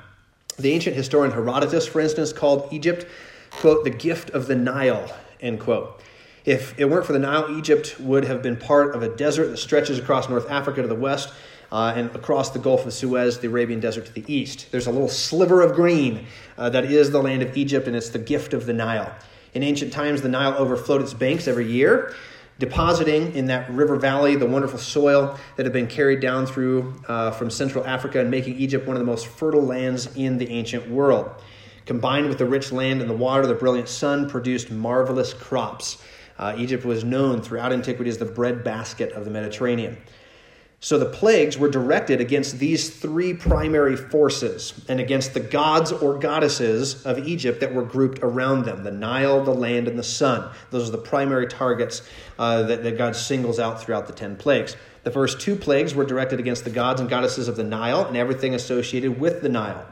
The 0.58 0.72
ancient 0.72 0.96
historian 0.96 1.32
Herodotus, 1.32 1.86
for 1.86 2.00
instance, 2.00 2.32
called 2.32 2.72
Egypt, 2.72 3.06
quote, 3.50 3.84
the 3.84 3.90
gift 3.90 4.30
of 4.30 4.46
the 4.46 4.56
Nile, 4.56 5.14
end 5.40 5.60
quote. 5.60 6.00
If 6.44 6.78
it 6.78 6.86
weren't 6.86 7.06
for 7.06 7.12
the 7.12 7.18
Nile, 7.18 7.56
Egypt 7.56 7.96
would 8.00 8.24
have 8.24 8.42
been 8.42 8.56
part 8.56 8.94
of 8.94 9.02
a 9.02 9.14
desert 9.14 9.48
that 9.48 9.58
stretches 9.58 9.98
across 9.98 10.28
North 10.28 10.50
Africa 10.50 10.82
to 10.82 10.88
the 10.88 10.94
west 10.94 11.32
uh, 11.72 11.94
and 11.96 12.14
across 12.14 12.50
the 12.50 12.58
Gulf 12.58 12.84
of 12.84 12.92
Suez, 12.92 13.38
the 13.38 13.48
Arabian 13.48 13.80
Desert 13.80 14.04
to 14.04 14.12
the 14.12 14.24
east. 14.32 14.70
There's 14.70 14.86
a 14.86 14.92
little 14.92 15.08
sliver 15.08 15.62
of 15.62 15.74
green 15.74 16.26
uh, 16.58 16.68
that 16.68 16.84
is 16.84 17.10
the 17.10 17.22
land 17.22 17.42
of 17.42 17.56
Egypt, 17.56 17.86
and 17.86 17.96
it's 17.96 18.10
the 18.10 18.18
gift 18.18 18.52
of 18.52 18.66
the 18.66 18.74
Nile. 18.74 19.10
In 19.54 19.62
ancient 19.62 19.90
times, 19.90 20.20
the 20.20 20.28
Nile 20.28 20.54
overflowed 20.58 21.00
its 21.00 21.14
banks 21.14 21.48
every 21.48 21.66
year, 21.66 22.14
depositing 22.58 23.34
in 23.34 23.46
that 23.46 23.70
river 23.70 23.96
valley 23.96 24.36
the 24.36 24.46
wonderful 24.46 24.78
soil 24.78 25.38
that 25.56 25.64
had 25.64 25.72
been 25.72 25.86
carried 25.86 26.20
down 26.20 26.44
through 26.44 26.94
uh, 27.08 27.30
from 27.30 27.48
Central 27.48 27.86
Africa 27.86 28.20
and 28.20 28.30
making 28.30 28.58
Egypt 28.58 28.86
one 28.86 28.94
of 28.94 29.00
the 29.00 29.06
most 29.06 29.26
fertile 29.26 29.64
lands 29.64 30.14
in 30.14 30.36
the 30.36 30.50
ancient 30.50 30.86
world. 30.90 31.30
Combined 31.86 32.28
with 32.28 32.36
the 32.36 32.46
rich 32.46 32.70
land 32.70 33.00
and 33.00 33.08
the 33.08 33.16
water, 33.16 33.46
the 33.46 33.54
brilliant 33.54 33.88
sun 33.88 34.28
produced 34.28 34.70
marvelous 34.70 35.32
crops. 35.32 36.02
Uh, 36.38 36.54
Egypt 36.58 36.84
was 36.84 37.02
known 37.02 37.40
throughout 37.40 37.72
antiquity 37.72 38.10
as 38.10 38.18
the 38.18 38.26
breadbasket 38.26 39.12
of 39.12 39.24
the 39.24 39.30
Mediterranean. 39.30 39.96
So 40.84 40.98
the 40.98 41.06
plagues 41.06 41.56
were 41.56 41.70
directed 41.70 42.20
against 42.20 42.58
these 42.58 42.90
three 42.90 43.34
primary 43.34 43.94
forces 43.94 44.74
and 44.88 44.98
against 44.98 45.32
the 45.32 45.38
gods 45.38 45.92
or 45.92 46.18
goddesses 46.18 47.06
of 47.06 47.24
Egypt 47.24 47.60
that 47.60 47.72
were 47.72 47.84
grouped 47.84 48.18
around 48.20 48.64
them 48.64 48.82
the 48.82 48.90
Nile, 48.90 49.44
the 49.44 49.54
land, 49.54 49.86
and 49.86 49.96
the 49.96 50.02
sun. 50.02 50.50
Those 50.70 50.88
are 50.88 50.90
the 50.90 50.98
primary 50.98 51.46
targets 51.46 52.02
uh, 52.36 52.64
that, 52.64 52.82
that 52.82 52.98
God 52.98 53.14
singles 53.14 53.60
out 53.60 53.80
throughout 53.80 54.08
the 54.08 54.12
10 54.12 54.34
plagues. 54.34 54.76
The 55.04 55.12
first 55.12 55.40
two 55.40 55.54
plagues 55.54 55.94
were 55.94 56.04
directed 56.04 56.40
against 56.40 56.64
the 56.64 56.70
gods 56.70 57.00
and 57.00 57.08
goddesses 57.08 57.46
of 57.46 57.54
the 57.54 57.62
Nile 57.62 58.04
and 58.04 58.16
everything 58.16 58.56
associated 58.56 59.20
with 59.20 59.40
the 59.40 59.48
Nile. 59.48 59.86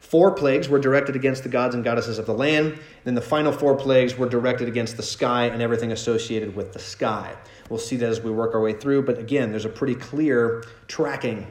Four 0.00 0.30
plagues 0.30 0.66
were 0.66 0.78
directed 0.78 1.14
against 1.14 1.42
the 1.42 1.50
gods 1.50 1.74
and 1.74 1.84
goddesses 1.84 2.18
of 2.18 2.24
the 2.24 2.32
land. 2.32 2.78
Then 3.04 3.16
the 3.16 3.20
final 3.20 3.52
four 3.52 3.74
plagues 3.74 4.16
were 4.16 4.28
directed 4.28 4.66
against 4.66 4.96
the 4.96 5.02
sky 5.02 5.46
and 5.46 5.60
everything 5.60 5.92
associated 5.92 6.56
with 6.56 6.72
the 6.72 6.78
sky. 6.78 7.34
We'll 7.68 7.78
see 7.78 7.96
that 7.96 8.08
as 8.08 8.20
we 8.20 8.30
work 8.30 8.54
our 8.54 8.60
way 8.60 8.72
through, 8.72 9.02
but 9.02 9.18
again, 9.18 9.50
there's 9.50 9.64
a 9.64 9.70
pretty 9.70 9.94
clear 9.94 10.64
tracking, 10.86 11.46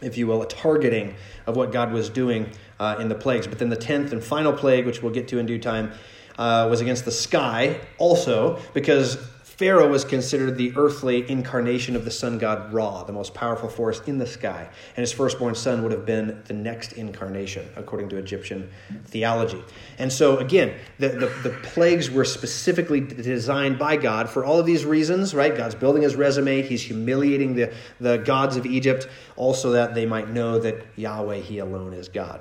if 0.00 0.16
you 0.16 0.26
will, 0.26 0.42
a 0.42 0.48
targeting 0.48 1.14
of 1.46 1.56
what 1.56 1.72
God 1.72 1.92
was 1.92 2.08
doing 2.08 2.50
uh, 2.80 2.96
in 2.98 3.08
the 3.08 3.14
plagues. 3.14 3.46
But 3.46 3.58
then 3.58 3.68
the 3.68 3.76
tenth 3.76 4.12
and 4.12 4.24
final 4.24 4.52
plague, 4.52 4.86
which 4.86 5.02
we'll 5.02 5.12
get 5.12 5.28
to 5.28 5.38
in 5.38 5.46
due 5.46 5.58
time, 5.58 5.92
uh, 6.38 6.66
was 6.70 6.80
against 6.80 7.04
the 7.04 7.10
sky 7.10 7.78
also, 7.98 8.58
because 8.72 9.18
Pharaoh 9.52 9.86
was 9.86 10.02
considered 10.02 10.56
the 10.56 10.72
earthly 10.76 11.28
incarnation 11.30 11.94
of 11.94 12.06
the 12.06 12.10
sun 12.10 12.38
god 12.38 12.72
Ra, 12.72 13.04
the 13.04 13.12
most 13.12 13.34
powerful 13.34 13.68
force 13.68 14.00
in 14.06 14.16
the 14.16 14.26
sky. 14.26 14.66
And 14.96 15.02
his 15.02 15.12
firstborn 15.12 15.54
son 15.54 15.82
would 15.82 15.92
have 15.92 16.06
been 16.06 16.42
the 16.46 16.54
next 16.54 16.94
incarnation, 16.94 17.68
according 17.76 18.08
to 18.08 18.16
Egyptian 18.16 18.70
theology. 19.04 19.62
And 19.98 20.10
so, 20.10 20.38
again, 20.38 20.74
the, 20.98 21.10
the, 21.10 21.26
the, 21.42 21.50
plagues 21.62 22.10
were 22.10 22.24
specifically 22.24 23.00
designed 23.00 23.78
by 23.78 23.98
God 23.98 24.30
for 24.30 24.42
all 24.42 24.58
of 24.58 24.64
these 24.64 24.86
reasons, 24.86 25.34
right? 25.34 25.54
God's 25.54 25.74
building 25.74 26.02
his 26.02 26.16
resume, 26.16 26.62
he's 26.62 26.82
humiliating 26.82 27.54
the, 27.54 27.74
the 28.00 28.16
gods 28.16 28.56
of 28.56 28.64
Egypt, 28.64 29.06
also 29.36 29.72
that 29.72 29.94
they 29.94 30.06
might 30.06 30.30
know 30.30 30.60
that 30.60 30.86
Yahweh, 30.96 31.40
he 31.40 31.58
alone, 31.58 31.92
is 31.92 32.08
God. 32.08 32.40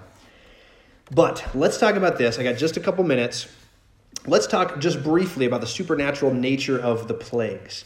But 1.12 1.46
let's 1.54 1.78
talk 1.78 1.96
about 1.96 2.18
this. 2.18 2.40
I 2.40 2.44
got 2.44 2.56
just 2.56 2.78
a 2.78 2.80
couple 2.80 3.04
minutes. 3.04 3.48
Let's 4.28 4.46
talk 4.46 4.80
just 4.80 5.02
briefly 5.02 5.48
about 5.48 5.62
the 5.62 5.68
supernatural 5.68 6.32
nature 6.32 6.80
of 6.80 7.08
the 7.08 7.14
plagues. 7.16 7.86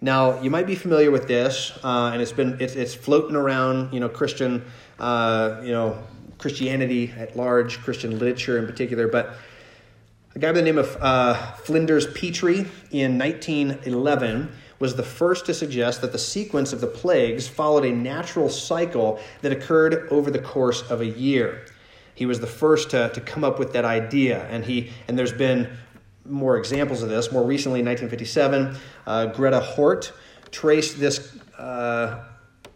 Now, 0.00 0.40
you 0.40 0.48
might 0.48 0.68
be 0.68 0.76
familiar 0.76 1.10
with 1.10 1.26
this, 1.26 1.72
uh, 1.82 2.10
and 2.12 2.22
it's 2.22 2.30
been 2.30 2.56
it's, 2.60 2.76
it's 2.76 2.94
floating 2.94 3.34
around, 3.34 3.92
you 3.92 3.98
know, 3.98 4.08
Christian, 4.08 4.64
uh, 5.00 5.60
you 5.64 5.72
know, 5.72 6.00
Christianity 6.38 7.12
at 7.16 7.36
large, 7.36 7.80
Christian 7.80 8.16
literature 8.16 8.58
in 8.58 8.66
particular. 8.66 9.08
But 9.08 9.34
a 10.36 10.38
guy 10.38 10.48
by 10.48 10.58
the 10.58 10.62
name 10.62 10.78
of 10.78 10.96
uh, 11.00 11.34
Flinders 11.54 12.06
Petrie 12.12 12.66
in 12.92 13.18
1911 13.18 14.52
was 14.78 14.94
the 14.94 15.02
first 15.02 15.46
to 15.46 15.54
suggest 15.54 16.00
that 16.00 16.12
the 16.12 16.18
sequence 16.18 16.72
of 16.72 16.80
the 16.80 16.86
plagues 16.86 17.48
followed 17.48 17.84
a 17.84 17.90
natural 17.90 18.48
cycle 18.48 19.18
that 19.40 19.50
occurred 19.50 20.08
over 20.10 20.30
the 20.30 20.38
course 20.38 20.82
of 20.90 21.00
a 21.00 21.06
year. 21.06 21.66
He 22.14 22.26
was 22.26 22.40
the 22.40 22.46
first 22.46 22.90
to, 22.90 23.10
to 23.10 23.20
come 23.20 23.44
up 23.44 23.58
with 23.58 23.72
that 23.72 23.84
idea, 23.84 24.46
and 24.48 24.64
he 24.64 24.90
and 25.08 25.18
there's 25.18 25.32
been 25.32 25.68
more 26.24 26.56
examples 26.56 27.02
of 27.02 27.08
this. 27.08 27.32
More 27.32 27.44
recently, 27.44 27.80
in 27.80 27.86
1957, 27.86 28.76
uh, 29.06 29.26
Greta 29.26 29.60
Hort 29.60 30.12
traced 30.50 31.00
this 31.00 31.36
uh, 31.58 32.24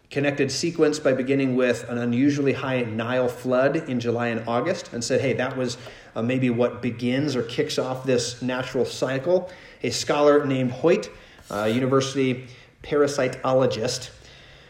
connected 0.09 0.51
sequence 0.51 0.99
by 0.99 1.13
beginning 1.13 1.55
with 1.55 1.87
an 1.89 1.97
unusually 1.97 2.53
high 2.53 2.81
Nile 2.81 3.27
flood 3.27 3.89
in 3.89 3.99
July 3.99 4.27
and 4.27 4.47
August 4.47 4.93
and 4.93 5.03
said, 5.03 5.21
hey, 5.21 5.33
that 5.33 5.57
was 5.57 5.77
uh, 6.15 6.21
maybe 6.21 6.49
what 6.49 6.81
begins 6.81 7.35
or 7.35 7.43
kicks 7.43 7.77
off 7.77 8.05
this 8.05 8.41
natural 8.41 8.85
cycle. 8.85 9.49
A 9.83 9.89
scholar 9.89 10.45
named 10.45 10.71
Hoyt, 10.71 11.09
a 11.49 11.69
university 11.69 12.47
parasitologist, 12.83 14.09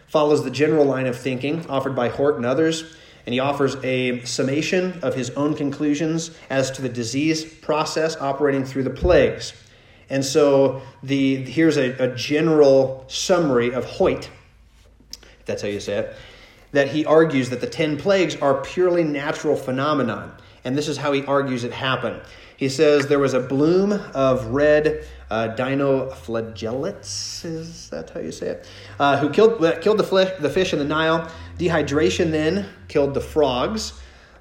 follows 0.07 0.43
the 0.43 0.51
general 0.51 0.86
line 0.86 1.05
of 1.05 1.18
thinking 1.18 1.65
offered 1.68 1.95
by 1.95 2.09
Hort 2.09 2.38
and 2.38 2.45
others, 2.45 2.95
and 3.28 3.34
he 3.34 3.41
offers 3.41 3.75
a 3.84 4.23
summation 4.23 4.97
of 5.03 5.13
his 5.13 5.32
own 5.32 5.53
conclusions 5.53 6.32
as 6.49 6.71
to 6.71 6.82
the 6.82 6.88
disease 6.88 7.43
process 7.43 8.15
operating 8.15 8.63
through 8.63 8.84
the 8.84 8.89
plagues. 8.89 9.51
And 10.09 10.23
so 10.23 10.82
the, 11.03 11.43
here's 11.43 11.75
a, 11.75 11.91
a 12.01 12.15
general 12.15 13.03
summary 13.09 13.73
of 13.73 13.84
Hoyt 13.84 14.30
if 15.21 15.45
that's 15.45 15.61
how 15.61 15.67
you 15.67 15.82
say 15.82 15.97
it, 15.97 16.15
that 16.71 16.88
he 16.88 17.05
argues 17.05 17.49
that 17.49 17.59
the 17.59 17.67
10 17.67 17.97
plagues 17.97 18.38
are 18.38 18.61
purely 18.61 19.03
natural 19.03 19.57
phenomenon. 19.57 20.32
And 20.63 20.78
this 20.78 20.88
is 20.88 20.95
how 20.95 21.11
he 21.11 21.25
argues 21.25 21.65
it 21.65 21.73
happened. 21.73 22.21
He 22.58 22.70
says 22.70 23.05
there 23.05 23.20
was 23.20 23.36
a 23.36 23.39
bloom 23.39 23.93
of 24.16 24.47
red 24.47 25.05
uh, 25.30 25.49
dinoflagellates, 25.55 27.45
is 27.45 27.89
that 27.89 28.10
how 28.10 28.20
you 28.20 28.32
say 28.32 28.47
it? 28.47 28.68
Uh, 28.99 29.20
who 29.20 29.30
killed, 29.30 29.64
uh, 29.64 29.80
killed 29.80 29.99
the, 29.99 30.03
flesh, 30.03 30.32
the 30.39 30.49
fish 30.49 30.74
in 30.74 30.80
the 30.80 30.86
Nile. 30.86 31.32
Dehydration 31.60 32.32
then 32.32 32.66
killed 32.88 33.14
the 33.14 33.22
frogs. 33.22 33.93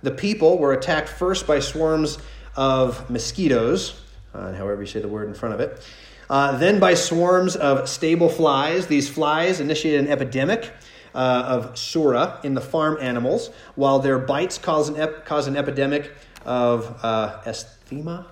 The 0.03 0.12
people 0.12 0.57
were 0.57 0.73
attacked 0.73 1.11
first 1.11 1.47
by 1.47 1.61
swarms 1.61 2.17
of 2.57 3.11
mosquitoes, 3.11 4.01
uh, 4.33 4.55
however 4.55 4.81
you 4.81 4.87
say 4.87 5.01
the 5.01 5.09
word 5.09 5.29
in 5.29 5.35
front 5.35 5.55
of 5.55 5.61
it. 5.61 5.87
Uh, 6.31 6.57
then 6.57 6.81
by 6.81 6.95
swarms 6.95 7.55
of 7.55 7.87
stable 7.87 8.31
flies. 8.31 8.87
These 8.87 9.11
flies 9.11 9.61
initiated 9.61 10.07
an 10.07 10.09
epidemic 10.11 10.73
uh, 11.14 11.45
of 11.47 11.75
surra 11.75 12.43
in 12.45 12.55
the 12.55 12.62
farm 12.62 12.97
animals, 13.01 13.51
while 13.75 13.99
their 13.99 14.19
bites 14.19 14.57
cause 14.57 14.89
an, 14.89 14.97
ep- 14.97 15.27
cause 15.27 15.47
an 15.47 15.57
epidemic 15.57 16.12
of 16.47 17.05
uh, 17.05 17.40
asthma 17.44 18.26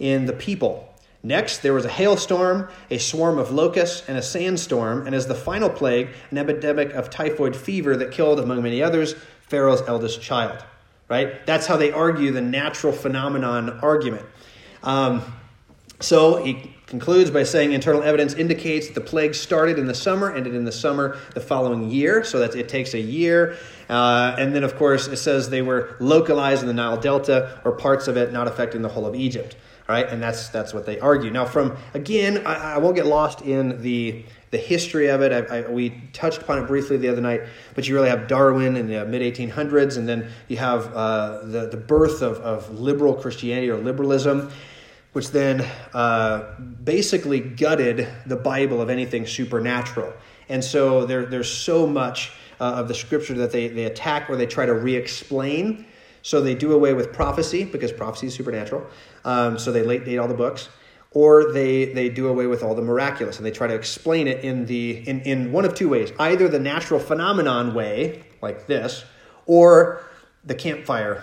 in 0.00 0.26
the 0.26 0.32
people. 0.32 0.92
Next, 1.22 1.58
there 1.58 1.72
was 1.72 1.84
a 1.84 1.88
hailstorm, 1.88 2.68
a 2.90 2.98
swarm 2.98 3.38
of 3.38 3.50
locusts, 3.50 4.06
and 4.08 4.18
a 4.18 4.22
sandstorm, 4.22 5.06
and 5.06 5.14
as 5.14 5.26
the 5.26 5.34
final 5.34 5.70
plague, 5.70 6.08
an 6.30 6.38
epidemic 6.38 6.92
of 6.92 7.08
typhoid 7.08 7.56
fever 7.56 7.96
that 7.96 8.10
killed, 8.10 8.40
among 8.40 8.62
many 8.62 8.82
others, 8.82 9.14
Pharaoh's 9.48 9.82
eldest 9.86 10.20
child. 10.20 10.62
Right? 11.08 11.46
That's 11.46 11.66
how 11.66 11.76
they 11.76 11.92
argue 11.92 12.30
the 12.30 12.40
natural 12.40 12.92
phenomenon 12.92 13.78
argument. 13.80 14.26
Um, 14.82 15.22
so 16.00 16.42
he 16.42 16.74
concludes 16.86 17.30
by 17.30 17.44
saying 17.44 17.72
internal 17.72 18.02
evidence 18.02 18.34
indicates 18.34 18.88
that 18.88 18.94
the 18.94 19.00
plague 19.00 19.34
started 19.34 19.78
in 19.78 19.86
the 19.86 19.94
summer, 19.94 20.34
ended 20.34 20.54
in 20.54 20.64
the 20.64 20.72
summer 20.72 21.18
the 21.34 21.40
following 21.40 21.90
year, 21.90 22.24
so 22.24 22.38
that 22.40 22.54
it 22.54 22.68
takes 22.68 22.94
a 22.94 23.00
year. 23.00 23.56
Uh, 23.88 24.34
and 24.38 24.54
then, 24.54 24.64
of 24.64 24.76
course, 24.76 25.06
it 25.08 25.16
says 25.16 25.50
they 25.50 25.62
were 25.62 25.96
localized 26.00 26.62
in 26.62 26.68
the 26.68 26.74
Nile 26.74 26.96
Delta 26.96 27.60
or 27.64 27.72
parts 27.72 28.08
of 28.08 28.16
it, 28.16 28.32
not 28.32 28.48
affecting 28.48 28.82
the 28.82 28.88
whole 28.88 29.06
of 29.06 29.14
Egypt. 29.14 29.56
Right, 29.86 30.08
and 30.08 30.22
that's 30.22 30.48
that's 30.48 30.72
what 30.72 30.86
they 30.86 30.98
argue. 30.98 31.30
Now, 31.30 31.44
from 31.44 31.76
again, 31.92 32.46
I, 32.46 32.76
I 32.76 32.78
won't 32.78 32.96
get 32.96 33.04
lost 33.04 33.42
in 33.42 33.82
the 33.82 34.24
the 34.50 34.56
history 34.56 35.08
of 35.08 35.20
it. 35.20 35.30
I, 35.30 35.58
I, 35.58 35.68
we 35.68 35.90
touched 36.14 36.40
upon 36.40 36.58
it 36.58 36.66
briefly 36.66 36.96
the 36.96 37.08
other 37.08 37.20
night, 37.20 37.42
but 37.74 37.86
you 37.86 37.94
really 37.94 38.08
have 38.08 38.26
Darwin 38.26 38.78
in 38.78 38.86
the 38.86 39.04
mid 39.04 39.20
1800s, 39.20 39.98
and 39.98 40.08
then 40.08 40.30
you 40.48 40.56
have 40.56 40.90
uh, 40.94 41.40
the, 41.42 41.68
the 41.70 41.76
birth 41.76 42.22
of, 42.22 42.38
of 42.38 42.80
liberal 42.80 43.12
Christianity 43.12 43.68
or 43.68 43.76
liberalism 43.76 44.50
which 45.14 45.30
then 45.30 45.64
uh, 45.94 46.42
basically 46.82 47.38
gutted 47.38 48.08
the 48.26 48.36
Bible 48.36 48.82
of 48.82 48.90
anything 48.90 49.26
supernatural. 49.26 50.12
And 50.48 50.62
so 50.62 51.06
there, 51.06 51.24
there's 51.24 51.50
so 51.50 51.86
much 51.86 52.32
uh, 52.60 52.74
of 52.74 52.88
the 52.88 52.94
scripture 52.94 53.34
that 53.34 53.52
they, 53.52 53.68
they 53.68 53.84
attack 53.84 54.28
or 54.28 54.36
they 54.36 54.46
try 54.46 54.66
to 54.66 54.74
re 54.74 54.94
explain. 54.94 55.86
So 56.22 56.40
they 56.40 56.54
do 56.54 56.72
away 56.72 56.94
with 56.94 57.12
prophecy 57.12 57.64
because 57.64 57.92
prophecy 57.92 58.28
is 58.28 58.34
supernatural. 58.34 58.86
Um, 59.24 59.58
so 59.58 59.72
they 59.72 59.82
late 59.82 60.04
date 60.04 60.18
all 60.18 60.28
the 60.28 60.34
books. 60.34 60.68
Or 61.10 61.52
they, 61.52 61.92
they 61.92 62.08
do 62.08 62.26
away 62.26 62.46
with 62.46 62.64
all 62.64 62.74
the 62.74 62.82
miraculous 62.82 63.36
and 63.36 63.46
they 63.46 63.52
try 63.52 63.68
to 63.68 63.74
explain 63.74 64.26
it 64.26 64.42
in, 64.42 64.66
the, 64.66 65.08
in, 65.08 65.20
in 65.20 65.52
one 65.52 65.64
of 65.64 65.74
two 65.74 65.88
ways 65.88 66.12
either 66.18 66.48
the 66.48 66.58
natural 66.58 66.98
phenomenon 66.98 67.72
way, 67.72 68.24
like 68.42 68.66
this, 68.66 69.04
or 69.46 70.02
the 70.44 70.56
campfire, 70.56 71.22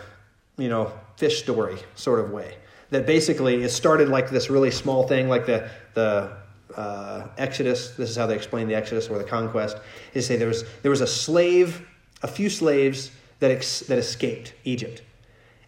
you 0.58 0.70
know, 0.70 0.94
fish 1.18 1.44
story 1.44 1.78
sort 1.96 2.20
of 2.20 2.32
way 2.32 2.56
that 2.92 3.06
basically 3.06 3.64
it 3.64 3.70
started 3.70 4.10
like 4.10 4.30
this 4.30 4.50
really 4.50 4.70
small 4.70 5.08
thing, 5.08 5.28
like 5.28 5.46
the 5.46 5.70
the 5.94 6.38
uh, 6.76 7.28
Exodus. 7.38 7.92
This 7.92 8.10
is 8.10 8.16
how 8.16 8.28
they 8.28 8.36
explain 8.36 8.68
the 8.68 8.76
Exodus 8.76 9.10
or 9.10 9.18
the 9.18 9.24
conquest. 9.24 9.78
They 10.14 10.22
say 10.22 10.36
there 10.38 10.48
was 10.48 10.64
there 10.82 10.92
was 10.92 11.02
a 11.02 11.08
slave, 11.08 11.88
a 12.22 12.28
few 12.28 12.50
slaves 12.50 13.12
that 13.40 13.52
ex, 13.52 13.82
that 13.82 13.98
escaped 13.98 14.54
Egypt, 14.64 15.02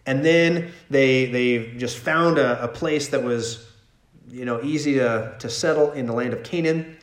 and 0.06 0.24
then 0.24 0.72
they 0.90 1.26
they 1.26 1.72
just 1.76 1.98
found 1.98 2.38
a, 2.38 2.62
a 2.62 2.68
place 2.68 3.08
that 3.08 3.22
was 3.22 3.66
you 4.28 4.44
know 4.44 4.62
easy 4.62 4.94
to 4.94 5.34
to 5.38 5.48
settle 5.48 5.92
in 5.92 6.06
the 6.06 6.12
land 6.12 6.32
of 6.32 6.42
Canaan, 6.42 6.96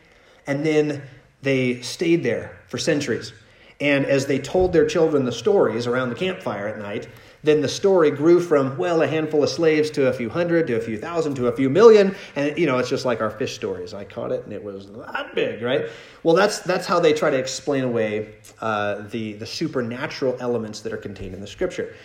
and 0.47 0.65
then 0.65 1.01
they 1.41 1.81
stayed 1.81 2.23
there 2.23 2.59
for 2.67 2.77
centuries. 2.77 3.33
And 3.79 4.05
as 4.05 4.27
they 4.27 4.37
told 4.37 4.73
their 4.73 4.85
children 4.85 5.25
the 5.25 5.31
stories 5.31 5.87
around 5.87 6.09
the 6.09 6.15
campfire 6.15 6.67
at 6.67 6.77
night, 6.77 7.07
then 7.43 7.61
the 7.61 7.67
story 7.67 8.11
grew 8.11 8.39
from, 8.39 8.77
well, 8.77 9.01
a 9.01 9.07
handful 9.07 9.43
of 9.43 9.49
slaves 9.49 9.89
to 9.91 10.07
a 10.07 10.13
few 10.13 10.29
hundred 10.29 10.67
to 10.67 10.75
a 10.75 10.81
few 10.81 10.97
thousand 10.97 11.35
to 11.35 11.47
a 11.47 11.51
few 11.51 11.69
million. 11.69 12.15
And, 12.35 12.57
you 12.57 12.65
know, 12.65 12.77
it's 12.77 12.89
just 12.89 13.05
like 13.05 13.19
our 13.21 13.31
fish 13.31 13.55
stories. 13.55 13.93
I 13.93 14.03
caught 14.03 14.31
it 14.31 14.43
and 14.43 14.53
it 14.53 14.63
was 14.63 14.87
that 14.91 15.33
big, 15.33 15.61
right? 15.61 15.85
Well, 16.23 16.35
that's, 16.35 16.59
that's 16.59 16.85
how 16.85 16.99
they 16.99 17.13
try 17.13 17.29
to 17.29 17.37
explain 17.37 17.83
away 17.83 18.35
uh, 18.59 19.07
the, 19.09 19.33
the 19.33 19.45
supernatural 19.45 20.37
elements 20.39 20.81
that 20.81 20.93
are 20.93 20.97
contained 20.97 21.33
in 21.33 21.41
the 21.41 21.47
scripture. 21.47 21.95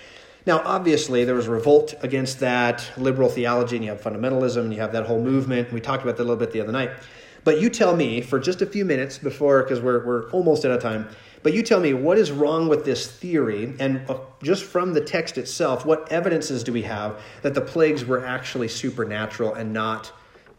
Now, 0.47 0.63
obviously, 0.65 1.25
there 1.25 1.35
was 1.35 1.49
revolt 1.49 1.95
against 2.03 2.39
that 2.39 2.89
liberal 2.97 3.29
theology, 3.29 3.75
and 3.77 3.85
you 3.85 3.91
have 3.91 4.01
fundamentalism, 4.01 4.59
and 4.59 4.73
you 4.73 4.81
have 4.81 4.93
that 4.93 5.05
whole 5.05 5.21
movement. 5.21 5.73
We 5.73 5.81
talked 5.81 6.05
about 6.05 6.17
that 6.19 6.23
a 6.23 6.29
little 6.29 6.37
bit 6.37 6.53
the 6.53 6.61
other 6.61 6.71
night. 6.71 6.93
But 7.43 7.61
you 7.61 7.69
tell 7.69 7.97
me 7.97 8.21
for 8.21 8.39
just 8.39 8.63
a 8.63 8.67
few 8.67 8.85
minutes 8.85 9.19
before, 9.19 9.65
because 9.65 9.81
we're, 9.81 10.07
we're 10.07 10.31
almost 10.31 10.65
out 10.65 10.71
of 10.71 10.81
time, 10.81 11.09
but 11.47 11.55
you 11.55 11.63
tell 11.63 11.79
me 11.79 11.95
what 11.95 12.19
is 12.19 12.33
wrong 12.33 12.67
with 12.67 12.85
this 12.85 13.07
theory, 13.07 13.73
and 13.79 14.03
uh, 14.11 14.19
just 14.43 14.65
from 14.65 14.93
the 14.93 15.01
text 15.01 15.39
itself, 15.39 15.87
what 15.87 16.11
evidences 16.11 16.65
do 16.65 16.73
we 16.73 16.83
have 16.83 17.21
that 17.43 17.55
the 17.55 17.61
plagues 17.61 18.05
were 18.05 18.27
actually 18.27 18.67
supernatural 18.67 19.55
and 19.55 19.73
not, 19.73 20.11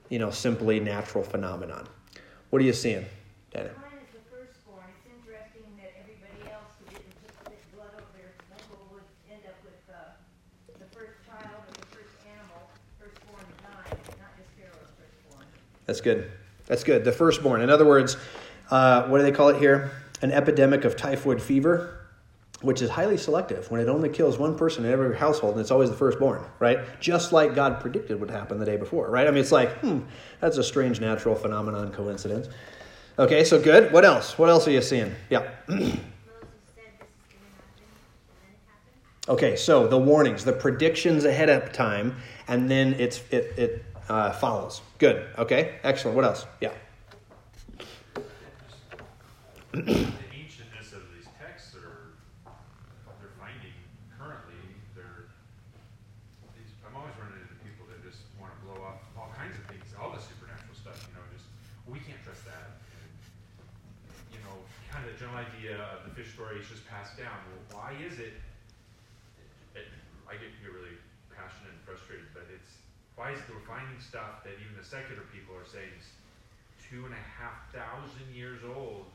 you 0.07 0.17
know, 0.17 0.31
simply 0.31 0.79
natural 0.79 1.25
phenomenon? 1.25 1.85
What 2.51 2.61
are 2.61 2.63
you 2.63 2.71
seeing, 2.71 3.03
Dana? 3.51 3.69
Mine 3.75 3.99
is 3.99 4.15
the 4.15 4.23
firstborn. 4.31 4.85
It's 4.95 5.11
interesting 5.11 5.67
that 5.75 5.91
everybody 5.99 6.55
else 6.55 6.71
who 6.79 6.95
didn't 6.95 7.19
just 7.19 7.35
spit 7.35 7.59
blood 7.75 7.91
over 7.91 8.07
their 8.15 8.31
temple 8.47 8.79
would 8.93 9.03
end 9.29 9.43
up 9.43 9.59
with 9.67 9.83
uh, 9.91 10.15
the 10.79 10.88
first 10.95 11.19
child 11.27 11.67
or 11.67 11.73
the 11.83 11.88
first 11.91 12.15
animal, 12.31 12.63
firstborn 12.97 13.43
died, 13.59 13.99
not 14.23 14.31
just 14.39 14.55
Pharaoh's 14.55 14.95
firstborn. 14.95 15.47
That's 15.85 15.99
good. 15.99 16.31
That's 16.67 16.85
good. 16.85 17.03
The 17.03 17.11
firstborn. 17.11 17.59
In 17.59 17.69
other 17.69 17.85
words, 17.85 18.15
uh, 18.71 19.03
what 19.07 19.17
do 19.17 19.25
they 19.25 19.33
call 19.33 19.49
it 19.49 19.59
here? 19.59 19.91
An 20.22 20.32
epidemic 20.32 20.84
of 20.84 20.95
typhoid 20.95 21.41
fever, 21.41 22.07
which 22.61 22.82
is 22.82 22.89
highly 22.89 23.18
selective 23.18 23.70
when 23.70 23.80
it 23.80 23.88
only 23.88 24.09
kills 24.09 24.38
one 24.38 24.57
person 24.57 24.84
in 24.86 24.91
every 24.91 25.15
household 25.15 25.53
and 25.53 25.61
it's 25.61 25.72
always 25.72 25.89
the 25.89 25.95
firstborn, 25.95 26.43
right? 26.59 26.80
Just 26.99 27.32
like 27.32 27.53
God 27.53 27.80
predicted 27.80 28.20
would 28.20 28.32
happen 28.32 28.57
the 28.57 28.65
day 28.65 28.78
before, 28.78 29.09
right? 29.09 29.28
I 29.28 29.32
mean, 29.32 29.41
it's 29.41 29.51
like, 29.51 29.78
hmm, 29.80 29.99
that's 30.39 30.57
a 30.57 30.63
strange 30.63 30.99
natural 30.99 31.36
phenomenon 31.36 31.91
coincidence. 31.91 32.47
Okay, 33.20 33.43
so 33.43 33.61
good. 33.61 33.91
What 33.91 34.05
else? 34.05 34.38
What 34.38 34.49
else 34.49 34.68
are 34.68 34.72
you 34.72 34.82
seeing? 34.82 35.13
Yeah. 35.30 35.49
Okay, 39.30 39.57
so 39.57 39.88
the 39.88 39.97
warnings, 39.97 40.45
the 40.45 40.53
predictions 40.53 41.26
ahead 41.26 41.49
of 41.49 41.74
time, 41.74 42.15
and 42.47 42.72
then 42.72 42.93
it's 42.93 43.22
it 43.30 43.53
it 43.57 43.86
uh, 44.07 44.32
follows. 44.32 44.82
Good. 44.99 45.26
Okay. 45.38 45.80
Excellent. 45.84 46.15
What 46.15 46.26
else? 46.26 46.45
Yeah 46.61 46.72
the, 49.86 49.93
ancientness 50.34 50.89
of 50.89 51.05
these 51.13 51.30
texts 51.38 51.78
are 51.78 52.17
they're 53.21 53.38
finding 53.38 53.78
currently 54.17 54.57
they're 54.97 55.30
these, 56.57 56.73
I'm 56.82 56.97
always 56.97 57.13
running 57.21 57.38
into 57.45 57.53
people 57.61 57.86
that 57.93 58.01
just 58.01 58.25
want 58.41 58.57
to 58.57 58.59
blow 58.65 58.82
off 58.82 59.05
all 59.13 59.30
kinds 59.38 59.53
of 59.53 59.69
things, 59.69 59.86
all 59.93 60.09
the 60.09 60.21
supernatural 60.21 60.73
stuff. 60.73 60.97
You 61.05 61.13
know, 61.13 61.25
just 61.30 61.45
we 61.86 62.01
can't 62.01 62.17
trust 62.25 62.41
that. 62.49 62.82
You 64.34 64.41
know, 64.41 64.57
kind 64.89 65.05
of 65.05 65.13
the 65.13 65.17
general 65.21 65.38
idea 65.38 65.78
of 65.93 66.09
the 66.09 66.13
fish 66.17 66.34
story 66.34 66.57
is 66.57 66.65
just 66.65 66.82
passed 66.89 67.13
down. 67.13 67.38
Well, 67.53 67.78
why 67.78 67.93
is 68.01 68.17
it? 68.17 68.34
it, 69.78 69.86
it 69.86 69.88
I 70.25 70.41
get 70.41 70.49
to 70.57 70.59
get 70.65 70.73
really 70.73 70.97
passionate 71.30 71.78
and 71.78 71.82
frustrated, 71.86 72.25
but 72.34 72.49
it's 72.49 72.82
why 73.13 73.30
is 73.30 73.38
it 73.45 73.49
we're 73.53 73.65
finding 73.69 74.01
stuff 74.01 74.41
that 74.41 74.57
even 74.57 74.73
the 74.73 74.86
secular 74.86 75.25
people 75.30 75.53
are 75.53 75.69
saying 75.69 75.93
is 75.93 76.09
two 76.82 77.05
and 77.05 77.13
a 77.13 77.25
half 77.38 77.69
thousand 77.69 78.25
years 78.34 78.65
old 78.65 79.13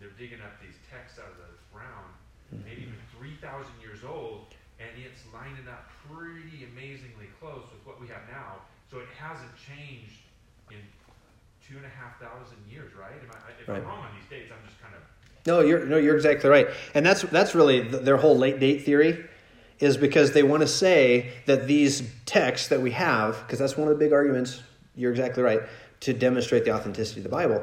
they're 0.00 0.14
digging 0.18 0.40
up 0.40 0.54
these 0.60 0.76
texts 0.90 1.18
out 1.18 1.30
of 1.30 1.38
the 1.38 1.52
ground, 1.72 2.10
hmm. 2.50 2.62
maybe 2.64 2.82
even 2.88 3.00
three 3.16 3.36
thousand 3.40 3.74
years 3.80 4.04
old, 4.04 4.52
and 4.78 4.88
it's 4.96 5.24
lining 5.32 5.66
up 5.68 5.88
pretty 6.08 6.68
amazingly 6.72 7.28
close 7.40 7.64
with 7.72 7.82
what 7.84 8.00
we 8.00 8.06
have 8.08 8.22
now. 8.30 8.60
So 8.90 8.98
it 8.98 9.08
hasn't 9.18 9.50
changed 9.56 10.22
in 10.70 10.78
two 11.66 11.76
and 11.76 11.86
a 11.86 11.94
half 11.94 12.20
thousand 12.20 12.58
years, 12.70 12.94
right? 12.94 13.10
I, 13.10 13.50
if 13.60 13.68
Right. 13.68 13.78
I'm 13.78 13.86
wrong 13.86 14.04
on 14.04 14.10
these 14.14 14.28
dates, 14.30 14.52
I'm 14.52 14.62
just 14.68 14.80
kind 14.80 14.94
of 14.94 15.02
No, 15.46 15.60
you're 15.60 15.84
no, 15.86 15.96
you're 15.96 16.16
exactly 16.16 16.48
right, 16.50 16.68
and 16.94 17.04
that's 17.04 17.22
that's 17.22 17.54
really 17.54 17.82
th- 17.88 18.02
their 18.02 18.16
whole 18.16 18.36
late 18.36 18.60
date 18.60 18.84
theory, 18.84 19.24
is 19.80 19.96
because 19.96 20.32
they 20.32 20.42
want 20.42 20.60
to 20.62 20.68
say 20.68 21.32
that 21.46 21.66
these 21.66 22.02
texts 22.24 22.68
that 22.68 22.80
we 22.80 22.92
have, 22.92 23.38
because 23.46 23.58
that's 23.58 23.76
one 23.76 23.88
of 23.88 23.98
the 23.98 24.04
big 24.04 24.12
arguments. 24.12 24.62
You're 24.94 25.10
exactly 25.10 25.42
right 25.42 25.60
to 26.00 26.12
demonstrate 26.14 26.64
the 26.64 26.70
authenticity 26.72 27.20
of 27.20 27.24
the 27.24 27.30
Bible, 27.30 27.62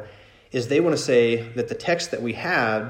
is 0.53 0.69
they 0.69 0.79
want 0.79 0.95
to 0.95 1.01
say 1.01 1.49
that 1.53 1.67
the 1.67 1.75
texts 1.75 2.11
that 2.11 2.21
we 2.21 2.33
had 2.33 2.89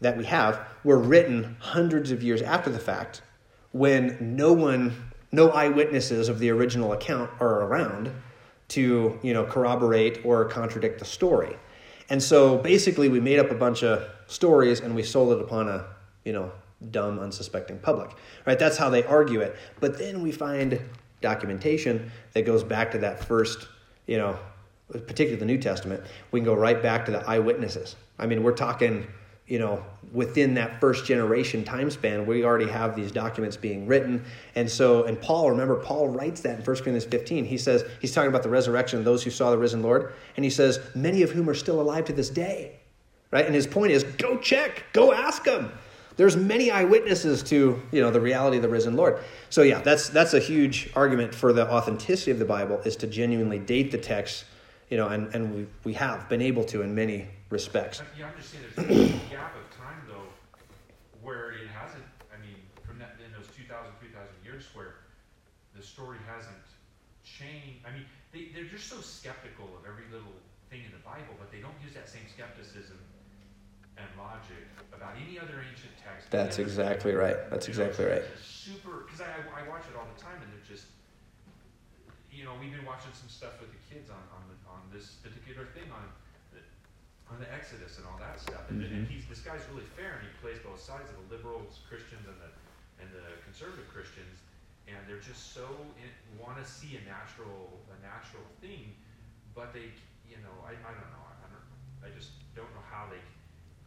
that 0.00 0.18
we 0.18 0.24
have 0.24 0.66
were 0.82 0.98
written 0.98 1.56
hundreds 1.60 2.10
of 2.10 2.22
years 2.22 2.42
after 2.42 2.70
the 2.70 2.78
fact, 2.78 3.22
when 3.70 4.16
no 4.36 4.52
one, 4.52 5.12
no 5.30 5.50
eyewitnesses 5.50 6.28
of 6.28 6.40
the 6.40 6.50
original 6.50 6.92
account 6.92 7.30
are 7.38 7.62
around 7.62 8.10
to 8.68 9.18
you 9.22 9.32
know 9.32 9.44
corroborate 9.44 10.24
or 10.24 10.46
contradict 10.46 10.98
the 10.98 11.04
story. 11.04 11.56
And 12.10 12.22
so 12.22 12.58
basically, 12.58 13.08
we 13.08 13.20
made 13.20 13.38
up 13.38 13.50
a 13.50 13.54
bunch 13.54 13.84
of 13.84 14.08
stories 14.26 14.80
and 14.80 14.94
we 14.94 15.02
sold 15.02 15.32
it 15.32 15.40
upon 15.40 15.68
a, 15.68 15.86
you 16.24 16.32
know, 16.32 16.50
dumb, 16.90 17.18
unsuspecting 17.18 17.78
public. 17.78 18.10
Right? 18.44 18.58
That's 18.58 18.76
how 18.76 18.90
they 18.90 19.04
argue 19.04 19.40
it. 19.40 19.56
But 19.80 19.98
then 19.98 20.20
we 20.20 20.32
find 20.32 20.80
documentation 21.20 22.10
that 22.32 22.44
goes 22.44 22.64
back 22.64 22.90
to 22.90 22.98
that 22.98 23.24
first, 23.24 23.68
you 24.06 24.18
know, 24.18 24.38
particularly 24.92 25.36
the 25.36 25.46
New 25.46 25.58
Testament. 25.58 26.02
We 26.30 26.40
can 26.40 26.44
go 26.44 26.54
right 26.54 26.82
back 26.82 27.04
to 27.06 27.12
the 27.12 27.28
eyewitnesses. 27.28 27.96
I 28.18 28.26
mean, 28.26 28.42
we're 28.42 28.52
talking, 28.52 29.06
you 29.46 29.58
know, 29.58 29.84
within 30.12 30.54
that 30.54 30.80
first 30.80 31.04
generation 31.04 31.64
time 31.64 31.90
span, 31.90 32.26
we 32.26 32.44
already 32.44 32.68
have 32.70 32.94
these 32.94 33.10
documents 33.10 33.56
being 33.56 33.86
written. 33.86 34.24
And 34.54 34.70
so, 34.70 35.04
and 35.04 35.20
Paul, 35.20 35.50
remember, 35.50 35.76
Paul 35.76 36.08
writes 36.08 36.42
that 36.42 36.58
in 36.58 36.64
1 36.64 36.64
Corinthians 36.64 37.04
15. 37.06 37.44
He 37.44 37.58
says, 37.58 37.84
he's 38.00 38.12
talking 38.12 38.28
about 38.28 38.42
the 38.42 38.50
resurrection 38.50 38.98
of 38.98 39.04
those 39.04 39.22
who 39.22 39.30
saw 39.30 39.50
the 39.50 39.58
risen 39.58 39.82
Lord. 39.82 40.12
And 40.36 40.44
he 40.44 40.50
says, 40.50 40.80
many 40.94 41.22
of 41.22 41.30
whom 41.30 41.48
are 41.48 41.54
still 41.54 41.80
alive 41.80 42.04
to 42.06 42.12
this 42.12 42.30
day. 42.30 42.80
Right? 43.30 43.46
And 43.46 43.54
his 43.54 43.66
point 43.66 43.92
is, 43.92 44.04
go 44.04 44.36
check, 44.38 44.84
go 44.92 45.12
ask 45.12 45.44
them. 45.44 45.72
There's 46.16 46.36
many 46.36 46.70
eyewitnesses 46.70 47.42
to, 47.44 47.80
you 47.90 48.00
know, 48.00 48.10
the 48.10 48.20
reality 48.20 48.58
of 48.58 48.62
the 48.62 48.68
risen 48.68 48.96
Lord. 48.96 49.18
So 49.50 49.62
yeah, 49.62 49.80
that's 49.80 50.08
that's 50.08 50.34
a 50.34 50.38
huge 50.38 50.90
argument 50.94 51.34
for 51.34 51.52
the 51.52 51.70
authenticity 51.70 52.30
of 52.30 52.38
the 52.38 52.44
Bible 52.44 52.80
is 52.84 52.96
to 52.96 53.06
genuinely 53.06 53.58
date 53.58 53.90
the 53.90 53.98
text, 53.98 54.44
you 54.92 54.98
know, 54.98 55.08
and, 55.08 55.32
and 55.32 55.56
we, 55.56 55.64
we 55.88 55.94
have 55.96 56.28
been 56.28 56.42
able 56.42 56.68
to 56.68 56.82
in 56.82 56.94
many 56.94 57.24
respects. 57.48 58.04
I'm 58.04 58.36
just 58.36 58.52
saying 58.52 58.60
there's 58.76 59.08
a 59.08 59.32
gap 59.32 59.56
of 59.56 59.64
time 59.72 60.04
though 60.04 60.28
where 61.24 61.56
it 61.56 61.64
hasn't. 61.72 62.04
I 62.28 62.36
mean, 62.44 62.60
from 62.84 63.00
that 63.00 63.16
in 63.24 63.32
those 63.32 63.48
2,000, 63.56 63.72
3,000 63.72 64.12
years 64.44 64.68
where 64.76 65.08
the 65.72 65.80
story 65.80 66.20
hasn't 66.28 66.60
changed. 67.24 67.80
I 67.88 67.96
mean, 67.96 68.04
they 68.36 68.52
they're 68.52 68.68
just 68.68 68.92
so 68.92 69.00
skeptical 69.00 69.64
of 69.80 69.88
every 69.88 70.04
little 70.12 70.36
thing 70.68 70.84
in 70.84 70.92
the 70.92 71.00
Bible, 71.00 71.40
but 71.40 71.48
they 71.48 71.64
don't 71.64 71.80
use 71.80 71.96
that 71.96 72.12
same 72.12 72.28
skepticism 72.28 73.00
and 73.96 74.04
logic 74.20 74.60
about 74.92 75.16
any 75.16 75.40
other 75.40 75.64
ancient 75.64 75.96
text. 76.04 76.28
That's 76.28 76.60
exactly 76.60 77.16
right. 77.16 77.40
That's 77.48 77.64
You 77.64 77.72
know, 77.72 77.88
exactly 77.88 78.12
right. 78.12 78.28
Super, 78.44 79.08
because 79.08 79.24
I, 79.24 79.40
I 79.56 79.64
watch 79.72 79.88
it 79.88 79.96
all 79.96 80.04
the 80.04 80.20
time, 80.20 80.36
and 80.44 80.52
they're 80.52 80.68
just, 80.68 80.84
you 82.28 82.44
know, 82.44 82.52
we've 82.60 82.72
been 82.72 82.84
watching 82.84 83.12
some 83.16 83.32
stuff 83.32 83.56
with 83.56 83.72
the 83.72 83.80
kids 83.88 84.08
on 84.12 84.16
on, 84.16 84.20
the, 84.20 84.31
on 84.31 84.31
this 84.92 85.18
particular 85.24 85.66
thing 85.74 85.88
on 85.90 86.04
the, 86.52 86.60
on 87.32 87.40
the 87.40 87.48
Exodus 87.52 87.98
and 87.98 88.04
all 88.06 88.18
that 88.20 88.38
stuff. 88.40 88.68
And, 88.70 88.84
and 88.84 89.04
Mhm. 89.04 89.10
he's 89.10 89.26
this 89.26 89.40
guy's 89.40 89.64
really 89.72 89.88
fair, 89.96 90.20
and 90.20 90.22
he 90.28 90.32
plays 90.44 90.58
both 90.60 90.80
sides 90.80 91.08
of 91.10 91.16
the 91.16 91.26
liberals, 91.36 91.80
Christians, 91.88 92.24
and 92.28 92.36
the 92.40 92.50
and 93.02 93.10
the 93.10 93.24
conservative 93.42 93.88
Christians, 93.90 94.38
and 94.86 94.96
they're 95.10 95.24
just 95.24 95.52
so 95.56 95.66
want 96.38 96.56
to 96.60 96.64
see 96.64 96.96
a 96.96 97.02
natural 97.08 97.82
a 97.90 97.98
natural 98.04 98.44
thing, 98.60 98.94
but 99.56 99.72
they, 99.74 99.90
you 100.28 100.38
know, 100.44 100.54
I, 100.62 100.72
I 100.78 100.92
don't 100.94 101.10
know, 101.10 101.24
I, 101.26 101.34
I 101.42 101.48
don't, 101.50 101.66
I 102.06 102.08
just 102.14 102.30
don't 102.54 102.70
know 102.76 102.84
how 102.90 103.08
they. 103.10 103.18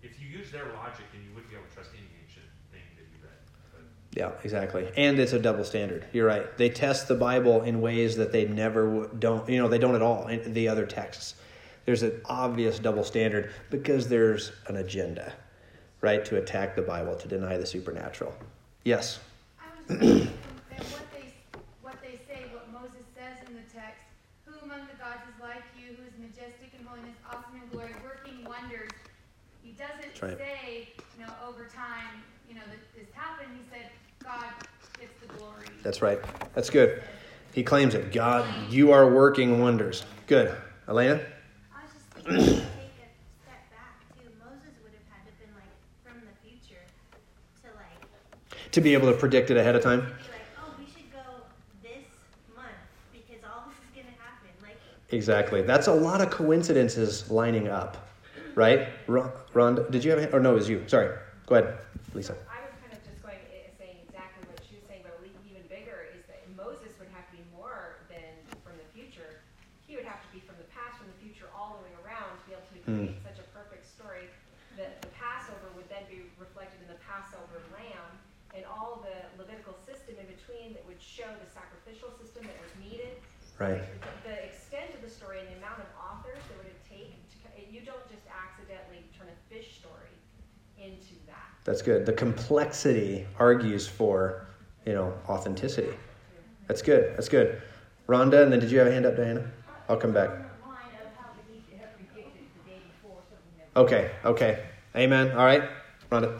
If 0.05 0.19
you 0.21 0.27
use 0.27 0.51
their 0.51 0.67
logic, 0.75 1.05
then 1.15 1.23
you 1.23 1.31
wouldn't 1.33 1.49
be 1.49 1.55
able 1.57 1.65
to 1.65 1.73
trust 1.73 1.91
any 1.97 2.05
ancient 2.21 2.45
thing 2.69 2.85
that 2.99 3.07
you 3.09 3.17
read. 3.23 3.39
But 3.73 3.85
Yeah, 4.15 4.31
exactly. 4.45 4.89
And 4.95 5.19
it's 5.19 5.33
a 5.33 5.39
double 5.39 5.65
standard. 5.65 6.05
You're 6.13 6.25
right. 6.25 6.57
They 6.57 6.69
test 6.69 7.09
the 7.09 7.15
Bible 7.15 7.63
in 7.63 7.81
ways 7.81 8.15
that 8.15 8.31
they 8.31 8.45
never 8.45 9.07
don't, 9.19 9.47
you 9.49 9.61
know, 9.61 9.67
they 9.67 9.77
don't 9.77 9.95
at 9.95 10.01
all 10.01 10.27
in 10.27 10.53
the 10.53 10.69
other 10.69 10.85
texts. 10.85 11.35
There's 11.85 12.01
an 12.01 12.21
obvious 12.25 12.79
double 12.79 13.03
standard 13.03 13.51
because 13.69 14.07
there's 14.07 14.53
an 14.67 14.77
agenda, 14.77 15.33
right, 15.99 16.23
to 16.25 16.37
attack 16.37 16.75
the 16.77 16.81
Bible, 16.81 17.15
to 17.15 17.27
deny 17.27 17.57
the 17.57 17.65
supernatural. 17.65 18.33
Yes. 18.85 19.19
I 19.59 19.93
was 19.93 19.99
what 19.99 21.11
they, 21.11 21.33
what 21.81 22.01
they 22.01 22.17
say, 22.25 22.45
what 22.53 22.71
Moses 22.71 23.05
says 23.13 23.37
in 23.47 23.53
the 23.53 23.67
text, 23.71 23.99
who 24.45 24.53
among 24.63 24.87
the 24.87 24.95
gods 24.97 25.27
is 25.27 25.41
like 25.43 25.61
you, 25.77 25.93
who 25.93 26.03
is 26.07 26.15
majestic 26.17 26.71
in 26.79 26.85
holiness, 26.85 27.17
awesome 27.29 27.61
in 27.61 27.67
glory, 27.69 27.93
working 28.01 28.45
wonders. 28.47 28.91
He 29.61 29.73
doesn't 29.73 30.21
right. 30.23 30.37
say, 30.37 30.89
you 31.19 31.25
know, 31.25 31.33
over 31.45 31.65
time, 31.65 32.23
you 32.47 32.55
know, 32.55 32.65
that 32.65 32.79
this 32.95 33.13
happened. 33.13 33.51
He 33.53 33.65
said, 33.69 33.91
God 34.23 34.45
gets 34.99 35.13
the 35.21 35.27
glory. 35.37 35.69
That's 35.85 36.01
right. 36.01 36.19
That's 36.55 36.71
good. 36.71 37.03
He 37.53 37.63
claims 37.63 37.93
it. 37.93 38.11
God, 38.11 38.43
you 38.71 38.91
are 38.91 39.07
working 39.07 39.61
wonders. 39.61 40.03
Good. 40.25 40.51
Elena? 40.89 41.21
I 41.71 41.83
was 41.83 41.91
just 41.93 42.25
thinking, 42.25 42.35
to 42.41 42.41
take 42.41 42.57
a 42.57 43.07
step 43.45 43.61
back 43.69 44.01
too, 44.17 44.27
Moses 44.43 44.73
would 44.81 44.91
have 44.97 45.05
had 45.13 45.21
to 45.29 45.31
been 45.39 45.53
like 45.53 45.69
from 46.03 46.21
the 46.25 46.33
future 46.41 46.81
to 47.61 47.67
like 47.77 48.71
To 48.71 48.81
be 48.81 48.93
able 48.95 49.11
to 49.11 49.17
predict 49.17 49.51
it 49.51 49.57
ahead 49.57 49.75
of 49.75 49.83
time? 49.83 49.99
like, 50.01 50.41
oh, 50.59 50.73
we 50.79 50.85
should 50.87 51.11
go 51.13 51.21
this 51.83 52.01
month 52.55 52.73
because 53.13 53.43
all 53.45 53.69
this 53.69 53.77
is 53.77 53.93
gonna 53.93 54.17
happen. 54.17 54.49
Like, 54.63 54.77
Exactly. 55.11 55.61
That's 55.61 55.85
a 55.85 55.93
lot 55.93 56.19
of 56.19 56.31
coincidences 56.31 57.29
lining 57.29 57.67
up, 57.67 58.09
right? 58.55 58.87
Ron, 59.05 59.31
Ron 59.53 59.91
did 59.91 60.03
you 60.03 60.09
have 60.09 60.17
a 60.17 60.23
hand? 60.23 60.33
Or 60.33 60.39
no, 60.39 60.51
it 60.53 60.55
was 60.55 60.67
you. 60.67 60.83
Sorry. 60.87 61.15
Go 61.45 61.55
ahead, 61.55 61.77
Lisa. 62.17 62.33
I 62.49 62.65
was 62.65 62.73
kind 62.81 62.89
of 62.89 62.97
just 63.05 63.21
going, 63.21 63.37
eh, 63.53 63.69
saying 63.77 64.01
exactly 64.09 64.41
what 64.49 64.57
she 64.65 64.81
was 64.81 64.85
saying, 64.89 65.05
but 65.05 65.13
le- 65.21 65.29
even 65.45 65.61
bigger 65.69 66.09
is 66.17 66.25
that 66.25 66.41
Moses 66.57 66.89
would 66.97 67.09
have 67.13 67.21
to 67.29 67.37
be 67.37 67.45
more 67.53 68.01
than 68.09 68.33
from 68.65 68.73
the 68.81 68.87
future. 68.97 69.45
He 69.85 69.93
would 69.93 70.09
have 70.09 70.25
to 70.25 70.29
be 70.33 70.41
from 70.41 70.57
the 70.57 70.65
past, 70.73 70.97
from 70.97 71.05
the 71.13 71.19
future, 71.21 71.45
all 71.53 71.77
the 71.77 71.85
way 71.85 71.93
around 72.01 72.33
to 72.33 72.43
be 72.49 72.57
able 72.57 72.65
to 72.65 72.77
Hmm. 72.89 72.97
create 73.13 73.21
such 73.29 73.37
a 73.37 73.47
perfect 73.53 73.85
story 73.85 74.25
that 74.73 75.05
the 75.05 75.13
Passover 75.13 75.69
would 75.77 75.85
then 75.85 76.09
be 76.09 76.25
reflected 76.41 76.81
in 76.81 76.89
the 76.89 76.97
Passover 77.05 77.61
lamb 77.69 78.09
and 78.57 78.65
all 78.65 79.05
the 79.05 79.13
Levitical 79.37 79.77
system 79.85 80.17
in 80.17 80.25
between 80.25 80.73
that 80.73 80.81
would 80.89 80.97
show 80.97 81.29
the 81.29 81.45
sacrificial 81.53 82.09
system 82.17 82.41
that 82.49 82.57
was 82.57 82.73
needed. 82.81 83.21
Right. 83.59 83.81
The, 84.23 84.29
the 84.29 84.43
extent 84.45 84.93
of 84.93 85.01
the 85.01 85.09
story 85.09 85.39
and 85.39 85.47
the 85.47 85.57
amount 85.57 85.79
of 85.79 85.85
authors 85.97 86.43
that 86.49 86.57
would 86.57 86.67
it 86.67 86.81
take, 86.89 87.15
to, 87.31 87.73
you 87.73 87.81
don't 87.81 88.07
just 88.09 88.23
accidentally 88.27 89.03
turn 89.17 89.27
a 89.27 89.53
fish 89.53 89.79
story 89.79 90.11
into 90.77 91.15
that. 91.27 91.47
That's 91.63 91.81
good. 91.81 92.05
The 92.05 92.13
complexity 92.13 93.25
argues 93.39 93.87
for, 93.87 94.47
you 94.85 94.93
know, 94.93 95.13
authenticity. 95.29 95.95
That's 96.67 96.81
good. 96.81 97.15
That's 97.15 97.29
good. 97.29 97.61
Rhonda, 98.09 98.43
and 98.43 98.51
then 98.51 98.59
did 98.59 98.71
you 98.71 98.79
have 98.79 98.87
a 98.87 98.91
hand 98.91 99.05
up, 99.05 99.15
Diana? 99.15 99.49
I'll 99.87 99.97
come 99.97 100.11
back. 100.11 100.29
Line 100.29 100.41
of 101.01 101.15
how 101.17 101.29
we 101.47 101.55
need 101.55 101.69
to 101.69 101.77
have 101.77 101.95
predicted 101.95 102.43
the 102.63 102.69
day 102.69 102.81
before 103.01 103.21
something 103.29 103.53
that. 103.73 103.79
Okay. 103.79 104.11
Okay. 104.25 104.65
Amen. 104.95 105.31
All 105.31 105.45
right. 105.45 105.63
Rhonda. 106.11 106.39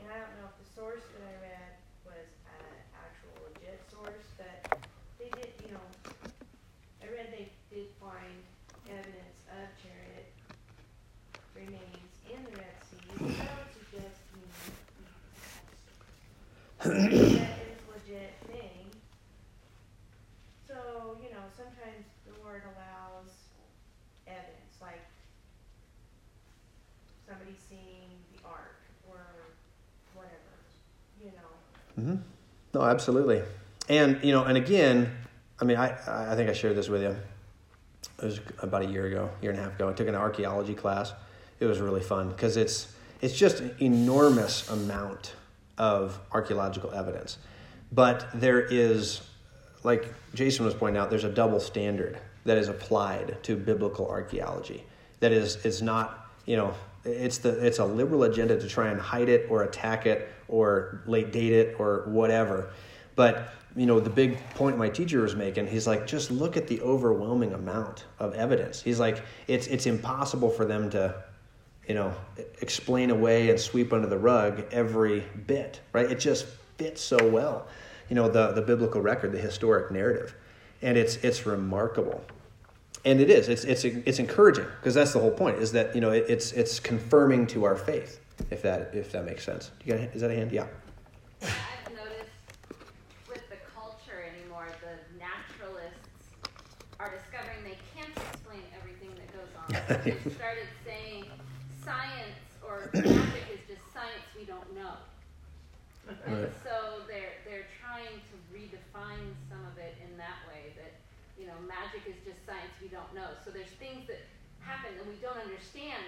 And 0.00 0.08
I 0.12 0.16
don't 0.20 0.34
know 0.38 0.48
if 0.52 0.56
the 0.60 0.68
source 0.74 1.04
that 1.16 1.24
I 1.24 1.34
read 1.40 1.72
was 2.04 2.28
an 2.60 2.76
actual 2.94 3.48
legit 3.48 3.80
source, 3.90 4.28
but 4.36 4.78
they 5.18 5.30
did, 5.40 5.52
you 5.64 5.72
know, 5.72 5.86
I 7.02 7.06
read 7.08 7.32
they 7.32 7.48
did 7.72 7.88
find 8.00 8.36
evidence 8.88 9.40
of 9.50 9.66
chariot 9.80 10.30
remains 11.54 12.12
in 12.28 12.44
the 12.44 12.54
Red 12.60 12.76
Sea. 12.84 13.00
So 13.16 13.24
that 13.24 13.56
would 13.56 13.72
suggest 13.72 14.20
to 14.28 14.32
me 14.36 14.48
that 16.84 17.58
it's 17.64 17.80
a 17.80 17.90
legit 17.96 18.34
thing. 18.46 18.92
So, 20.68 21.16
you 21.22 21.30
know, 21.32 21.44
sometimes 21.56 22.04
the 22.28 22.36
Lord 22.44 22.62
allows 22.76 23.32
evidence, 24.26 24.76
like 24.82 25.00
somebody 27.26 27.56
seeing 27.68 28.10
the 28.36 28.46
ark 28.46 28.75
or 31.96 32.02
whatever, 32.02 32.08
you 32.08 32.12
know. 32.12 32.16
hmm 32.16 32.22
No, 32.74 32.82
absolutely. 32.82 33.42
And, 33.88 34.22
you 34.22 34.32
know, 34.32 34.44
and 34.44 34.56
again, 34.56 35.10
I 35.60 35.64
mean, 35.64 35.76
I, 35.76 35.96
I 36.32 36.34
think 36.36 36.50
I 36.50 36.52
shared 36.52 36.76
this 36.76 36.88
with 36.88 37.02
you. 37.02 37.16
It 38.22 38.24
was 38.24 38.40
about 38.60 38.82
a 38.82 38.86
year 38.86 39.06
ago, 39.06 39.30
year 39.42 39.50
and 39.50 39.60
a 39.60 39.62
half 39.64 39.74
ago. 39.74 39.88
I 39.88 39.92
took 39.92 40.08
an 40.08 40.14
archaeology 40.14 40.74
class. 40.74 41.12
It 41.60 41.66
was 41.66 41.80
really 41.80 42.02
fun 42.02 42.28
because 42.28 42.56
it's 42.56 42.92
it's 43.22 43.34
just 43.34 43.60
an 43.60 43.74
enormous 43.80 44.68
amount 44.70 45.34
of 45.78 46.18
archaeological 46.32 46.92
evidence. 46.92 47.38
But 47.92 48.28
there 48.34 48.60
is, 48.60 49.22
like 49.84 50.12
Jason 50.34 50.64
was 50.66 50.74
pointing 50.74 51.00
out, 51.00 51.08
there's 51.10 51.24
a 51.24 51.32
double 51.32 51.60
standard 51.60 52.18
that 52.44 52.58
is 52.58 52.68
applied 52.68 53.42
to 53.44 53.56
biblical 53.56 54.08
archaeology. 54.08 54.84
That 55.20 55.32
is, 55.32 55.56
it's 55.64 55.80
not, 55.80 56.28
you 56.44 56.56
know, 56.56 56.74
it's 57.06 57.38
the 57.38 57.64
it's 57.64 57.78
a 57.78 57.84
liberal 57.84 58.24
agenda 58.24 58.58
to 58.58 58.68
try 58.68 58.88
and 58.88 59.00
hide 59.00 59.28
it 59.28 59.46
or 59.50 59.62
attack 59.62 60.06
it 60.06 60.28
or 60.48 61.02
late 61.06 61.32
date 61.32 61.52
it 61.52 61.76
or 61.78 62.04
whatever. 62.06 62.70
But 63.14 63.52
you 63.76 63.84
know, 63.84 64.00
the 64.00 64.10
big 64.10 64.38
point 64.54 64.78
my 64.78 64.88
teacher 64.88 65.20
was 65.20 65.36
making, 65.36 65.66
he's 65.66 65.86
like, 65.86 66.06
just 66.06 66.30
look 66.30 66.56
at 66.56 66.66
the 66.66 66.80
overwhelming 66.80 67.52
amount 67.52 68.04
of 68.18 68.34
evidence. 68.34 68.80
He's 68.80 68.98
like, 68.98 69.22
it's 69.46 69.66
it's 69.66 69.86
impossible 69.86 70.48
for 70.48 70.64
them 70.64 70.88
to, 70.90 71.14
you 71.86 71.94
know, 71.94 72.14
explain 72.62 73.10
away 73.10 73.50
and 73.50 73.60
sweep 73.60 73.92
under 73.92 74.08
the 74.08 74.18
rug 74.18 74.64
every 74.72 75.24
bit, 75.46 75.80
right? 75.92 76.10
It 76.10 76.18
just 76.18 76.46
fits 76.78 77.02
so 77.02 77.28
well, 77.28 77.66
you 78.08 78.16
know, 78.16 78.28
the 78.28 78.52
the 78.52 78.62
biblical 78.62 79.02
record, 79.02 79.32
the 79.32 79.38
historic 79.38 79.90
narrative, 79.90 80.34
and 80.80 80.96
it's 80.96 81.16
it's 81.16 81.44
remarkable, 81.44 82.24
and 83.06 83.20
it 83.20 83.30
is. 83.30 83.48
It's 83.48 83.64
it's 83.64 83.84
it's 83.84 84.18
encouraging 84.18 84.66
because 84.80 84.94
that's 84.94 85.12
the 85.12 85.20
whole 85.20 85.30
point. 85.30 85.58
Is 85.58 85.72
that 85.72 85.94
you 85.94 86.00
know 86.00 86.10
it, 86.10 86.26
it's 86.28 86.52
it's 86.52 86.80
confirming 86.80 87.46
to 87.48 87.64
our 87.64 87.76
faith, 87.76 88.20
if 88.50 88.60
that 88.62 88.90
if 88.92 89.12
that 89.12 89.24
makes 89.24 89.44
sense. 89.44 89.70
You 89.84 89.94
got 89.94 90.02
a, 90.02 90.12
is 90.12 90.20
that 90.20 90.30
a 90.30 90.34
hand? 90.34 90.50
Yeah. 90.52 90.66
I've 91.42 91.92
noticed 91.94 92.34
with 93.28 93.48
the 93.48 93.56
culture 93.74 94.26
anymore, 94.34 94.66
the 94.82 94.98
naturalists 95.16 96.34
are 96.98 97.14
discovering 97.14 97.62
they 97.62 97.78
can't 97.94 98.10
explain 98.34 98.62
everything 98.76 99.14
that 99.14 99.30
goes 99.30 99.52
on. 99.54 100.02
They've 100.04 100.34
started 100.34 100.66
saying 100.84 101.26
science 101.84 102.42
or 102.66 102.90
magic 102.92 103.46
is 103.54 103.62
just 103.70 103.86
science 103.94 104.26
we 104.36 104.44
don't 104.44 104.74
know. 104.74 104.98
And 106.26 106.42
Right. 106.42 106.50
so 106.66 107.06
they're 107.06 107.38
they're 107.46 107.70
trying 107.78 108.18
to 108.18 108.34
redefine 108.50 109.30
some 109.48 109.62
of 109.70 109.78
it 109.78 109.94
in 110.02 110.16
that 110.18 110.42
way 110.50 110.74
that 110.74 111.05
you 111.38 111.46
know 111.46 111.56
magic 111.68 112.02
is 112.08 112.16
just 112.24 112.40
science 112.46 112.72
we 112.80 112.88
don't 112.88 113.12
know. 113.14 113.28
So 113.44 113.50
there's 113.50 113.72
things 113.78 114.06
that 114.08 114.20
happen 114.60 114.90
that 114.96 115.06
we 115.06 115.16
don't 115.22 115.38
understand, 115.38 116.02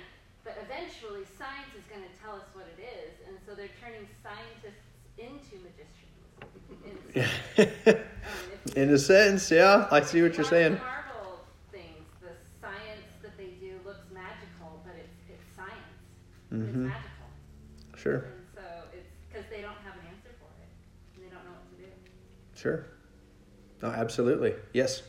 but 0.45 0.57
eventually 0.65 1.25
science 1.39 1.71
is 1.77 1.85
going 1.93 2.03
to 2.03 2.13
tell 2.21 2.35
us 2.37 2.49
what 2.57 2.67
it 2.77 2.81
is, 2.83 3.13
and 3.29 3.37
so 3.47 3.55
they're 3.55 3.73
turning 3.81 4.09
scientists 4.25 4.85
into 5.21 5.61
magicians. 5.63 6.17
In, 6.87 6.95
um, 7.95 8.77
In 8.77 8.91
a 8.95 8.99
sense, 8.99 9.51
yeah, 9.51 9.87
I 9.91 10.01
see 10.03 10.23
what 10.23 10.35
you're 10.37 10.45
saying. 10.45 10.75
Marvel 10.79 11.41
things, 11.73 12.07
the 12.21 12.33
science 12.61 13.09
that 13.23 13.37
they 13.37 13.53
do 13.61 13.79
looks 13.85 14.05
magical, 14.13 14.81
but 14.85 14.95
it's 14.97 15.19
it's 15.29 15.45
science. 15.57 15.99
It's 16.51 16.75
Mhm. 16.77 16.89
magical. 16.89 17.29
Sure, 17.97 18.15
And 18.31 18.47
so 18.55 18.63
it's 18.95 19.11
because 19.29 19.45
they 19.51 19.61
don't 19.61 19.77
have 19.83 19.95
an 19.99 20.07
answer 20.07 20.31
for 20.39 20.47
it, 20.63 20.71
and 21.17 21.25
they 21.27 21.31
don't 21.35 21.45
know 21.45 21.51
what 21.59 21.67
to 21.75 21.83
do. 21.83 21.91
sure. 22.55 22.87
No, 23.83 23.89
absolutely. 23.89 24.55
Yes. 24.73 25.03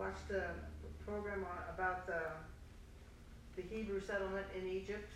Watched 0.00 0.30
a 0.32 0.56
program 1.04 1.44
on, 1.44 1.74
about 1.74 2.06
the, 2.06 2.22
the 3.54 3.60
Hebrew 3.68 4.00
settlement 4.00 4.46
in 4.56 4.66
Egypt 4.66 5.12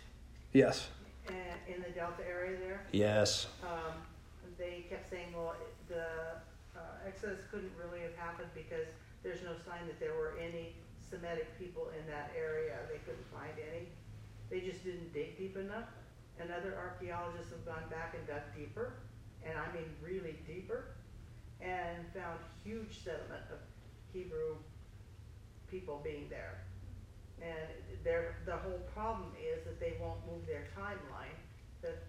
Yes. 0.53 0.89
and 1.25 1.57
in 1.65 1.81
the 1.81 1.89
Delta 1.89 2.21
area 2.21 2.59
there. 2.59 2.85
Yes. 2.91 3.47
Um, 3.63 3.97
they 4.59 4.85
kept 4.87 5.09
saying, 5.09 5.33
well, 5.33 5.55
the 5.89 6.37
uh, 6.77 7.07
Exodus 7.07 7.39
couldn't 7.49 7.71
really 7.81 8.01
have 8.05 8.13
happened 8.15 8.49
because 8.53 8.85
there's 9.23 9.41
no 9.41 9.57
sign 9.65 9.87
that 9.87 9.99
there 9.99 10.13
were 10.13 10.35
any 10.37 10.75
Semitic 11.09 11.57
people 11.57 11.89
in 11.97 12.05
that 12.05 12.29
area. 12.37 12.77
They 12.85 12.99
couldn't 12.99 13.25
find 13.33 13.57
any. 13.57 13.89
They 14.51 14.61
just 14.61 14.85
didn't 14.85 15.13
dig 15.13 15.35
deep 15.35 15.57
enough. 15.57 15.89
And 16.39 16.51
other 16.51 16.77
archaeologists 16.77 17.49
have 17.49 17.65
gone 17.65 17.89
back 17.89 18.13
and 18.13 18.21
dug 18.27 18.45
deeper, 18.55 18.93
and 19.43 19.57
I 19.57 19.65
mean 19.73 19.89
really 20.03 20.37
deeper, 20.45 20.93
and 21.59 22.05
found 22.13 22.37
huge 22.63 23.01
settlement 23.03 23.49
of 23.49 23.57
Hebrew 24.13 24.57
people 25.75 25.99
being 26.03 26.27
there. 26.29 26.55
And 27.41 27.67
their, 28.03 28.35
the 28.45 28.55
whole 28.55 28.81
problem 28.93 29.31
is 29.35 29.63
that 29.65 29.79
they 29.79 29.93
won't 29.99 30.19
move 30.25 30.45
their 30.47 30.63
timeline, 30.77 31.35
that, 31.81 32.03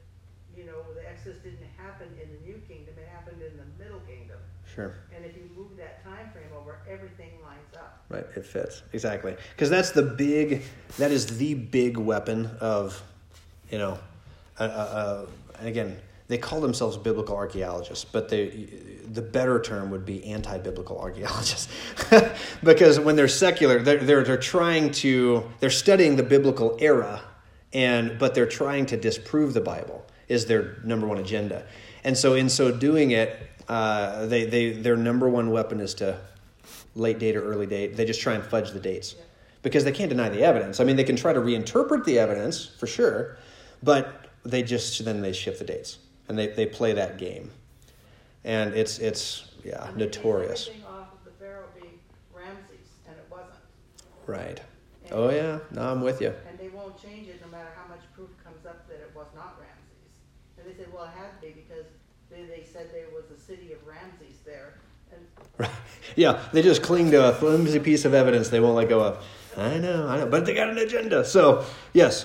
you 0.56 0.64
know, 0.64 0.80
the 0.94 1.08
Exodus 1.08 1.38
didn't 1.42 1.66
happen 1.76 2.06
in 2.22 2.28
the 2.30 2.40
New 2.46 2.60
Kingdom, 2.68 2.94
it 2.96 3.08
happened 3.12 3.42
in 3.42 3.56
the 3.56 3.82
Middle 3.82 4.00
Kingdom. 4.00 4.38
Sure. 4.72 4.94
And 5.14 5.24
if 5.24 5.36
you 5.36 5.50
move 5.56 5.76
that 5.76 6.04
time 6.04 6.30
frame 6.32 6.52
over, 6.56 6.78
everything 6.88 7.32
lines 7.42 7.74
up. 7.74 8.04
Right, 8.08 8.26
it 8.36 8.44
fits 8.44 8.82
exactly 8.92 9.36
because 9.50 9.68
that's 9.68 9.90
the 9.90 10.02
big, 10.02 10.62
that 10.98 11.10
is 11.10 11.38
the 11.38 11.54
big 11.54 11.96
weapon 11.96 12.50
of, 12.60 13.02
you 13.70 13.78
know, 13.78 13.98
uh, 14.58 14.62
uh, 14.62 14.66
uh, 14.66 15.26
and 15.58 15.68
again 15.68 15.98
they 16.28 16.38
call 16.38 16.60
themselves 16.60 16.96
biblical 16.96 17.36
archaeologists, 17.36 18.04
but 18.04 18.28
they, 18.28 18.68
the 19.12 19.22
better 19.22 19.60
term 19.60 19.90
would 19.90 20.04
be 20.04 20.24
anti-biblical 20.24 20.98
archaeologists, 20.98 21.68
because 22.64 22.98
when 22.98 23.14
they're 23.14 23.28
secular, 23.28 23.80
they're, 23.80 23.98
they're 23.98 24.24
they're 24.24 24.36
trying 24.36 24.90
to 24.90 25.44
they're 25.60 25.70
studying 25.70 26.16
the 26.16 26.24
biblical 26.24 26.76
era, 26.80 27.20
and 27.72 28.18
but 28.18 28.34
they're 28.34 28.46
trying 28.46 28.86
to 28.86 28.96
disprove 28.96 29.54
the 29.54 29.60
Bible 29.60 30.04
is 30.28 30.46
their 30.46 30.78
number 30.82 31.06
one 31.06 31.18
agenda, 31.18 31.64
and 32.02 32.18
so 32.18 32.34
in 32.34 32.48
so 32.48 32.72
doing 32.72 33.12
it, 33.12 33.38
uh, 33.68 34.26
they 34.26 34.46
they 34.46 34.72
their 34.72 34.96
number 34.96 35.28
one 35.28 35.50
weapon 35.50 35.78
is 35.78 35.94
to 35.94 36.18
late 36.96 37.20
date 37.20 37.36
or 37.36 37.44
early 37.44 37.66
date. 37.66 37.96
They 37.96 38.04
just 38.04 38.20
try 38.20 38.34
and 38.34 38.44
fudge 38.44 38.72
the 38.72 38.80
dates 38.80 39.14
because 39.62 39.84
they 39.84 39.92
can't 39.92 40.08
deny 40.08 40.28
the 40.28 40.42
evidence. 40.42 40.80
I 40.80 40.84
mean, 40.84 40.96
they 40.96 41.04
can 41.04 41.16
try 41.16 41.32
to 41.32 41.40
reinterpret 41.40 42.04
the 42.04 42.18
evidence 42.18 42.66
for 42.66 42.88
sure, 42.88 43.36
but 43.80 44.26
they 44.44 44.64
just 44.64 45.04
then 45.04 45.22
they 45.22 45.32
shift 45.32 45.60
the 45.60 45.64
dates 45.64 45.98
and 46.28 46.38
they, 46.38 46.48
they 46.48 46.66
play 46.66 46.92
that 46.92 47.18
game, 47.18 47.50
and 48.44 48.74
it's 48.74 48.98
it's 48.98 49.50
yeah 49.64 49.88
And 49.88 49.96
notorious. 49.96 50.68
Off 50.88 51.12
of 51.12 51.24
the 51.24 51.30
Pharaoh 51.32 51.66
being 51.80 51.98
Ramses, 52.34 52.88
and 53.08 53.16
it 53.16 53.26
wasn't. 53.30 53.54
Right. 54.26 54.60
Oh 55.12 55.30
yeah. 55.30 55.58
No, 55.70 55.82
I'm 55.82 56.00
with 56.02 56.20
you. 56.20 56.32
And 56.48 56.58
they 56.58 56.68
won't 56.68 57.00
change 57.00 57.28
it 57.28 57.40
no 57.44 57.48
matter 57.50 57.68
how 57.76 57.88
much 57.88 58.02
proof 58.14 58.30
comes 58.44 58.66
up 58.66 58.88
that 58.88 58.94
it 58.96 59.12
was 59.14 59.26
not 59.36 59.56
Ramses. 59.60 60.14
And 60.58 60.66
they 60.68 60.76
said, 60.76 60.92
well, 60.92 61.04
it 61.04 61.10
had 61.16 61.40
to 61.40 61.46
be 61.46 61.52
because 61.52 61.86
they, 62.30 62.42
they 62.44 62.64
said 62.64 62.90
there 62.92 63.06
was 63.14 63.30
a 63.30 63.40
city 63.40 63.72
of 63.72 63.86
Ramses 63.86 64.38
there. 64.44 64.74
And 65.12 65.20
Right. 65.58 65.70
Yeah, 66.16 66.40
they 66.52 66.62
just 66.62 66.82
cling 66.82 67.10
to 67.10 67.28
a 67.28 67.32
flimsy 67.34 67.78
piece 67.78 68.04
of 68.04 68.14
evidence 68.14 68.48
they 68.48 68.58
won't 68.60 68.74
let 68.76 68.88
go 68.88 69.00
of. 69.02 69.24
I 69.56 69.76
know, 69.78 70.06
I 70.08 70.18
know, 70.18 70.26
but 70.26 70.46
they 70.46 70.54
got 70.54 70.70
an 70.70 70.78
agenda. 70.78 71.24
So 71.24 71.64
yes, 71.92 72.24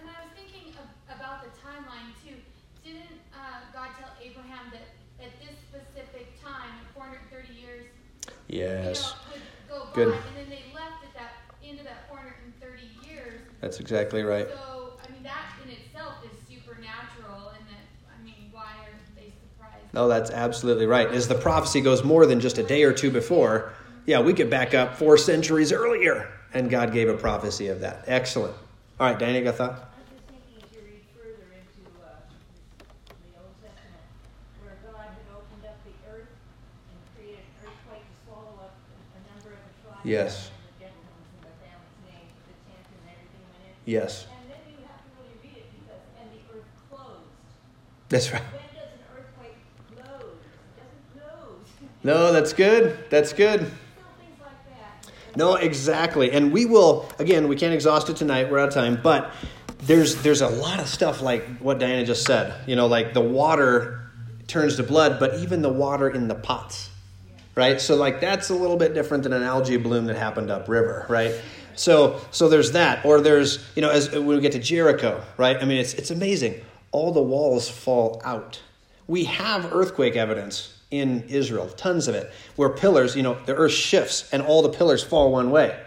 And 0.00 0.08
I 0.08 0.24
was 0.24 0.32
thinking 0.34 0.72
of, 0.74 1.14
about 1.14 1.42
the 1.42 1.50
timeline 1.60 2.10
too. 2.24 2.36
Didn't 2.82 3.20
uh, 3.34 3.60
God 3.74 3.88
tell 3.98 4.08
Abraham 4.22 4.72
that 4.72 4.88
at 5.24 5.32
this 5.40 5.54
specific 5.68 6.40
time, 6.42 6.80
430 6.94 7.52
years, 7.60 7.84
yes, 8.56 9.14
you 9.34 9.40
know, 9.74 9.86
Good. 9.94 10.08
by, 10.08 10.14
and 10.14 10.36
then 10.36 10.48
they 10.50 10.62
left 10.74 11.04
at 11.04 11.14
that 11.14 11.32
end 11.64 11.78
of 11.78 11.84
that 11.84 12.08
430 12.08 12.82
years. 13.08 13.40
that's 13.60 13.80
exactly 13.80 14.22
right. 14.22 14.48
So 14.48 14.92
I 15.06 15.12
mean, 15.12 15.22
that 15.22 15.52
in 15.64 15.70
itself 15.70 16.14
is 16.24 16.36
supernatural, 16.48 17.50
and 17.56 17.66
that 17.68 17.82
I 18.12 18.24
mean, 18.24 18.50
why 18.52 18.62
are 18.84 18.98
they 19.16 19.32
surprised? 19.54 19.92
No, 19.94 20.08
that's 20.08 20.30
absolutely 20.30 20.86
right. 20.86 21.08
As 21.08 21.28
the 21.28 21.34
prophecy 21.34 21.80
goes 21.80 22.02
more 22.04 22.26
than 22.26 22.40
just 22.40 22.58
a 22.58 22.62
day 22.62 22.82
or 22.84 22.92
two 22.92 23.10
before, 23.10 23.72
yeah, 24.06 24.20
we 24.20 24.32
could 24.34 24.50
back 24.50 24.74
up 24.74 24.96
four 24.96 25.16
centuries 25.18 25.72
earlier, 25.72 26.28
and 26.54 26.70
God 26.70 26.92
gave 26.92 27.08
a 27.08 27.16
prophecy 27.16 27.68
of 27.68 27.80
that. 27.80 28.04
Excellent. 28.06 28.54
All 28.98 29.06
right, 29.10 29.18
Danny, 29.18 29.42
got 29.42 29.50
a 29.50 29.52
thought? 29.52 29.70
I 29.72 30.00
was 30.00 30.08
just 30.08 30.24
thinking 30.28 30.56
as 30.56 30.72
you 30.72 30.80
read 30.88 31.04
further 31.12 31.52
into 31.52 31.84
uh, 32.00 32.16
the 33.12 33.36
Old 33.36 33.52
Testament, 33.60 34.00
where 34.64 34.76
God 34.88 35.04
had 35.12 35.28
opened 35.36 35.64
up 35.68 35.76
the 35.84 35.92
earth 36.08 36.32
and 36.32 36.96
created 37.12 37.44
an 37.44 37.68
earthquake 37.68 38.06
to 38.08 38.14
swallow 38.24 38.56
up 38.62 38.72
a 38.72 39.20
number 39.28 39.52
of 39.52 39.60
the 39.68 39.74
tribes. 39.84 39.95
Yes. 39.95 39.95
And 39.95 39.95
the 39.95 39.95
gentlemen's 39.95 39.95
and 39.95 39.95
the 39.95 39.95
family's 39.95 39.95
names, 39.95 39.95
the 39.95 39.95
tent 39.95 39.95
and 39.95 39.95
everything 39.95 39.95
went 39.95 39.95
in. 39.95 39.95
Yes. 39.95 39.95
And 39.95 39.95
then 39.95 39.95
you 39.95 39.95
have 39.95 39.95
to 39.95 39.95
really 39.95 39.95
read 39.95 39.95
it 39.95 39.95
because, 39.95 39.95
and 39.95 39.95
the 39.95 39.95
earth 39.95 39.95
closed. 39.95 39.95
That's 39.95 39.95
right. 39.95 39.95
When 39.95 39.95
does 39.95 39.95
an 39.95 39.95
earthquake 39.95 39.95
close? 49.98 50.36
It 50.76 50.80
doesn't 50.80 51.12
close. 51.12 51.66
No, 52.04 52.32
that's 52.32 52.52
good. 52.52 53.10
That's 53.10 53.32
good. 53.32 53.62
Little 53.62 53.72
things 54.20 54.40
like 54.40 54.78
that. 55.02 55.36
No, 55.36 55.56
exactly. 55.56 56.30
And 56.30 56.52
we 56.52 56.66
will 56.66 57.08
again, 57.18 57.48
we 57.48 57.56
can't 57.56 57.74
exhaust 57.74 58.08
it 58.08 58.16
tonight, 58.16 58.48
we're 58.48 58.60
out 58.60 58.68
of 58.68 58.74
time, 58.74 59.00
but 59.02 59.32
there's 59.78 60.22
there's 60.22 60.40
a 60.40 60.48
lot 60.48 60.78
of 60.78 60.86
stuff 60.86 61.20
like 61.20 61.58
what 61.58 61.80
Diana 61.80 62.06
just 62.06 62.24
said. 62.24 62.54
You 62.68 62.76
know, 62.76 62.86
like 62.86 63.12
the 63.12 63.20
water 63.20 64.08
turns 64.46 64.76
to 64.76 64.84
blood, 64.84 65.18
but 65.18 65.40
even 65.40 65.62
the 65.62 65.68
water 65.68 66.08
in 66.08 66.28
the 66.28 66.36
pots. 66.36 66.90
Right? 67.56 67.80
So 67.80 67.96
like 67.96 68.20
that's 68.20 68.50
a 68.50 68.54
little 68.54 68.76
bit 68.76 68.94
different 68.94 69.24
than 69.24 69.32
an 69.32 69.42
algae 69.42 69.78
bloom 69.78 70.06
that 70.06 70.16
happened 70.16 70.50
upriver, 70.50 71.06
right? 71.08 71.34
So 71.74 72.20
so 72.30 72.48
there's 72.48 72.72
that. 72.72 73.04
Or 73.04 73.20
there's, 73.20 73.66
you 73.74 73.82
know, 73.82 73.90
as 73.90 74.12
we 74.12 74.38
get 74.40 74.52
to 74.52 74.58
Jericho, 74.58 75.24
right? 75.36 75.56
I 75.56 75.64
mean 75.64 75.78
it's 75.78 75.94
it's 75.94 76.10
amazing. 76.10 76.60
All 76.92 77.12
the 77.12 77.22
walls 77.22 77.68
fall 77.68 78.20
out. 78.24 78.62
We 79.08 79.24
have 79.24 79.72
earthquake 79.72 80.16
evidence 80.16 80.76
in 80.90 81.24
Israel, 81.28 81.68
tons 81.68 82.08
of 82.08 82.14
it, 82.14 82.30
where 82.56 82.68
pillars, 82.68 83.16
you 83.16 83.22
know, 83.22 83.36
the 83.46 83.54
earth 83.54 83.72
shifts 83.72 84.28
and 84.32 84.42
all 84.42 84.62
the 84.62 84.68
pillars 84.68 85.02
fall 85.02 85.32
one 85.32 85.50
way, 85.50 85.78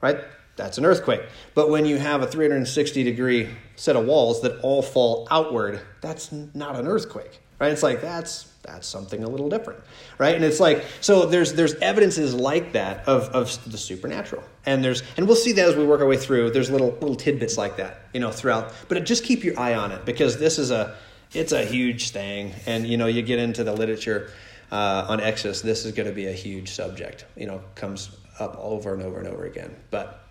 right? 0.00 0.18
That's 0.56 0.78
an 0.78 0.84
earthquake. 0.84 1.22
But 1.54 1.70
when 1.70 1.86
you 1.86 1.98
have 1.98 2.22
a 2.22 2.26
360 2.26 3.04
degree 3.04 3.48
set 3.76 3.94
of 3.94 4.06
walls 4.06 4.42
that 4.42 4.58
all 4.60 4.82
fall 4.82 5.28
outward, 5.30 5.80
that's 6.00 6.32
not 6.32 6.76
an 6.76 6.86
earthquake, 6.86 7.40
right? 7.60 7.72
It's 7.72 7.82
like 7.82 8.00
that's 8.00 8.52
that's 8.68 8.86
something 8.86 9.24
a 9.24 9.28
little 9.28 9.48
different, 9.48 9.80
right? 10.18 10.34
And 10.34 10.44
it's 10.44 10.60
like 10.60 10.84
so 11.00 11.26
there's 11.26 11.54
there's 11.54 11.74
evidences 11.76 12.34
like 12.34 12.72
that 12.72 13.08
of 13.08 13.28
of 13.30 13.70
the 13.70 13.78
supernatural, 13.78 14.44
and 14.66 14.84
there's 14.84 15.02
and 15.16 15.26
we'll 15.26 15.36
see 15.36 15.52
that 15.52 15.68
as 15.68 15.76
we 15.76 15.84
work 15.84 16.00
our 16.00 16.06
way 16.06 16.16
through. 16.16 16.50
There's 16.50 16.70
little 16.70 16.92
little 16.92 17.16
tidbits 17.16 17.58
like 17.58 17.76
that, 17.76 18.02
you 18.12 18.20
know, 18.20 18.30
throughout. 18.30 18.72
But 18.88 19.04
just 19.04 19.24
keep 19.24 19.44
your 19.44 19.58
eye 19.58 19.74
on 19.74 19.92
it 19.92 20.04
because 20.04 20.38
this 20.38 20.58
is 20.58 20.70
a 20.70 20.96
it's 21.32 21.52
a 21.52 21.64
huge 21.64 22.10
thing, 22.10 22.54
and 22.66 22.86
you 22.86 22.96
know 22.96 23.06
you 23.06 23.22
get 23.22 23.38
into 23.38 23.64
the 23.64 23.72
literature 23.72 24.30
uh, 24.70 25.06
on 25.08 25.20
Exodus. 25.20 25.62
This 25.62 25.84
is 25.84 25.92
going 25.92 26.08
to 26.08 26.14
be 26.14 26.26
a 26.26 26.32
huge 26.32 26.70
subject. 26.70 27.24
You 27.36 27.46
know, 27.46 27.60
comes 27.74 28.10
up 28.38 28.56
over 28.58 28.94
and 28.94 29.02
over 29.02 29.18
and 29.18 29.28
over 29.28 29.44
again. 29.44 29.74
But 29.90 30.24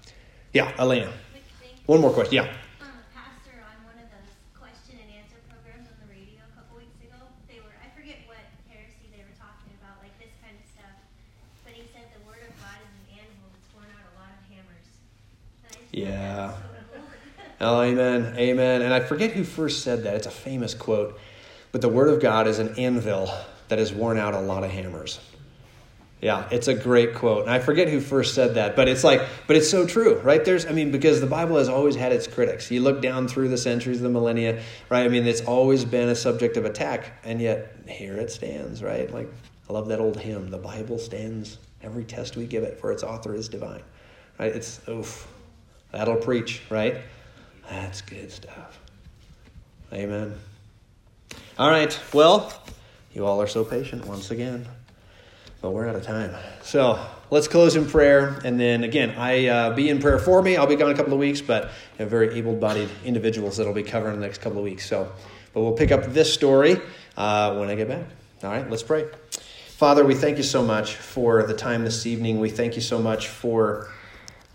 yeah, 0.53 0.71
Elena. 0.79 1.11
One 1.87 2.01
more 2.01 2.11
question. 2.11 2.35
Yeah. 2.35 2.51
Um, 2.83 2.91
pastor 3.15 3.63
on 3.63 3.77
one 3.87 3.95
of 3.95 4.11
those 4.11 4.27
question 4.59 4.99
and 4.99 5.07
answer 5.23 5.39
programs 5.47 5.87
on 5.87 5.95
the 6.03 6.09
radio 6.11 6.43
a 6.43 6.51
couple 6.51 6.75
weeks 6.75 6.99
ago, 6.99 7.15
they 7.47 7.63
were 7.63 7.71
I 7.79 7.87
forget 7.95 8.27
what 8.27 8.43
heresy 8.67 9.07
they 9.07 9.23
were 9.23 9.37
talking 9.39 9.71
about, 9.79 9.95
like 10.03 10.11
this 10.19 10.35
kind 10.43 10.51
of 10.51 10.67
stuff. 10.67 10.99
But 11.63 11.79
he 11.79 11.87
said 11.95 12.11
the 12.11 12.19
word 12.27 12.43
of 12.43 12.51
God 12.59 12.75
is 12.83 12.91
an 12.91 13.23
anvil 13.23 13.47
that's 13.55 13.71
torn 13.71 13.87
out 13.87 14.03
a 14.03 14.13
lot 14.19 14.35
of 14.35 14.39
hammers. 14.51 14.87
And 15.63 15.71
I 15.71 15.79
just 15.79 15.79
thought 15.79 15.79
that 15.79 15.86
Yeah. 15.97 16.53
Oh, 17.59 17.81
amen, 17.81 18.35
amen. 18.37 18.83
And 18.83 18.93
I 18.93 18.99
forget 18.99 19.31
who 19.31 19.43
first 19.43 19.83
said 19.83 20.03
that. 20.03 20.13
It's 20.13 20.27
a 20.27 20.31
famous 20.31 20.75
quote. 20.75 21.19
But 21.71 21.81
the 21.81 21.89
word 21.89 22.09
of 22.09 22.21
God 22.21 22.47
is 22.47 22.59
an 22.59 22.75
anvil 22.77 23.31
that 23.69 23.79
has 23.79 23.91
worn 23.91 24.17
out 24.17 24.35
a 24.35 24.39
lot 24.39 24.63
of 24.63 24.69
hammers. 24.69 25.19
Yeah, 26.21 26.47
it's 26.51 26.67
a 26.67 26.75
great 26.75 27.15
quote. 27.15 27.43
And 27.43 27.51
I 27.51 27.59
forget 27.59 27.89
who 27.89 27.99
first 27.99 28.35
said 28.35 28.55
that, 28.55 28.75
but 28.75 28.87
it's 28.87 29.03
like, 29.03 29.21
but 29.47 29.55
it's 29.55 29.69
so 29.69 29.85
true, 29.87 30.19
right? 30.19 30.43
There's, 30.43 30.65
I 30.65 30.71
mean, 30.71 30.91
because 30.91 31.19
the 31.19 31.27
Bible 31.27 31.57
has 31.57 31.67
always 31.67 31.95
had 31.95 32.11
its 32.11 32.27
critics. 32.27 32.69
You 32.71 32.81
look 32.81 33.01
down 33.01 33.27
through 33.27 33.49
the 33.49 33.57
centuries, 33.57 33.99
the 33.99 34.09
millennia, 34.09 34.61
right? 34.89 35.03
I 35.03 35.09
mean, 35.09 35.27
it's 35.27 35.41
always 35.41 35.83
been 35.83 36.09
a 36.09 36.15
subject 36.15 36.57
of 36.57 36.65
attack, 36.65 37.19
and 37.23 37.41
yet 37.41 37.75
here 37.87 38.17
it 38.17 38.31
stands, 38.31 38.81
right? 38.83 39.11
Like, 39.11 39.31
I 39.69 39.73
love 39.73 39.87
that 39.89 39.99
old 39.99 40.17
hymn, 40.17 40.49
the 40.49 40.57
Bible 40.57 40.97
stands 40.97 41.57
every 41.83 42.03
test 42.03 42.35
we 42.35 42.47
give 42.47 42.63
it, 42.63 42.79
for 42.79 42.91
its 42.91 43.03
author 43.03 43.35
is 43.35 43.47
divine, 43.47 43.83
right? 44.39 44.55
It's, 44.55 44.79
oof, 44.89 45.27
that'll 45.91 46.15
preach, 46.17 46.61
right? 46.69 46.97
That's 47.69 48.01
good 48.01 48.31
stuff. 48.31 48.79
Amen. 49.93 50.35
All 51.57 51.69
right, 51.69 51.97
well, 52.13 52.53
you 53.13 53.25
all 53.25 53.41
are 53.41 53.47
so 53.47 53.63
patient 53.63 54.05
once 54.05 54.31
again. 54.31 54.67
But 55.59 55.71
we're 55.71 55.87
out 55.87 55.95
of 55.95 56.03
time. 56.03 56.35
So 56.61 57.03
let's 57.31 57.47
close 57.47 57.75
in 57.75 57.87
prayer. 57.87 58.39
And 58.45 58.59
then 58.59 58.83
again, 58.83 59.15
I 59.17 59.47
uh, 59.47 59.73
be 59.73 59.89
in 59.89 59.99
prayer 59.99 60.19
for 60.19 60.41
me. 60.43 60.55
I'll 60.55 60.67
be 60.67 60.75
gone 60.75 60.91
a 60.91 60.95
couple 60.95 61.13
of 61.13 61.19
weeks, 61.19 61.41
but 61.41 61.71
have 61.97 62.11
very 62.11 62.37
able 62.37 62.55
bodied 62.55 62.89
individuals 63.03 63.57
that'll 63.57 63.73
be 63.73 63.81
covering 63.81 64.19
the 64.19 64.25
next 64.25 64.39
couple 64.39 64.59
of 64.59 64.63
weeks. 64.63 64.85
So, 64.85 65.11
but 65.53 65.61
we'll 65.61 65.73
pick 65.73 65.91
up 65.91 66.05
this 66.13 66.31
story 66.31 66.79
uh, 67.17 67.55
when 67.55 67.69
I 67.69 67.75
get 67.75 67.87
back. 67.87 68.05
All 68.43 68.51
right, 68.51 68.69
let's 68.69 68.83
pray. 68.83 69.05
Father, 69.67 70.05
we 70.05 70.13
thank 70.13 70.37
you 70.37 70.43
so 70.43 70.63
much 70.63 70.95
for 70.95 71.41
the 71.41 71.55
time 71.55 71.83
this 71.83 72.05
evening. 72.05 72.39
We 72.39 72.51
thank 72.51 72.75
you 72.75 72.81
so 72.81 72.99
much 72.99 73.27
for, 73.27 73.89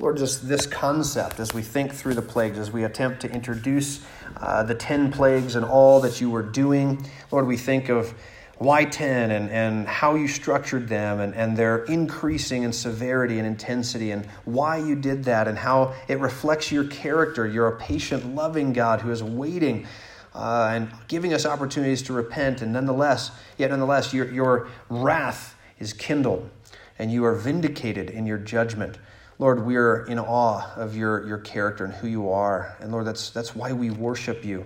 Lord, 0.02 0.16
just 0.16 0.48
this 0.48 0.66
concept 0.66 1.38
as 1.38 1.54
we 1.54 1.62
think 1.62 1.92
through 1.92 2.14
the 2.14 2.22
plagues, 2.22 2.58
as 2.58 2.72
we 2.72 2.82
attempt 2.82 3.20
to 3.20 3.30
introduce 3.30 4.04
uh, 4.38 4.64
the 4.64 4.74
10 4.74 5.12
plagues 5.12 5.54
and 5.54 5.64
all 5.64 6.00
that 6.00 6.20
you 6.20 6.28
were 6.28 6.42
doing. 6.42 7.06
Lord, 7.30 7.46
we 7.46 7.56
think 7.56 7.88
of 7.88 8.12
why 8.58 8.84
10 8.84 9.30
and, 9.30 9.48
and 9.48 9.86
how 9.86 10.16
you 10.16 10.26
structured 10.26 10.88
them 10.88 11.20
and, 11.20 11.36
and 11.36 11.56
their 11.56 11.84
increasing 11.84 12.64
in 12.64 12.72
severity 12.72 13.38
and 13.38 13.46
intensity 13.46 14.10
and 14.10 14.26
why 14.44 14.76
you 14.76 14.96
did 14.96 15.22
that 15.22 15.46
and 15.46 15.56
how 15.56 15.94
it 16.08 16.18
reflects 16.18 16.72
your 16.72 16.84
character. 16.88 17.46
You're 17.46 17.68
a 17.68 17.78
patient, 17.78 18.34
loving 18.34 18.72
God 18.72 19.02
who 19.02 19.12
is 19.12 19.22
waiting 19.22 19.86
uh, 20.34 20.70
and 20.72 20.90
giving 21.06 21.32
us 21.32 21.46
opportunities 21.46 22.02
to 22.02 22.12
repent. 22.12 22.60
And 22.60 22.72
nonetheless, 22.72 23.30
yet 23.56 23.70
nonetheless, 23.70 24.12
your, 24.12 24.28
your 24.32 24.66
wrath 24.88 25.54
is 25.78 25.92
kindled 25.92 26.50
and 26.98 27.12
you 27.12 27.24
are 27.24 27.36
vindicated 27.36 28.10
in 28.10 28.26
your 28.26 28.38
judgment. 28.38 28.98
Lord, 29.42 29.66
we 29.66 29.74
are 29.74 30.06
in 30.06 30.20
awe 30.20 30.72
of 30.76 30.94
your, 30.94 31.26
your 31.26 31.38
character 31.38 31.84
and 31.84 31.92
who 31.92 32.06
you 32.06 32.30
are. 32.30 32.76
And 32.78 32.92
Lord, 32.92 33.04
that's, 33.04 33.30
that's 33.30 33.56
why 33.56 33.72
we 33.72 33.90
worship 33.90 34.44
you 34.44 34.64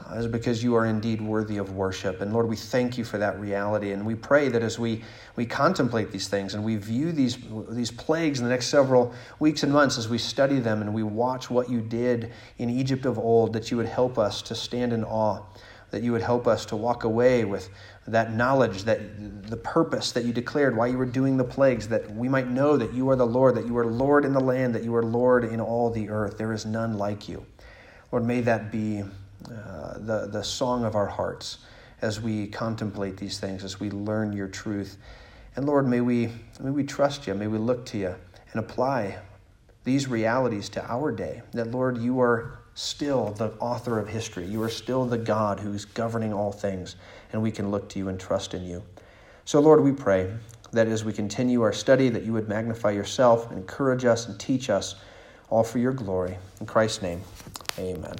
uh, 0.00 0.14
is 0.14 0.26
because 0.26 0.64
you 0.64 0.76
are 0.76 0.86
indeed 0.86 1.20
worthy 1.20 1.58
of 1.58 1.76
worship. 1.76 2.22
And 2.22 2.32
Lord, 2.32 2.48
we 2.48 2.56
thank 2.56 2.96
you 2.96 3.04
for 3.04 3.18
that 3.18 3.38
reality. 3.38 3.92
And 3.92 4.06
we 4.06 4.14
pray 4.14 4.48
that 4.48 4.62
as 4.62 4.78
we, 4.78 5.04
we 5.36 5.44
contemplate 5.44 6.10
these 6.10 6.26
things 6.26 6.54
and 6.54 6.64
we 6.64 6.76
view 6.76 7.12
these, 7.12 7.36
these 7.68 7.90
plagues 7.90 8.38
in 8.38 8.46
the 8.46 8.50
next 8.50 8.68
several 8.68 9.12
weeks 9.40 9.62
and 9.62 9.70
months 9.70 9.98
as 9.98 10.08
we 10.08 10.16
study 10.16 10.58
them 10.58 10.80
and 10.80 10.94
we 10.94 11.02
watch 11.02 11.50
what 11.50 11.68
you 11.68 11.82
did 11.82 12.32
in 12.56 12.70
Egypt 12.70 13.04
of 13.04 13.18
old, 13.18 13.52
that 13.52 13.70
you 13.70 13.76
would 13.76 13.84
help 13.84 14.18
us 14.18 14.40
to 14.40 14.54
stand 14.54 14.94
in 14.94 15.04
awe, 15.04 15.42
that 15.90 16.02
you 16.02 16.12
would 16.12 16.22
help 16.22 16.46
us 16.46 16.64
to 16.64 16.76
walk 16.76 17.04
away 17.04 17.44
with 17.44 17.68
that 18.06 18.34
knowledge, 18.34 18.84
that 18.84 19.48
the 19.48 19.56
purpose 19.56 20.12
that 20.12 20.24
you 20.24 20.32
declared, 20.32 20.76
why 20.76 20.86
you 20.88 20.98
were 20.98 21.06
doing 21.06 21.36
the 21.36 21.44
plagues, 21.44 21.88
that 21.88 22.10
we 22.14 22.28
might 22.28 22.48
know 22.48 22.76
that 22.76 22.92
you 22.92 23.08
are 23.08 23.16
the 23.16 23.26
Lord, 23.26 23.54
that 23.54 23.66
you 23.66 23.76
are 23.78 23.86
Lord 23.86 24.24
in 24.24 24.32
the 24.32 24.40
land, 24.40 24.74
that 24.74 24.84
you 24.84 24.94
are 24.94 25.02
Lord 25.02 25.44
in 25.44 25.60
all 25.60 25.90
the 25.90 26.10
earth. 26.10 26.36
There 26.36 26.52
is 26.52 26.66
none 26.66 26.98
like 26.98 27.28
you. 27.28 27.46
Lord, 28.12 28.24
may 28.24 28.42
that 28.42 28.70
be 28.70 29.02
uh, 29.02 29.98
the, 29.98 30.28
the 30.30 30.42
song 30.42 30.84
of 30.84 30.94
our 30.94 31.06
hearts 31.06 31.58
as 32.02 32.20
we 32.20 32.46
contemplate 32.46 33.16
these 33.16 33.38
things, 33.38 33.64
as 33.64 33.80
we 33.80 33.90
learn 33.90 34.32
your 34.32 34.48
truth. 34.48 34.98
And 35.56 35.64
Lord, 35.64 35.88
may 35.88 36.00
we, 36.00 36.30
may 36.60 36.70
we 36.70 36.84
trust 36.84 37.26
you, 37.26 37.34
may 37.34 37.46
we 37.46 37.58
look 37.58 37.86
to 37.86 37.98
you 37.98 38.14
and 38.52 38.60
apply 38.60 39.18
these 39.84 40.08
realities 40.08 40.68
to 40.70 40.84
our 40.90 41.12
day. 41.12 41.42
That, 41.52 41.70
Lord, 41.70 41.98
you 41.98 42.20
are 42.20 42.58
still 42.74 43.30
the 43.32 43.50
author 43.60 43.98
of 43.98 44.08
history. 44.08 44.44
You 44.46 44.62
are 44.62 44.68
still 44.68 45.04
the 45.04 45.18
God 45.18 45.60
who's 45.60 45.84
governing 45.84 46.32
all 46.32 46.52
things, 46.52 46.96
and 47.32 47.42
we 47.42 47.50
can 47.50 47.70
look 47.70 47.88
to 47.90 47.98
you 47.98 48.08
and 48.08 48.18
trust 48.18 48.54
in 48.54 48.64
you. 48.64 48.82
So, 49.44 49.60
Lord, 49.60 49.82
we 49.82 49.92
pray 49.92 50.32
that 50.72 50.88
as 50.88 51.04
we 51.04 51.12
continue 51.12 51.62
our 51.62 51.72
study, 51.72 52.08
that 52.08 52.24
you 52.24 52.32
would 52.32 52.48
magnify 52.48 52.90
yourself, 52.90 53.50
encourage 53.52 54.04
us, 54.04 54.28
and 54.28 54.38
teach 54.38 54.70
us, 54.70 54.96
all 55.50 55.62
for 55.62 55.78
your 55.78 55.92
glory. 55.92 56.36
In 56.60 56.66
Christ's 56.66 57.02
name, 57.02 57.20
amen. 57.78 58.16